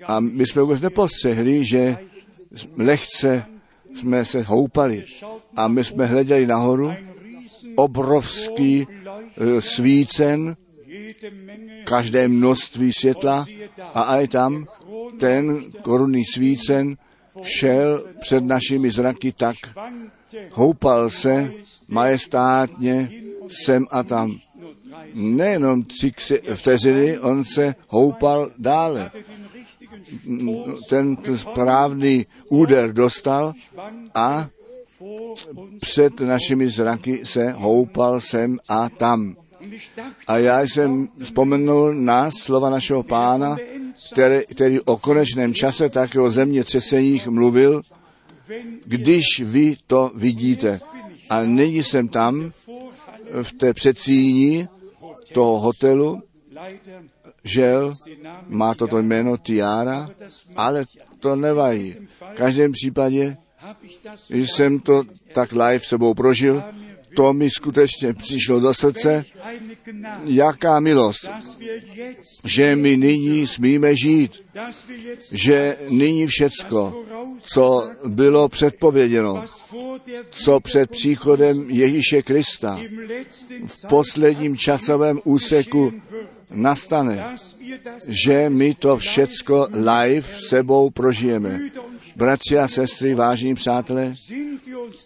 A 0.05 0.21
my 0.21 0.47
jsme 0.47 0.63
vůbec 0.63 0.81
nepostřehli, 0.81 1.65
že 1.65 1.97
lehce 2.77 3.45
jsme 3.95 4.25
se 4.25 4.43
houpali 4.43 5.05
a 5.57 5.69
my 5.69 5.85
jsme 5.85 6.07
hleděli 6.07 6.47
nahoru, 6.47 6.93
obrovský 7.77 8.87
e, 8.87 9.61
svícen, 9.61 10.57
každé 11.85 12.29
množství 12.29 12.93
světla 12.93 13.47
a 13.95 14.03
aj 14.03 14.29
tam 14.29 14.67
ten 15.19 15.65
korunný 15.83 16.25
svícen 16.25 16.97
šel 17.43 18.05
před 18.21 18.45
našimi 18.45 18.91
zraky 18.91 19.33
tak, 19.33 19.57
houpal 20.53 21.11
se 21.11 21.53
majestátně 21.89 23.11
sem 23.65 23.87
a 23.91 24.03
tam. 24.03 24.39
Nejenom 25.15 25.83
tři 25.83 26.13
vteřiny, 26.55 27.19
on 27.19 27.45
se 27.45 27.75
houpal 27.89 28.51
dále. 28.59 29.11
Ten 30.89 31.17
správný 31.37 32.27
úder 32.51 32.93
dostal 32.93 33.53
a 34.15 34.49
před 35.81 36.21
našimi 36.21 36.69
zraky 36.69 37.21
se 37.25 37.51
houpal 37.51 38.21
sem 38.21 38.59
a 38.69 38.89
tam. 38.89 39.37
A 40.27 40.39
já 40.39 40.61
jsem 40.61 41.09
vzpomenul 41.23 41.95
na 41.95 42.31
slova 42.31 42.71
našeho 42.71 43.03
pána, 43.03 43.57
který, 44.13 44.41
který 44.51 44.81
o 44.81 44.97
konečném 44.97 45.55
čase 45.55 45.89
také 45.89 46.21
o 46.21 46.31
země 46.31 46.65
třeseních 46.65 47.27
mluvil, 47.27 47.83
když 48.85 49.25
vy 49.45 49.77
to 49.87 50.11
vidíte. 50.15 50.81
A 51.31 51.43
nyní 51.43 51.83
jsem 51.83 52.09
tam 52.09 52.53
v 53.43 53.53
té 53.53 53.75
předsíni 53.75 54.69
toho 55.33 55.61
hotelu, 55.61 56.23
žel, 57.45 57.95
má 58.47 58.75
toto 58.75 58.99
jméno 58.99 59.37
Tiara, 59.37 60.11
ale 60.57 60.85
to 61.21 61.37
nevají. 61.37 61.97
V 62.33 62.35
každém 62.35 62.73
případě 62.73 63.37
jsem 64.31 64.79
to 64.81 65.03
tak 65.35 65.53
live 65.53 65.81
sebou 65.81 66.15
prožil, 66.15 66.63
to 67.17 67.33
mi 67.33 67.51
skutečně 67.51 68.15
přišlo 68.15 68.61
do 68.61 68.75
srdce, 68.75 69.25
jaká 70.25 70.81
milost, 70.81 71.31
že 72.45 72.77
my 72.77 72.97
nyní 72.97 73.47
smíme 73.47 73.97
žít, 73.97 74.45
že 75.33 75.77
nyní 75.89 76.27
všecko, 76.27 77.05
co 77.53 77.91
bylo 78.07 78.49
předpověděno, 78.49 79.45
co 80.31 80.61
před 80.61 80.91
příchodem 80.91 81.71
Ježíše 81.71 82.23
Krista 82.23 82.81
v 83.67 83.89
posledním 83.89 84.57
časovém 84.57 85.21
úseku 85.25 85.93
nastane, 86.55 87.37
že 88.09 88.51
my 88.51 88.75
to 88.75 88.97
všecko 88.97 89.69
live 89.73 90.29
sebou 90.49 90.91
prožijeme. 90.91 91.61
Bratři 92.17 92.59
a 92.59 92.69
sestry, 92.69 93.15
vážní 93.15 93.55
přátelé, 93.55 94.15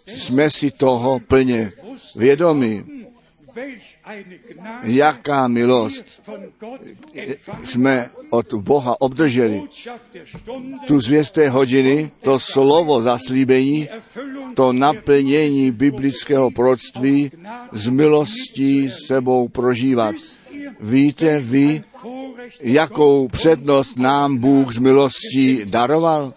jsme 0.07 0.49
si 0.49 0.71
toho 0.71 1.19
plně 1.19 1.71
vědomi, 2.15 2.85
jaká 4.83 5.47
milost 5.47 6.05
jsme 7.65 8.09
od 8.29 8.53
Boha 8.53 9.01
obdrželi. 9.01 9.63
Tu 10.87 10.99
zvěsté 10.99 11.49
hodiny, 11.49 12.11
to 12.19 12.39
slovo 12.39 13.01
zaslíbení, 13.01 13.89
to 14.55 14.73
naplnění 14.73 15.71
biblického 15.71 16.51
proroctví 16.51 17.31
z 17.73 17.89
milostí 17.89 18.89
sebou 18.89 19.47
prožívat. 19.47 20.15
Víte 20.79 21.39
vy, 21.39 21.83
jakou 22.61 23.27
přednost 23.27 23.97
nám 23.97 24.37
Bůh 24.37 24.73
z 24.73 24.77
milostí 24.77 25.61
daroval? 25.65 26.33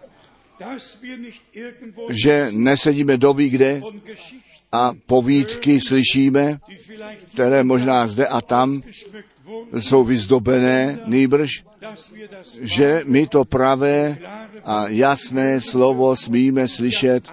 Že 2.11 2.49
nesedíme 2.51 3.17
doví 3.17 3.49
kde 3.51 3.83
a 4.73 4.93
povídky 5.07 5.81
slyšíme, 5.81 6.61
které 7.33 7.65
možná 7.65 8.07
zde 8.07 8.27
a 8.27 8.41
tam 8.41 8.83
jsou 9.79 10.05
vyzdobené, 10.05 10.99
nýbrž, 11.07 11.65
že 12.61 13.03
my 13.07 13.27
to 13.27 13.45
pravé 13.45 14.19
a 14.65 14.89
jasné 14.89 15.61
slovo 15.61 16.17
smíme 16.17 16.69
slyšet 16.69 17.33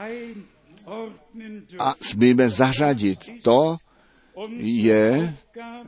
a 1.79 1.95
smíme 2.01 2.49
zařadit. 2.49 3.19
To 3.41 3.77
je 4.57 5.35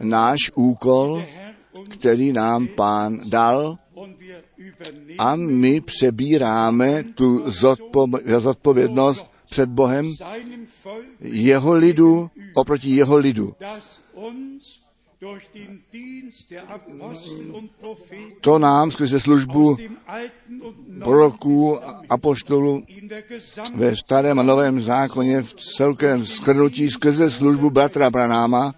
náš 0.02 0.52
úkol, 0.56 1.26
který 1.90 2.34
nám 2.34 2.68
pán 2.68 3.20
dal 3.30 3.78
a 5.18 5.36
my 5.36 5.81
přebíráme 5.81 7.03
tu 7.03 7.40
zodpo- 7.40 8.40
zodpovědnost 8.40 9.31
před 9.49 9.69
Bohem 9.69 10.14
jeho 11.22 11.73
lidu 11.73 12.30
oproti 12.56 12.90
jeho 12.90 13.18
lidu. 13.18 13.53
To 18.41 18.60
nám 18.60 18.91
skrze 18.91 19.19
službu 19.19 19.77
proroků, 21.03 21.80
apoštolů 22.10 22.84
der 23.07 23.23
Gesamt 23.30 23.76
ve 23.76 23.95
starém 23.95 24.40
a 24.40 24.44
novém 24.44 24.81
zákoně 24.81 25.41
v 25.41 25.53
celkem 25.53 26.26
skrnutí 26.26 26.90
skrze 26.90 27.30
službu 27.30 27.69
bratra 27.69 28.10
Branáma 28.10 28.76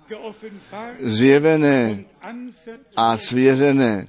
zjevené 0.99 2.05
a 2.95 3.17
svěřené 3.17 4.07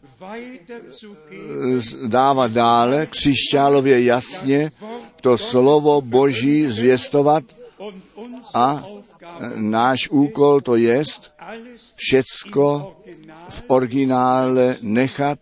z- 1.78 1.96
dávat 2.08 2.50
dále 2.52 3.06
křišťálově 3.06 4.04
jasně 4.04 4.72
to 5.20 5.38
slovo 5.38 6.00
Boží 6.00 6.66
zvěstovat 6.70 7.44
a 8.54 8.82
Aufgabe, 8.84 9.52
náš 9.56 10.08
úkol 10.10 10.60
to 10.60 10.76
jest 10.76 11.32
všecko 11.96 12.96
v 13.48 13.62
originále 13.66 14.76
nechat, 14.82 15.38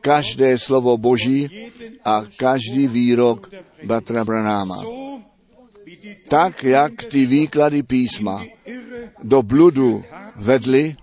každé 0.00 0.58
slovo 0.58 0.96
Boží 0.96 1.50
a 2.04 2.24
každý 2.36 2.86
výrok 2.86 3.50
bratra 3.84 4.24
Branáma. 4.24 4.82
Tak, 6.28 6.64
jak 6.64 7.04
ty 7.04 7.26
výklady 7.26 7.82
písma 7.82 8.44
do 9.22 9.42
bludu 9.42 10.04
führen 10.38 10.96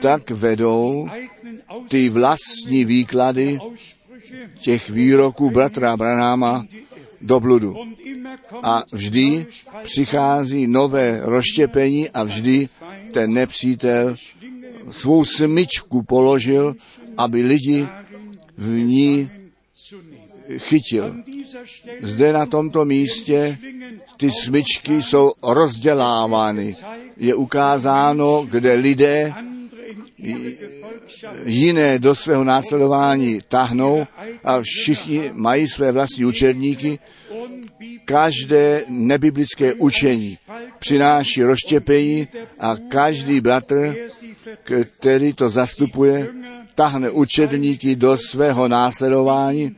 tak 0.00 0.30
vedou 0.30 1.08
ty 1.88 2.08
vlastní 2.08 2.84
výklady 2.84 3.58
těch 4.58 4.90
výroků 4.90 5.50
bratra 5.50 5.96
Branáma 5.96 6.66
do 7.20 7.40
bludu. 7.40 7.74
A 8.62 8.82
vždy 8.92 9.46
přichází 9.82 10.66
nové 10.66 11.20
rozštěpení 11.22 12.10
a 12.10 12.22
vždy 12.22 12.68
ten 13.12 13.32
nepřítel 13.32 14.16
svou 14.90 15.24
smyčku 15.24 16.02
položil, 16.02 16.74
aby 17.18 17.42
lidi 17.42 17.88
v 18.56 18.68
ní 18.68 19.30
chytil. 20.58 21.14
Zde 22.02 22.32
na 22.32 22.46
tomto 22.46 22.84
místě 22.84 23.58
ty 24.16 24.30
smyčky 24.30 25.02
jsou 25.02 25.32
rozdělávány. 25.42 26.76
Je 27.16 27.34
ukázáno, 27.34 28.46
kde 28.50 28.74
lidé 28.74 29.34
jiné 31.44 31.98
do 31.98 32.14
svého 32.14 32.44
následování 32.44 33.40
tahnou 33.48 34.06
a 34.44 34.60
všichni 34.62 35.30
mají 35.32 35.68
své 35.68 35.92
vlastní 35.92 36.24
učedníky. 36.24 36.98
Každé 38.04 38.84
nebiblické 38.88 39.74
učení 39.74 40.38
přináší 40.78 41.42
rozštěpení 41.42 42.28
a 42.58 42.76
každý 42.88 43.40
bratr, 43.40 43.94
který 44.98 45.32
to 45.32 45.50
zastupuje, 45.50 46.28
tahne 46.74 47.10
učedníky 47.10 47.96
do 47.96 48.16
svého 48.16 48.68
následování, 48.68 49.76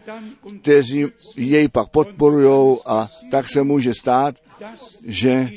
kteří 0.63 1.07
jej 1.37 1.69
pak 1.69 1.89
podporují 1.89 2.79
a 2.87 3.09
tak 3.31 3.49
se 3.49 3.63
může 3.63 3.95
stát, 3.95 4.35
že 5.07 5.49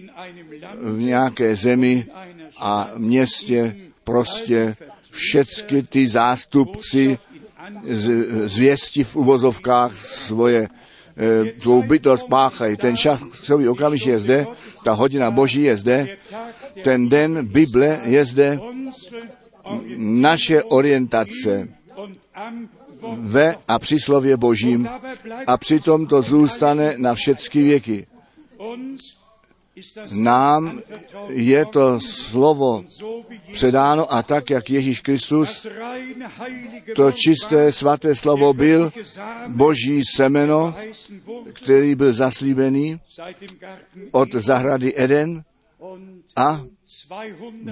v 0.82 1.00
nějaké 1.02 1.56
zemi 1.56 2.06
a 2.60 2.90
městě 2.98 3.76
prostě 4.04 4.76
všecky 5.12 5.84
ty 5.84 6.08
zástupci 6.08 7.18
z- 7.88 8.48
zvěsti 8.50 9.04
v 9.04 9.16
uvozovkách 9.16 9.94
svoje 9.96 10.68
eh, 11.18 11.52
tvou 11.52 11.84
bytost 11.84 12.28
páchají. 12.30 12.78
Ten 12.78 12.98
časový 12.98 13.68
okamžik 13.68 14.08
je 14.08 14.20
zde, 14.20 14.46
ta 14.84 14.92
hodina 14.94 15.32
boží 15.32 15.64
je 15.64 15.78
zde, 15.78 16.18
ten 16.84 17.10
den 17.10 17.46
Bible 17.46 18.00
je 18.06 18.26
zde, 18.26 18.60
naše 19.98 20.64
orientace 20.64 21.68
ve 23.18 23.56
a 23.68 23.80
při 23.80 24.00
slově 24.00 24.38
božím 24.38 24.90
a 25.48 25.58
přitom 25.58 26.08
to 26.08 26.22
zůstane 26.22 26.94
na 26.98 27.14
všechny 27.14 27.64
věky. 27.64 28.08
Nám 30.12 30.82
je 31.28 31.66
to 31.66 32.00
slovo 32.00 32.84
předáno 33.54 34.14
a 34.14 34.24
tak, 34.24 34.50
jak 34.50 34.70
Ježíš 34.70 35.02
Kristus, 35.02 35.68
to 36.96 37.12
čisté 37.12 37.72
svaté 37.72 38.16
slovo 38.16 38.54
byl 38.54 38.92
boží 39.48 40.02
semeno, 40.16 40.76
který 41.54 41.96
byl 41.96 42.14
zaslíbený 42.14 43.00
od 44.12 44.32
zahrady 44.34 44.94
Eden 44.96 45.44
a 46.36 46.62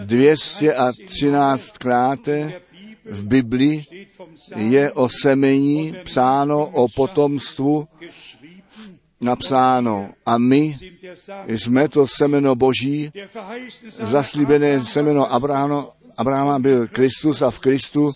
213 0.06 1.78
krát 1.78 2.20
v 3.06 3.26
Bibli 3.26 3.86
je 4.56 4.92
o 4.92 5.10
semení 5.10 5.96
psáno, 6.04 6.66
o 6.66 6.88
potomstvu 6.88 7.88
napsáno. 9.22 10.10
A 10.26 10.38
my 10.38 10.78
jsme 11.48 11.90
to 11.90 12.08
semeno 12.08 12.56
Boží, 12.56 13.12
zaslíbené 14.04 14.80
semeno 14.80 15.34
Abrahama, 15.34 15.86
Abrahama 16.18 16.60
byl 16.60 16.88
Kristus 16.88 17.42
a 17.42 17.52
v 17.52 17.60
Kristu 17.60 18.12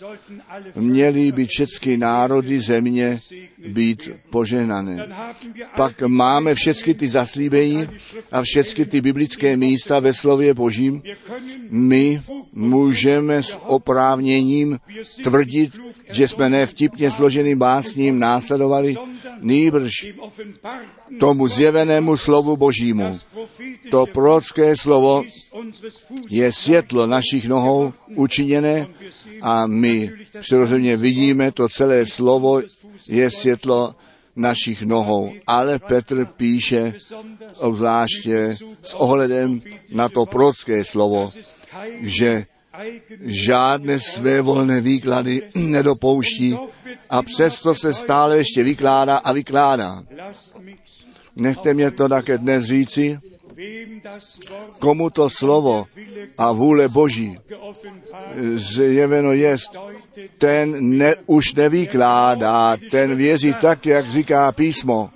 měly 0.74 1.32
by 1.32 1.46
všechny 1.46 1.96
národy 1.96 2.60
země 2.60 3.20
být 3.68 4.10
wir 4.32 4.66
Pak 5.76 6.02
máme 6.02 6.54
všechny 6.54 6.94
ty 6.94 7.08
zaslíbení 7.08 7.88
a 8.32 8.42
všechny 8.42 8.86
ty 8.86 9.00
biblické 9.00 9.56
místa 9.56 10.00
ve 10.00 10.14
slově 10.14 10.54
Božím. 10.54 11.02
My 11.70 12.22
můžeme 12.52 13.42
s 13.42 13.58
oprávněním 13.66 14.78
tvrdit, 15.22 15.72
že 16.10 16.28
jsme 16.28 16.50
ne 16.50 16.66
vtipně 16.66 17.10
složeným 17.10 17.58
básním 17.58 18.18
následovali, 18.18 18.96
nýbrž 19.40 19.92
tomu 21.20 21.48
zjevenému 21.48 22.16
slovu 22.16 22.56
Božímu. 22.56 23.18
To 23.90 24.06
prorocké 24.06 24.76
slovo 24.76 25.22
je 26.28 26.52
světlo 26.52 27.06
našich 27.06 27.48
nohou 27.48 27.92
učiněné 28.14 28.86
a 29.42 29.66
my 29.66 30.12
přirozeně 30.40 30.96
vidíme, 30.96 31.52
to 31.52 31.68
celé 31.68 32.06
slovo 32.06 32.62
je 33.08 33.30
světlo 33.30 33.94
našich 34.36 34.82
nohou. 34.82 35.32
Ale 35.46 35.78
Petr 35.78 36.24
píše 36.24 36.94
obzvláště 37.58 38.56
s 38.82 38.94
ohledem 38.94 39.62
na 39.92 40.08
to 40.08 40.26
prorocké 40.26 40.84
slovo, 40.84 41.32
že 42.00 42.46
žádné 43.20 43.98
své 43.98 44.40
volné 44.40 44.80
výklady 44.80 45.42
nedopouští 45.54 46.56
a 47.10 47.22
přesto 47.22 47.74
se 47.74 47.92
stále 47.92 48.36
ještě 48.36 48.62
vykládá 48.62 49.16
a 49.16 49.32
vykládá. 49.32 50.04
Nechte 51.36 51.74
mě 51.74 51.90
to 51.90 52.08
také 52.08 52.38
dnes 52.38 52.64
říci, 52.64 53.18
komu 54.78 55.10
to 55.10 55.30
slovo 55.30 55.86
a 56.38 56.52
vůle 56.52 56.88
Boží 56.88 57.38
zjeveno 58.54 59.32
jest, 59.32 59.70
ten 60.38 60.98
ne, 60.98 61.14
už 61.26 61.54
nevykládá, 61.54 62.76
ten 62.90 63.16
věří 63.16 63.54
tak, 63.60 63.86
jak 63.86 64.10
říká 64.10 64.52
písmo. 64.52 65.10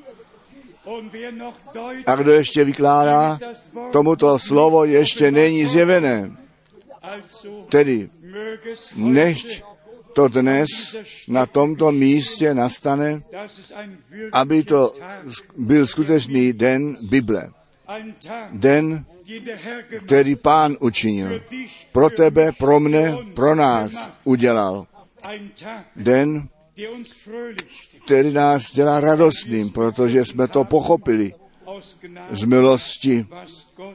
A 2.07 2.16
kdo 2.16 2.33
ještě 2.33 2.65
vykládá, 2.65 3.39
tomuto 3.93 4.39
slovo 4.39 4.85
ještě 4.85 5.31
není 5.31 5.66
zjevené. 5.66 6.31
Tedy 7.69 8.11
nechť 8.97 9.62
to 10.12 10.29
dnes 10.29 10.69
na 11.29 11.47
tomto 11.47 11.93
místě 11.93 12.55
nastane, 12.55 13.23
aby 14.33 14.62
to 14.62 14.95
byl 15.57 15.87
skutečný 15.87 16.53
den 16.53 16.97
Bible. 17.01 17.64
Den, 18.52 19.05
který 20.06 20.36
pán 20.36 20.77
učinil. 20.81 21.40
Pro 21.93 22.11
tebe, 22.11 22.52
pro 22.52 22.81
mne, 22.81 23.16
pro 23.35 23.55
nás 23.55 24.11
udělal. 24.24 24.86
Den, 25.97 26.48
který 28.05 28.32
nás 28.32 28.74
dělá 28.74 29.01
radostným, 29.01 29.70
protože 29.70 30.24
jsme 30.24 30.48
to 30.48 30.65
pochopili 30.65 31.35
z 32.31 32.44
milosti, 32.44 33.27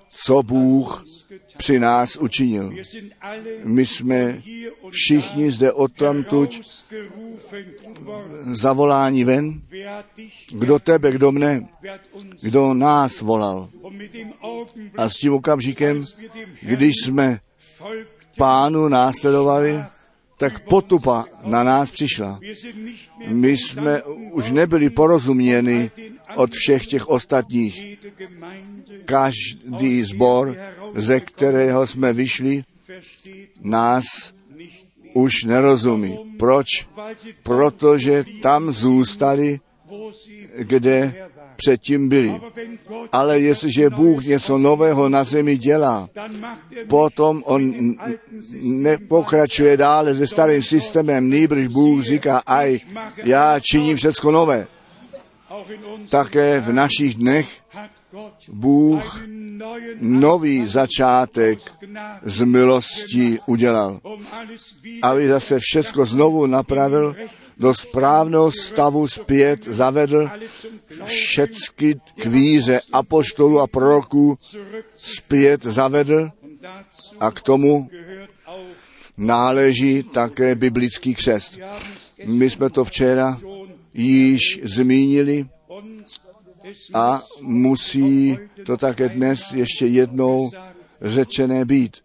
co 0.10 0.44
Bůh 0.44 1.06
při 1.60 1.80
nás 1.80 2.16
učinil. 2.16 2.74
My 3.64 3.86
jsme 3.86 4.42
všichni 4.90 5.52
zde 5.52 5.72
worden. 8.00 8.56
zavoláni 8.56 9.24
ven. 9.24 9.62
Kdo 10.52 10.80
tebe, 10.80 11.12
kdo 11.12 11.32
mne, 11.32 11.68
kdo 12.42 12.74
nás 12.74 13.22
volal. 13.22 13.70
A 14.98 15.10
s 15.10 15.14
tím 15.14 15.34
okamžikem, 15.34 16.04
když 16.62 16.96
jsme 17.04 17.40
pánu 18.38 18.88
následovali, 18.88 19.84
tak 20.38 20.64
potupa 20.64 21.26
na 21.44 21.64
nás 21.64 21.92
přišla. 21.92 22.40
My 23.28 23.58
jsme 23.58 24.04
už 24.32 24.52
nebyli 24.52 24.90
porozuměni 24.90 25.92
od 26.36 26.50
všech 26.54 26.88
těch 26.88 27.08
ostatních. 27.08 27.98
Každý 29.06 30.04
zbor, 30.04 30.58
ze 30.96 31.20
kterého 31.20 31.88
jsme 31.88 32.14
vyšli, 32.14 32.64
nás 33.62 34.04
už 35.14 35.44
nerozumí. 35.44 36.18
Proč? 36.38 36.68
Protože 37.44 38.24
tam 38.42 38.72
zůstali, 38.72 39.60
kde 40.58 41.14
předtím 41.56 42.10
byli. 42.10 42.42
Ale 43.12 43.40
jestliže 43.40 43.90
Bůh 43.90 44.26
něco 44.26 44.58
nového 44.58 45.10
na 45.10 45.24
zemi 45.24 45.58
dělá, 45.58 46.10
potom 46.88 47.44
on 47.46 47.74
nepokračuje 48.62 49.78
dále 49.78 50.16
se 50.16 50.28
starým 50.28 50.64
systémem, 50.64 51.30
nýbrž 51.30 51.68
Bůh 51.68 52.04
říká, 52.04 52.38
aj, 52.46 52.80
já 53.24 53.60
činím 53.60 53.96
všecko 53.96 54.32
nové. 54.32 54.68
Také 56.10 56.60
v 56.60 56.74
našich 56.74 57.16
dnech 57.16 57.62
Bůh 58.48 59.22
nový 60.00 60.68
začátek 60.68 61.60
z 62.26 62.42
milostí 62.42 63.40
udělal, 63.46 64.00
um 64.04 64.26
aby 65.02 65.28
zase 65.28 65.60
všecko 65.60 66.06
znovu 66.06 66.46
napravil, 66.46 67.16
do 67.58 67.74
správného 67.74 68.52
stavu 68.52 69.08
zpět 69.08 69.66
zavedl 69.66 70.30
všecky 71.06 72.00
k 72.16 72.26
víře 72.26 72.82
apoštolů 72.92 73.60
a 73.60 73.68
proroků 73.68 74.38
zpět 74.96 75.64
zavedl 75.64 76.30
dazu 76.62 77.16
a 77.20 77.32
k 77.32 77.42
tomu 77.42 77.90
náleží 79.18 80.04
také 80.04 80.56
biblický 80.56 81.16
křest. 81.16 81.60
My 82.26 82.50
jsme 82.50 82.70
to 82.70 82.84
včera 82.84 83.40
již 83.94 84.40
zmínili 84.64 85.46
a 86.94 87.24
musí 87.42 88.38
to 88.66 88.78
také 88.78 89.10
dnes 89.10 89.40
ještě 89.54 89.86
jednou 89.86 90.52
řečené 91.02 91.66
být. 91.66 91.98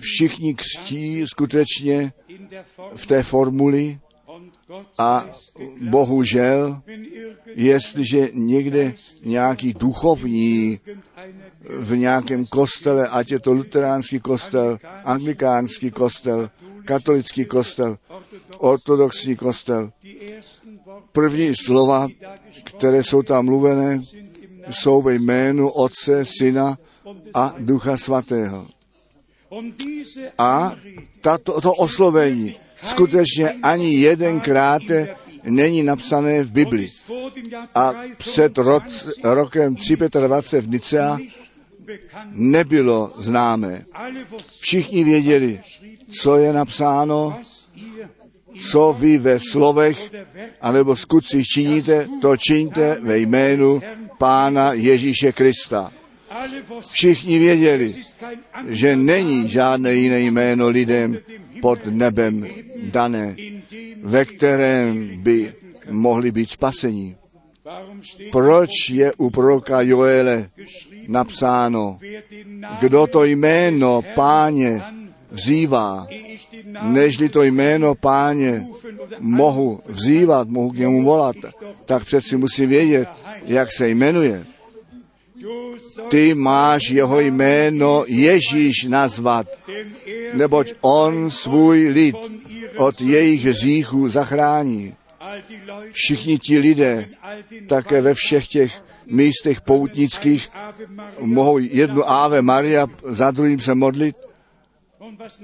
Všichni 0.00 0.54
křtí 0.54 1.24
skutečně 1.26 2.12
v 2.96 3.06
té 3.06 3.22
formuli 3.22 3.98
a 4.98 5.26
bohužel, 5.80 6.82
jestliže 7.54 8.28
někde 8.32 8.94
nějaký 9.24 9.74
duchovní 9.74 10.80
v 11.68 11.96
nějakém 11.96 12.46
kostele, 12.46 13.08
ať 13.08 13.30
je 13.30 13.38
to 13.38 13.52
luteránský 13.52 14.20
kostel, 14.20 14.78
anglikánský 15.04 15.90
kostel, 15.90 16.50
katolický 16.84 17.44
kostel, 17.44 17.98
ortodoxní 18.58 19.36
kostel, 19.36 19.92
první 21.12 21.52
slova, 21.64 22.08
které 22.64 23.02
jsou 23.02 23.22
tam 23.22 23.44
mluvené, 23.44 24.02
jsou 24.70 25.02
ve 25.02 25.14
jménu 25.14 25.70
Otce, 25.70 26.24
Syna 26.24 26.78
a 27.34 27.54
Ducha 27.58 27.96
Svatého. 27.96 28.66
A 30.38 30.76
tato, 31.20 31.60
to 31.60 31.74
oslovení 31.74 32.56
skutečně 32.82 33.50
ani 33.62 33.94
jedenkrát 33.94 34.82
není 35.44 35.82
napsané 35.82 36.42
v 36.42 36.52
Bibli. 36.52 36.84
ist 36.84 37.08
vor 37.08 37.30
dem 37.30 37.50
Jahr 37.50 37.68
A 37.74 37.94
před 38.16 38.58
roc, 38.58 38.84
325 38.84 39.34
rokem 39.34 39.76
325 39.76 40.64
v 40.64 40.68
Nicea 40.68 41.18
nebylo 42.32 43.12
známé. 43.16 43.82
Všichni 44.60 45.04
věděli, 45.04 45.60
co 46.20 46.36
je 46.36 46.52
napsáno, 46.52 47.40
co 48.60 48.96
vy 48.98 49.18
ve 49.18 49.38
slovech 49.50 50.10
anebo 50.60 50.96
skutcích 50.96 51.46
činíte, 51.46 52.08
to 52.20 52.36
čiňte 52.36 52.98
ve 53.00 53.18
jménu 53.18 53.82
Pána 54.18 54.72
Ježíše 54.72 55.32
Krista. 55.32 55.92
Všichni 56.90 57.38
věděli, 57.38 57.94
že 58.68 58.96
není 58.96 59.48
žádné 59.48 59.94
jiné 59.94 60.20
jméno 60.20 60.68
lidem 60.68 61.18
pod 61.60 61.78
nebem 61.86 62.46
dané, 62.92 63.36
ve 64.02 64.24
kterém 64.24 65.22
by 65.22 65.54
mohli 65.90 66.30
být 66.30 66.50
spasení. 66.50 67.16
Proč 68.32 68.70
je 68.90 69.12
u 69.16 69.30
proroka 69.30 69.82
Joele 69.82 70.50
napsáno, 71.08 71.98
kdo 72.80 73.06
to 73.06 73.24
jméno 73.24 74.02
páně 74.14 74.82
vzývá, 75.30 76.06
nežli 76.82 77.28
to 77.28 77.42
jméno 77.42 77.94
páně 77.94 78.66
mohu 79.18 79.80
vzývat, 79.86 80.48
mohu 80.48 80.70
k 80.70 80.76
němu 80.76 81.04
volat, 81.04 81.36
tak 81.84 82.04
přeci 82.04 82.36
musí 82.36 82.66
vědět, 82.66 83.08
jak 83.46 83.68
se 83.72 83.88
jmenuje. 83.88 84.44
Ty 86.08 86.34
máš 86.34 86.90
jeho 86.90 87.20
jméno 87.20 88.04
Ježíš 88.06 88.84
nazvat, 88.88 89.46
neboť 90.34 90.72
on 90.80 91.30
svůj 91.30 91.88
lid 91.88 92.16
od 92.76 93.00
jejich 93.00 93.44
hříchů 93.44 94.08
zachrání. 94.08 94.94
Všichni 95.92 96.38
ti 96.38 96.58
lidé 96.58 97.08
také 97.66 98.00
ve 98.00 98.14
všech 98.14 98.48
těch 98.48 98.82
místech 99.06 99.60
poutnických 99.60 100.48
mohou 101.20 101.58
jednu 101.58 102.10
Ave 102.10 102.42
Maria 102.42 102.86
za 103.02 103.30
druhým 103.30 103.60
se 103.60 103.74
modlit. 103.74 104.16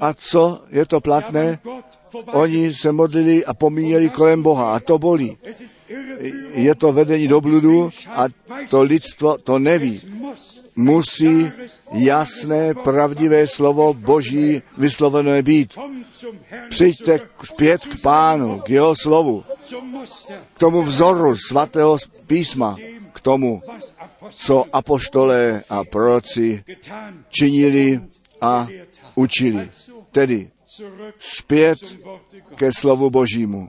A 0.00 0.14
co 0.14 0.62
je 0.70 0.86
to 0.86 1.00
platné? 1.00 1.58
Oni 2.32 2.74
se 2.74 2.92
modlili 2.92 3.44
a 3.44 3.54
pomíjeli 3.54 4.08
kolem 4.10 4.42
Boha 4.42 4.74
a 4.74 4.80
to 4.80 4.98
bolí. 4.98 5.36
Je 6.54 6.74
to 6.74 6.92
vedení 6.92 7.28
do 7.28 7.40
bludu 7.40 7.90
a 8.08 8.24
to 8.68 8.82
lidstvo 8.82 9.38
to 9.38 9.58
neví. 9.58 10.00
Musí 10.76 11.50
jasné, 11.92 12.74
pravdivé 12.74 13.46
slovo 13.46 13.94
Boží 13.94 14.62
vyslovené 14.78 15.42
být. 15.42 15.78
Přijďte 16.70 17.20
zpět 17.44 17.86
k 17.86 18.02
pánu, 18.02 18.60
k 18.60 18.70
jeho 18.70 18.94
slovu, 18.96 19.44
Muster, 19.82 20.40
k 20.54 20.58
tomu 20.58 20.82
vzoru 20.82 21.36
svatého 21.36 21.98
písma, 22.26 22.76
k 23.12 23.20
tomu, 23.20 23.62
co 24.30 24.64
apoštolé 24.72 25.62
a 25.70 25.84
proroci 25.84 26.64
činili 27.28 28.00
a 28.40 28.66
učili. 29.14 29.70
Tedy 30.12 30.50
zpět 31.18 31.78
ke 32.54 32.70
slovu 32.72 33.10
Božímu. 33.10 33.68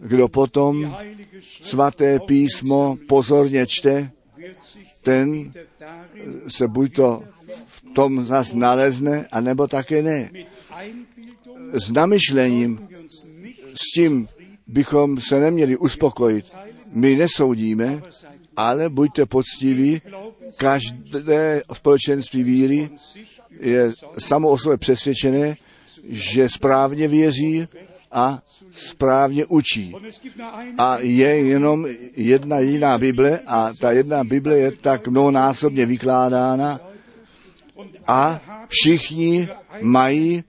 Kdo 0.00 0.28
potom 0.28 0.96
svaté 1.62 2.18
písmo 2.20 2.96
pozorně 3.08 3.66
čte, 3.66 4.10
ten 5.02 5.52
se 6.48 6.68
buď 6.68 6.94
to 6.94 7.22
v 7.66 7.82
tom 7.94 8.22
zas 8.22 8.54
nalezne, 8.54 9.28
anebo 9.32 9.66
také 9.66 10.02
ne. 10.02 10.30
S 11.72 11.90
namyšlením, 11.90 12.88
s 13.74 13.94
tím 13.94 14.28
bychom 14.66 15.20
se 15.20 15.40
neměli 15.40 15.76
uspokojit. 15.76 16.46
My 16.92 17.16
nesoudíme, 17.16 18.02
ale 18.56 18.88
buďte 18.88 19.26
poctiví, 19.26 20.02
každé 20.56 21.62
společenství 21.72 22.42
víry 22.42 22.90
je 23.60 23.92
samo 24.18 24.48
o 24.48 24.58
sobě 24.58 24.78
přesvědčené, 24.78 25.56
že 26.08 26.48
správně 26.48 27.08
věří 27.08 27.68
a 28.12 28.42
správně 28.72 29.46
učí. 29.46 29.94
A 30.78 30.98
je 30.98 31.28
jenom 31.36 31.86
jedna 32.16 32.58
jediná 32.58 32.98
Bible 32.98 33.40
a 33.46 33.72
ta 33.80 33.92
jedna 33.92 34.24
Bible 34.24 34.58
je 34.58 34.72
tak 34.72 35.08
mnohonásobně 35.08 35.86
vykládána 35.86 36.80
a 38.06 38.40
všichni 38.68 39.48
mají 39.80 40.44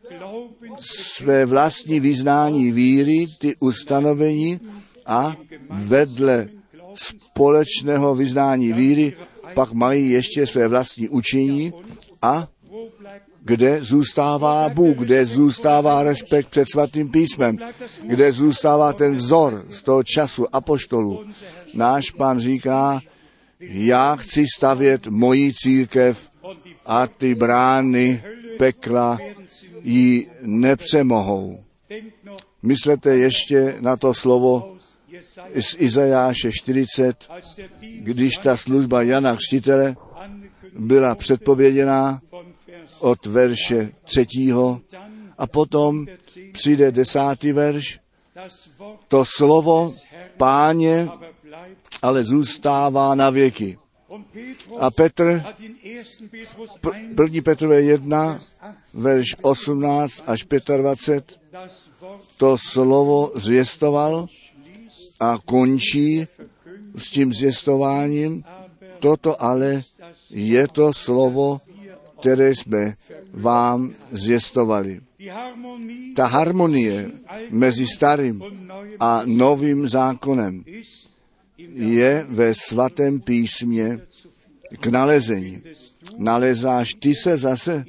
své 0.79 1.45
vlastní 1.45 1.99
vyznání 1.99 2.71
víry, 2.71 3.25
ty 3.39 3.55
ustanovení 3.59 4.59
a 5.05 5.35
vedle 5.69 6.47
společného 6.95 8.15
vyznání 8.15 8.73
víry 8.73 9.13
pak 9.53 9.71
mají 9.71 10.11
ještě 10.11 10.47
své 10.47 10.67
vlastní 10.67 11.09
učení 11.09 11.73
a 12.21 12.47
kde 13.47 13.83
zůstává 13.83 14.69
Bůh, 14.69 14.97
kde 14.97 15.25
zůstává 15.25 16.03
respekt 16.03 16.47
před 16.49 16.65
svatým 16.71 17.11
písmem, 17.11 17.57
kde 18.03 18.31
zůstává 18.31 18.93
ten 18.93 19.15
vzor 19.15 19.65
z 19.71 19.83
toho 19.83 20.03
času 20.03 20.55
apoštolů. 20.55 21.23
Náš 21.73 22.11
pán 22.11 22.39
říká, 22.39 22.99
já 23.59 24.15
chci 24.15 24.45
stavět 24.55 25.07
moji 25.07 25.53
církev 25.53 26.29
a 26.85 27.07
ty 27.07 27.35
brány 27.35 28.23
pekla 28.57 29.17
ji 29.83 30.29
nepřemohou. 30.41 31.63
Myslete 32.63 33.17
ještě 33.17 33.75
na 33.79 33.97
to 33.97 34.13
slovo 34.13 34.75
z 35.55 35.75
Izajáše 35.77 36.51
40, 36.51 37.25
als 37.29 37.55
der 37.55 37.69
Dienst 37.79 38.03
když 38.03 38.37
ta 38.37 38.57
služba 38.57 39.01
Jana 39.01 39.35
Křtitele 39.35 39.95
byla 40.79 41.15
předpověděná 41.15 42.21
od 42.99 43.25
verše 43.25 43.91
třetího 44.03 44.81
a 45.37 45.47
potom 45.47 46.05
přijde 46.51 46.91
desátý 46.91 47.51
verš, 47.51 47.99
to 49.07 49.23
slovo 49.25 49.93
páně 50.37 51.09
ale 52.01 52.23
zůstává 52.23 53.15
na 53.15 53.29
věky. 53.29 53.77
A 54.79 54.91
Petr, 54.91 55.41
hat 55.45 55.61
in 55.61 55.75
1. 55.83 56.03
Petrus 56.31 56.71
p- 56.81 56.97
1, 56.97 57.15
první 57.15 57.41
Petrové 57.41 57.81
1, 57.81 58.39
Vers 58.93 59.25
8 59.41 59.81
verš 59.81 60.15
18 60.21 60.23
až 60.27 60.45
25, 60.77 61.39
das 61.51 61.89
Wort 62.01 62.21
to 62.37 62.57
slovo 62.57 63.31
zvěstoval 63.35 64.27
a 65.19 65.37
končí 65.45 66.27
s 66.97 67.11
tím 67.11 67.33
zvěstováním. 67.33 68.43
Toto 68.99 69.43
ale 69.43 69.83
je 70.29 70.67
to 70.67 70.93
slovo, 70.93 71.61
které 72.19 72.55
jsme 72.55 72.95
vám 73.33 73.93
Harmonie 74.11 75.01
Ta 76.15 76.25
harmonie 76.25 77.11
mezi 77.49 77.87
starým 77.87 78.43
a 78.99 79.21
novým 79.25 79.87
zákonem 79.87 80.63
je 81.73 82.25
ve 82.29 82.53
svatém 82.53 83.19
písmě 83.19 83.99
k 84.79 84.87
nalezení. 84.87 85.61
Nalezáš 86.17 86.93
ty 86.93 87.15
se 87.15 87.37
zase 87.37 87.85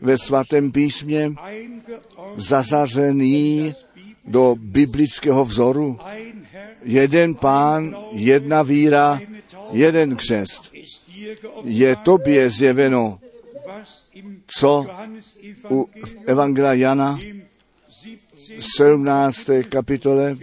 ve 0.00 0.18
svatém 0.18 0.72
písmě 0.72 1.32
zazařený 2.36 3.74
do 4.24 4.56
biblického 4.58 5.44
vzoru. 5.44 5.98
Jeden 6.82 7.34
pán, 7.34 7.96
jedna 8.12 8.62
víra, 8.62 9.20
jeden 9.72 10.16
křest. 10.16 10.72
Je 11.64 11.96
tobě 11.96 12.50
zjeveno, 12.50 13.18
co 14.46 14.86
u 15.70 15.88
Evangelia 16.26 16.72
Jana 16.72 17.18
im 17.22 17.42
17. 18.48 18.68
17. 18.78 19.50
kapitole 19.68 20.36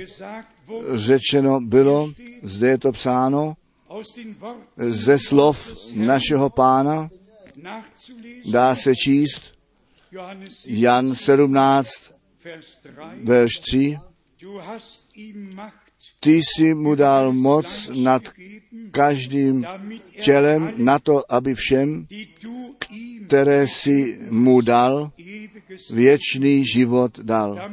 řečeno 0.89 1.60
bylo, 1.61 2.11
zde 2.43 2.68
je 2.68 2.77
to 2.77 2.91
psáno, 2.91 3.56
ze 4.77 5.19
slov 5.19 5.76
našeho 5.95 6.49
pána 6.49 7.10
dá 8.52 8.76
se 8.76 8.95
číst 8.95 9.56
Jan 10.68 11.15
17, 11.15 11.89
Vers 12.43 12.77
3. 12.77 12.89
verš 13.23 13.60
3. 13.60 13.99
Du 14.41 14.57
hast 14.60 15.03
ihm 15.15 15.56
Macht 15.56 15.85
Ty 16.19 16.41
jsi 16.41 16.73
mu 16.73 16.95
dal 16.95 17.34
moc 17.34 17.89
nad 17.93 18.23
každým 18.95 19.65
tělem 20.22 20.73
na 20.77 20.99
to, 20.99 21.31
aby 21.34 21.55
všem, 21.55 22.07
které 23.27 23.67
si 23.67 24.19
mu 24.30 24.61
dal, 24.61 25.11
věčný 25.91 26.65
život 26.73 27.19
dal. 27.19 27.72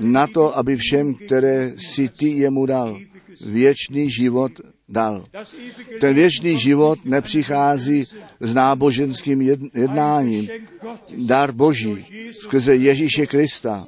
Na 0.00 0.26
to, 0.26 0.56
aby 0.58 0.76
všem, 0.76 1.14
které 1.14 1.72
si 1.78 2.08
ty 2.08 2.28
jemu 2.28 2.66
dal, 2.66 2.98
věčný 3.40 4.10
život 4.10 4.52
dal. 4.88 5.24
Ten 6.00 6.14
věčný 6.14 6.58
život 6.58 7.04
nepřichází 7.04 8.04
s 8.40 8.54
náboženským 8.54 9.40
jed- 9.40 9.70
jednáním. 9.74 10.48
Dar 11.16 11.52
Boží 11.52 12.04
skrze 12.32 12.76
Ježíše 12.76 13.26
Krista, 13.26 13.84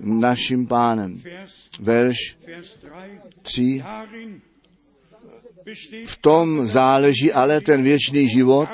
naším 0.00 0.66
pánem. 0.66 1.20
Verš 1.80 2.36
Vers 2.46 2.78
3. 3.42 3.82
3. 5.64 5.72
Darin 5.72 5.74
besteht, 5.74 6.08
V 6.08 6.16
tom 6.16 6.66
záleží 6.66 7.32
ale 7.32 7.60
ten 7.60 7.82
věčný 7.82 8.28
život, 8.28 8.68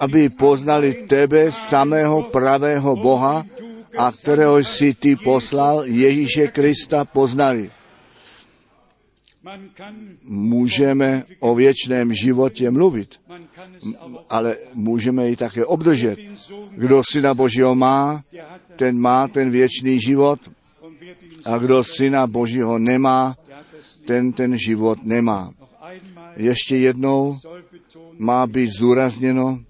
aby 0.00 0.28
poznali 0.28 0.94
tebe, 0.94 1.52
samého 1.52 2.22
pravého 2.22 2.96
Boha, 2.96 3.46
a 3.98 4.12
kterého 4.12 4.58
jsi 4.58 4.94
ty 4.94 5.16
poslal, 5.16 5.84
Ježíše 5.84 6.46
Krista, 6.48 7.04
poznali. 7.04 7.70
Můžeme 10.24 11.24
o 11.40 11.54
věčném 11.54 12.14
životě 12.14 12.70
mluvit, 12.70 13.20
ale 14.28 14.56
můžeme 14.74 15.28
ji 15.28 15.36
také 15.36 15.64
obdržet. 15.64 16.18
Kdo 16.70 17.02
syna 17.10 17.34
Božího 17.34 17.74
má, 17.74 18.24
ten 18.76 18.98
má 18.98 19.28
ten 19.28 19.50
věčný 19.50 20.00
život 20.00 20.40
a 21.44 21.58
kdo 21.58 21.84
syna 21.84 22.26
Božího 22.26 22.78
nemá, 22.78 23.36
ten 24.04 24.32
ten 24.32 24.58
život 24.58 24.98
nemá. 25.02 25.52
Ještě 26.40 26.76
jednou 26.76 27.38
má 28.18 28.46
být 28.46 28.70
zúrazněno, 28.70 29.60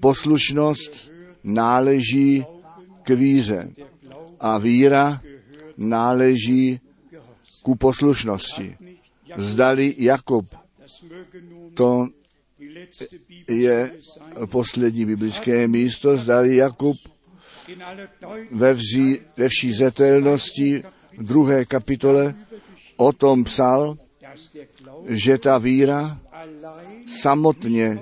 poslušnost 0.00 1.10
náleží 1.44 2.44
k 3.02 3.10
víře 3.10 3.70
a 4.40 4.58
víra 4.58 5.20
náleží 5.76 6.80
ku 7.62 7.74
poslušnosti. 7.74 8.76
Zdali 9.36 9.94
Jakub, 9.98 10.46
to 11.74 12.08
je 13.50 13.92
poslední 14.50 15.04
biblické 15.04 15.68
místo, 15.68 16.16
zdali 16.16 16.56
Jakub 16.56 16.96
ve, 18.50 18.74
vří, 18.74 19.18
ve 19.36 19.48
vší 19.48 19.72
zetelnosti 19.72 20.82
v 21.18 21.22
druhé 21.22 21.64
kapitole 21.64 22.34
o 22.96 23.12
tom 23.12 23.44
psal, 23.44 23.98
že 25.08 25.38
ta 25.38 25.58
víra 25.58 26.18
samotně 27.06 27.98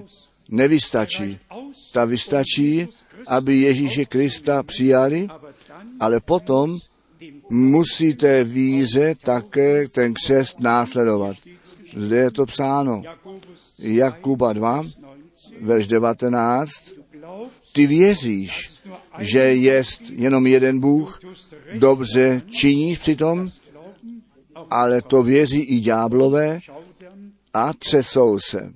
nevystačí. 0.48 1.38
Ta 1.92 2.04
vystačí, 2.04 2.88
aby 3.26 3.56
Ježíše 3.56 4.04
Krista 4.04 4.62
přijali, 4.62 5.28
ale 6.00 6.20
potom 6.20 6.78
musíte 7.50 8.44
víře 8.44 9.14
také 9.14 9.88
ten 9.88 10.14
křest 10.14 10.60
následovat. 10.60 11.36
Zde 11.96 12.16
je 12.16 12.30
to 12.30 12.46
psáno. 12.46 13.02
Jakuba 13.78 14.52
2, 14.52 14.86
verš 15.60 15.86
19. 15.86 16.70
glaubst, 17.10 17.54
Ty 17.72 17.86
věříš, 17.86 18.72
že 19.18 19.38
jest 19.38 20.02
jenom 20.10 20.46
jeden 20.46 20.80
Bůh, 20.80 21.20
dobře 21.78 22.42
činíš 22.46 22.98
přitom, 22.98 23.50
ale 24.70 25.02
to 25.02 25.22
věří 25.22 25.60
i 25.60 25.80
ďáblové. 25.80 26.58
A 27.54 27.72
třesou 27.72 28.38
se. 28.38 28.72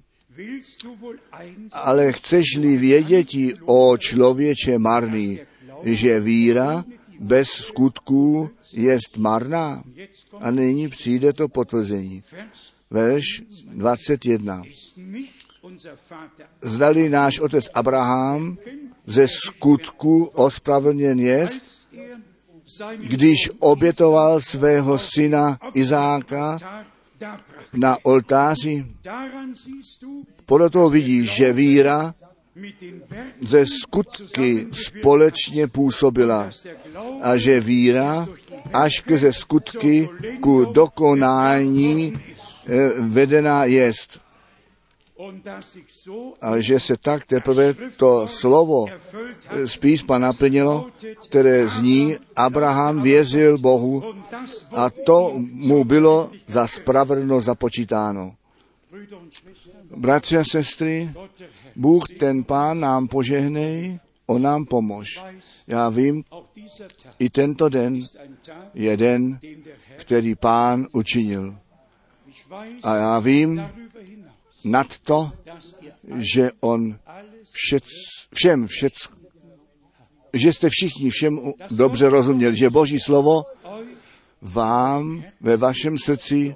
Ale 1.73 2.13
chceš-li 2.13 2.77
věděti 2.77 3.55
o 3.65 3.97
člověče 3.97 4.79
marný, 4.79 5.41
že 5.83 6.21
víra 6.21 6.85
bez 7.21 7.49
skutků 7.49 8.51
jest 8.73 9.17
marná? 9.17 9.83
A 10.41 10.51
nyní 10.51 10.89
přijde 10.89 11.33
to 11.33 11.49
potvrzení. 11.49 12.23
Verš 12.91 13.43
21. 13.65 14.63
ist 14.65 14.97
nicht 14.97 15.33
unser 15.63 15.99
Vater 16.11 16.47
Zdali 16.63 17.09
náš 17.09 17.39
otec 17.39 17.71
Abraham 17.75 18.57
ze 19.07 19.29
skutku 19.29 20.25
ospravedlněn 20.25 21.21
jest, 21.21 21.63
když 22.99 23.51
obětoval 23.59 24.41
svého 24.41 24.99
syna 24.99 25.59
Izáka. 25.75 26.59
Na 27.73 27.97
oltáři. 28.03 28.87
Podle 30.47 30.71
toho 30.71 30.91
vidíš, 30.91 31.31
že 31.31 31.53
víra 31.53 32.15
ze 33.49 33.67
skutky 33.67 34.67
společně 34.73 35.67
působila 35.67 36.51
a 37.23 37.37
že 37.37 37.61
víra 37.61 38.29
až 38.73 39.03
ze 39.17 39.33
skutky 39.33 40.09
ku 40.41 40.65
dokonání 40.65 42.13
eh, 42.69 42.89
vedená 43.01 43.65
jest. 43.65 44.21
A 46.41 46.61
že 46.61 46.81
se 46.81 46.97
tak 46.97 47.27
teprve 47.27 47.75
to 47.97 48.27
slovo 48.29 48.87
z 49.67 49.77
písma 49.77 50.19
naplnilo, 50.19 50.87
které 51.29 51.69
zní, 51.69 52.17
Abraham 52.37 53.03
věřil 53.03 53.59
Bohu 53.59 54.15
a 54.73 54.91
to 54.91 55.33
mu 55.37 55.85
bylo 55.85 56.31
za 56.47 56.67
spravedlnost 56.67 57.45
započítáno. 57.45 58.35
Bratři 59.97 60.39
a 60.39 60.45
sestry, 60.45 61.11
Bůh 61.77 62.09
ten 62.09 62.45
pán 62.45 62.81
nám 62.81 63.09
požehnej, 63.09 63.99
on 64.27 64.43
nám 64.43 64.65
pomož. 64.65 65.25
Já 65.67 65.89
vím, 65.89 66.25
i 67.19 67.31
tento 67.31 67.69
den 67.69 68.07
je 68.75 68.97
den, 68.97 69.39
který 69.97 70.35
pán 70.35 70.87
učinil. 70.93 71.57
A 72.83 72.97
já 72.97 73.19
vím, 73.19 73.63
nad 74.71 74.99
to, 74.99 75.33
že 76.17 76.51
on 76.61 76.99
všec, 77.53 77.85
všem, 78.35 78.67
všec, 78.67 78.93
že 80.33 80.53
jste 80.53 80.69
všichni 80.69 81.11
všem 81.11 81.53
dobře 81.71 82.09
rozuměli, 82.09 82.57
že 82.57 82.71
Boží 82.71 82.99
slovo 83.01 83.43
vám 84.43 85.25
ve 85.41 85.57
vašem 85.57 85.99
srdci 85.99 86.55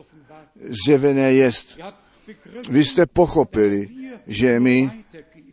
zjevené 0.86 1.32
jest. 1.32 1.78
Vy 2.70 2.84
jste 2.84 3.06
pochopili, 3.06 3.88
že 4.26 4.60
my 4.60 5.04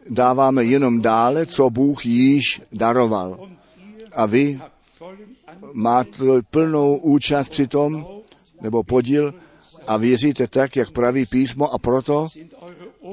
dáváme 0.09 0.63
jenom 0.63 1.01
dále, 1.01 1.45
co 1.45 1.69
Bůh 1.69 2.05
již 2.05 2.61
daroval. 2.71 3.49
A 4.11 4.25
vy 4.25 4.59
máte 5.73 6.17
plnou 6.49 6.97
účast 6.97 7.49
při 7.49 7.67
tom, 7.67 8.07
nebo 8.61 8.83
podíl, 8.83 9.33
a 9.89 9.97
věříte 9.97 10.47
tak, 10.47 10.75
jak 10.75 10.91
praví 10.91 11.25
písmo, 11.25 11.73
a 11.73 11.77
proto 11.77 12.27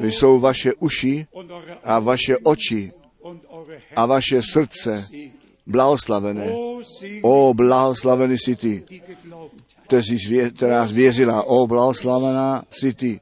jsou 0.00 0.40
vaše 0.40 0.74
uši 0.74 1.26
a 1.84 1.98
vaše 1.98 2.36
oči 2.38 2.92
a 3.96 4.06
vaše 4.06 4.42
srdce 4.42 5.08
blahoslavené. 5.66 6.52
O, 7.22 7.54
blahoslavený 7.54 8.38
jsi 8.38 8.56
ty, 8.56 8.84
která 10.56 10.86
zvěřila. 10.86 11.42
O, 11.42 11.66
blahoslavená 11.66 12.62
jsi 12.70 12.92
ty, 12.92 13.20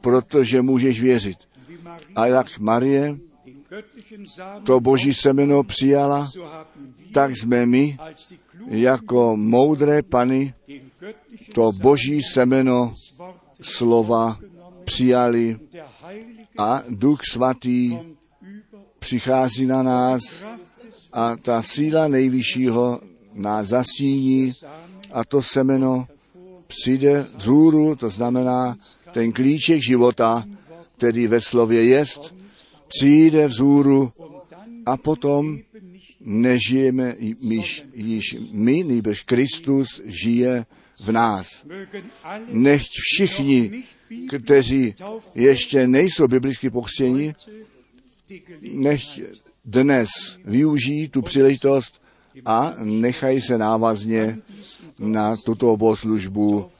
protože 0.00 0.62
můžeš 0.62 1.02
věřit. 1.02 1.38
A 2.16 2.26
jak 2.26 2.58
Marie 2.58 3.16
to 4.64 4.80
boží 4.80 5.14
semeno 5.14 5.62
přijala, 5.62 6.30
tak 7.12 7.36
jsme 7.36 7.66
my, 7.66 7.96
jako 8.68 9.36
moudré 9.36 10.02
pany, 10.02 10.54
to 11.54 11.72
boží 11.72 12.20
semeno 12.22 12.92
slova 13.60 14.38
přijali 14.84 15.56
a 16.58 16.82
Duch 16.88 17.20
Svatý 17.32 17.98
přichází 18.98 19.66
na 19.66 19.82
nás 19.82 20.44
a 21.12 21.36
ta 21.36 21.62
síla 21.62 22.08
nejvyššího 22.08 23.00
nás 23.34 23.68
zasíní 23.68 24.52
a 25.12 25.24
to 25.24 25.42
semeno 25.42 26.06
přijde 26.66 27.26
vzhůru, 27.36 27.96
to 27.96 28.10
znamená 28.10 28.76
ten 29.12 29.32
klíček 29.32 29.82
života, 29.82 30.44
který 30.96 31.26
ve 31.26 31.40
slově 31.40 31.84
jest, 31.84 32.34
přijde 32.88 33.46
vzhůru 33.46 34.12
a 34.86 34.96
potom 34.96 35.58
nežijeme 36.20 37.16
již, 37.18 37.84
již 37.94 38.36
my, 38.52 38.84
nýbrž 38.84 39.22
Kristus 39.22 40.00
žije 40.04 40.66
v 41.00 41.12
nás. 41.12 41.46
Nechť 42.48 42.90
všichni, 43.12 43.84
kteří 44.38 44.94
ještě 45.34 45.86
nejsou 45.86 46.28
biblicky 46.28 46.70
pokřtěni, 46.70 47.34
nechť 48.60 49.20
dnes 49.64 50.08
využijí 50.44 51.08
tu 51.08 51.22
příležitost 51.22 52.02
a 52.44 52.74
nechají 52.78 53.40
se 53.40 53.58
návazně 53.58 54.38
na 54.98 55.36
tuto 55.36 55.76
bohoslužbu 55.76 56.70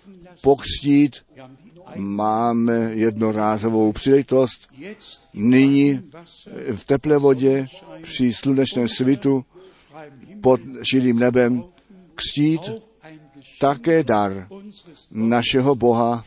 pokřtít. 0.40 1.16
Máme 1.96 2.74
jednorázovou 2.94 3.92
příležitost 3.92 4.68
nyní 5.34 6.00
v 6.74 6.84
teplé 6.84 7.18
vodě 7.18 7.66
při 8.02 8.32
slunečném 8.32 8.88
svitu 8.88 9.44
pod 10.40 10.60
širým 10.90 11.18
nebem 11.18 11.64
křtít 12.14 12.60
také 13.62 14.02
dar 14.04 14.48
našeho 15.10 15.74
Boha, 15.74 16.24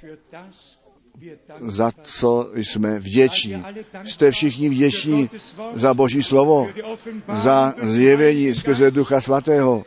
za 1.61 1.91
co 2.03 2.49
jsme 2.55 2.99
vděční. 2.99 3.63
Jste 4.05 4.31
všichni 4.31 4.69
vděční 4.69 5.29
za 5.75 5.93
Boží 5.93 6.23
slovo, 6.23 6.67
za 7.33 7.73
zjevení 7.83 8.55
skrze 8.55 8.91
Ducha 8.91 9.21
Svatého. 9.21 9.83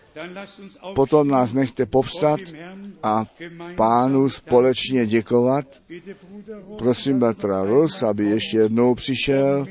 Potom 0.95 1.29
nás 1.29 1.53
nechte 1.53 1.87
povstat 1.87 2.41
a 3.03 3.25
pánu 3.77 4.29
společně 4.29 5.07
děkovat. 5.07 5.65
Prosím 6.79 7.19
bratra 7.19 7.65
Rus, 7.65 8.03
aby 8.03 8.25
ještě 8.25 8.57
jednou 8.57 8.95
přišel 8.95 9.67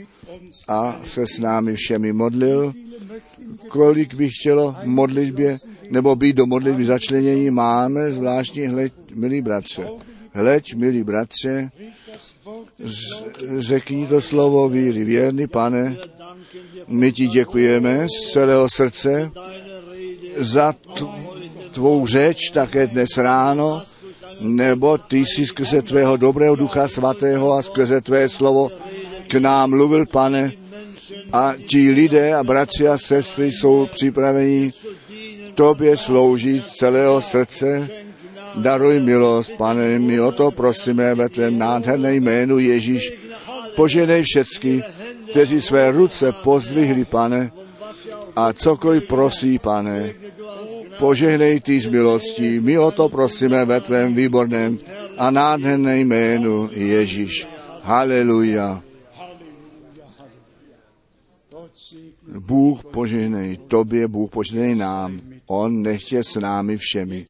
a 0.68 1.02
se 1.04 1.28
s 1.28 1.40
námi 1.40 1.76
všemi 1.76 2.14
modlil. 2.14 2.74
Kolik 3.68 4.14
bych 4.14 4.32
chtělo 4.40 4.76
modlitbě, 4.84 5.58
nebo 5.90 6.16
být 6.16 6.36
do 6.36 6.46
modlitby 6.46 6.86
začlenění, 6.86 7.52
máme 7.52 8.12
zvláštní 8.12 8.68
hled, 8.68 8.94
milí 9.16 9.42
bratře. 9.42 9.88
Hleď, 10.34 10.76
milí 10.76 11.04
bratře, 11.04 11.72
řekni 13.58 14.08
to 14.08 14.22
slovo 14.22 14.70
víry. 14.70 15.04
Věrný 15.04 15.48
pane, 15.48 15.98
my 16.88 17.12
ti 17.12 17.28
děkujeme 17.28 18.08
z 18.08 18.32
celého 18.32 18.68
srdce 18.76 19.32
za 20.38 20.76
tvou 21.72 22.08
řeč 22.08 22.38
také 22.54 22.88
dnes 22.88 23.18
ráno, 23.18 23.82
nebo 24.42 24.98
ty 24.98 25.18
jsi 25.18 25.46
skrze 25.46 25.82
tvého 25.82 26.18
dobrého 26.18 26.56
ducha 26.56 26.88
svatého 26.88 27.54
a 27.54 27.62
skrze 27.62 28.02
tvé 28.02 28.30
slovo 28.30 28.70
k 29.28 29.36
nám 29.36 29.70
mluvil, 29.70 30.06
pane, 30.06 30.52
a 31.34 31.54
ti 31.66 31.92
lidé 31.92 32.34
a 32.36 32.44
bratři 32.44 32.88
a 32.88 32.98
sestry 32.98 33.52
jsou 33.52 33.88
připraveni 33.94 34.74
tobě 35.56 35.98
sloužit 35.98 36.68
celého 36.68 37.22
srdce. 37.22 37.90
Daruj 38.56 39.00
milost, 39.00 39.52
pane, 39.58 40.00
my 40.00 40.22
o 40.22 40.32
to 40.32 40.52
prosíme 40.52 41.16
ve 41.16 41.30
tvém 41.30 41.58
nádherném 41.58 42.16
jménu 42.16 42.60
Ježíš. 42.60 43.14
Poženej 43.76 44.24
všecky, 44.24 44.84
kteří 45.30 45.62
své 45.62 45.92
ruce 45.92 46.32
pozdvihli, 46.32 47.06
pane, 47.06 47.52
a 48.36 48.54
cokoliv 48.54 49.08
prosí, 49.08 49.60
pane, 49.60 50.14
požehnej 51.00 51.60
ty 51.60 51.80
z 51.80 51.88
milostí. 51.88 52.60
My 52.60 52.80
o 52.80 52.92
to 52.92 53.10
prosíme 53.10 53.66
ve 53.66 53.82
tvém 53.82 54.16
výborném 54.16 54.78
a 55.18 55.32
nádherném 55.32 56.00
jménu 56.00 56.70
Ježíš. 56.74 57.48
Haleluja. 57.84 58.87
Bůh 62.40 62.84
požehnej 62.84 63.58
tobě, 63.58 64.08
Bůh 64.08 64.30
požehnej 64.30 64.76
nám. 64.76 65.22
On 65.46 65.82
nechtě 65.82 66.24
s 66.24 66.40
námi 66.40 66.78
všemi. 66.78 67.26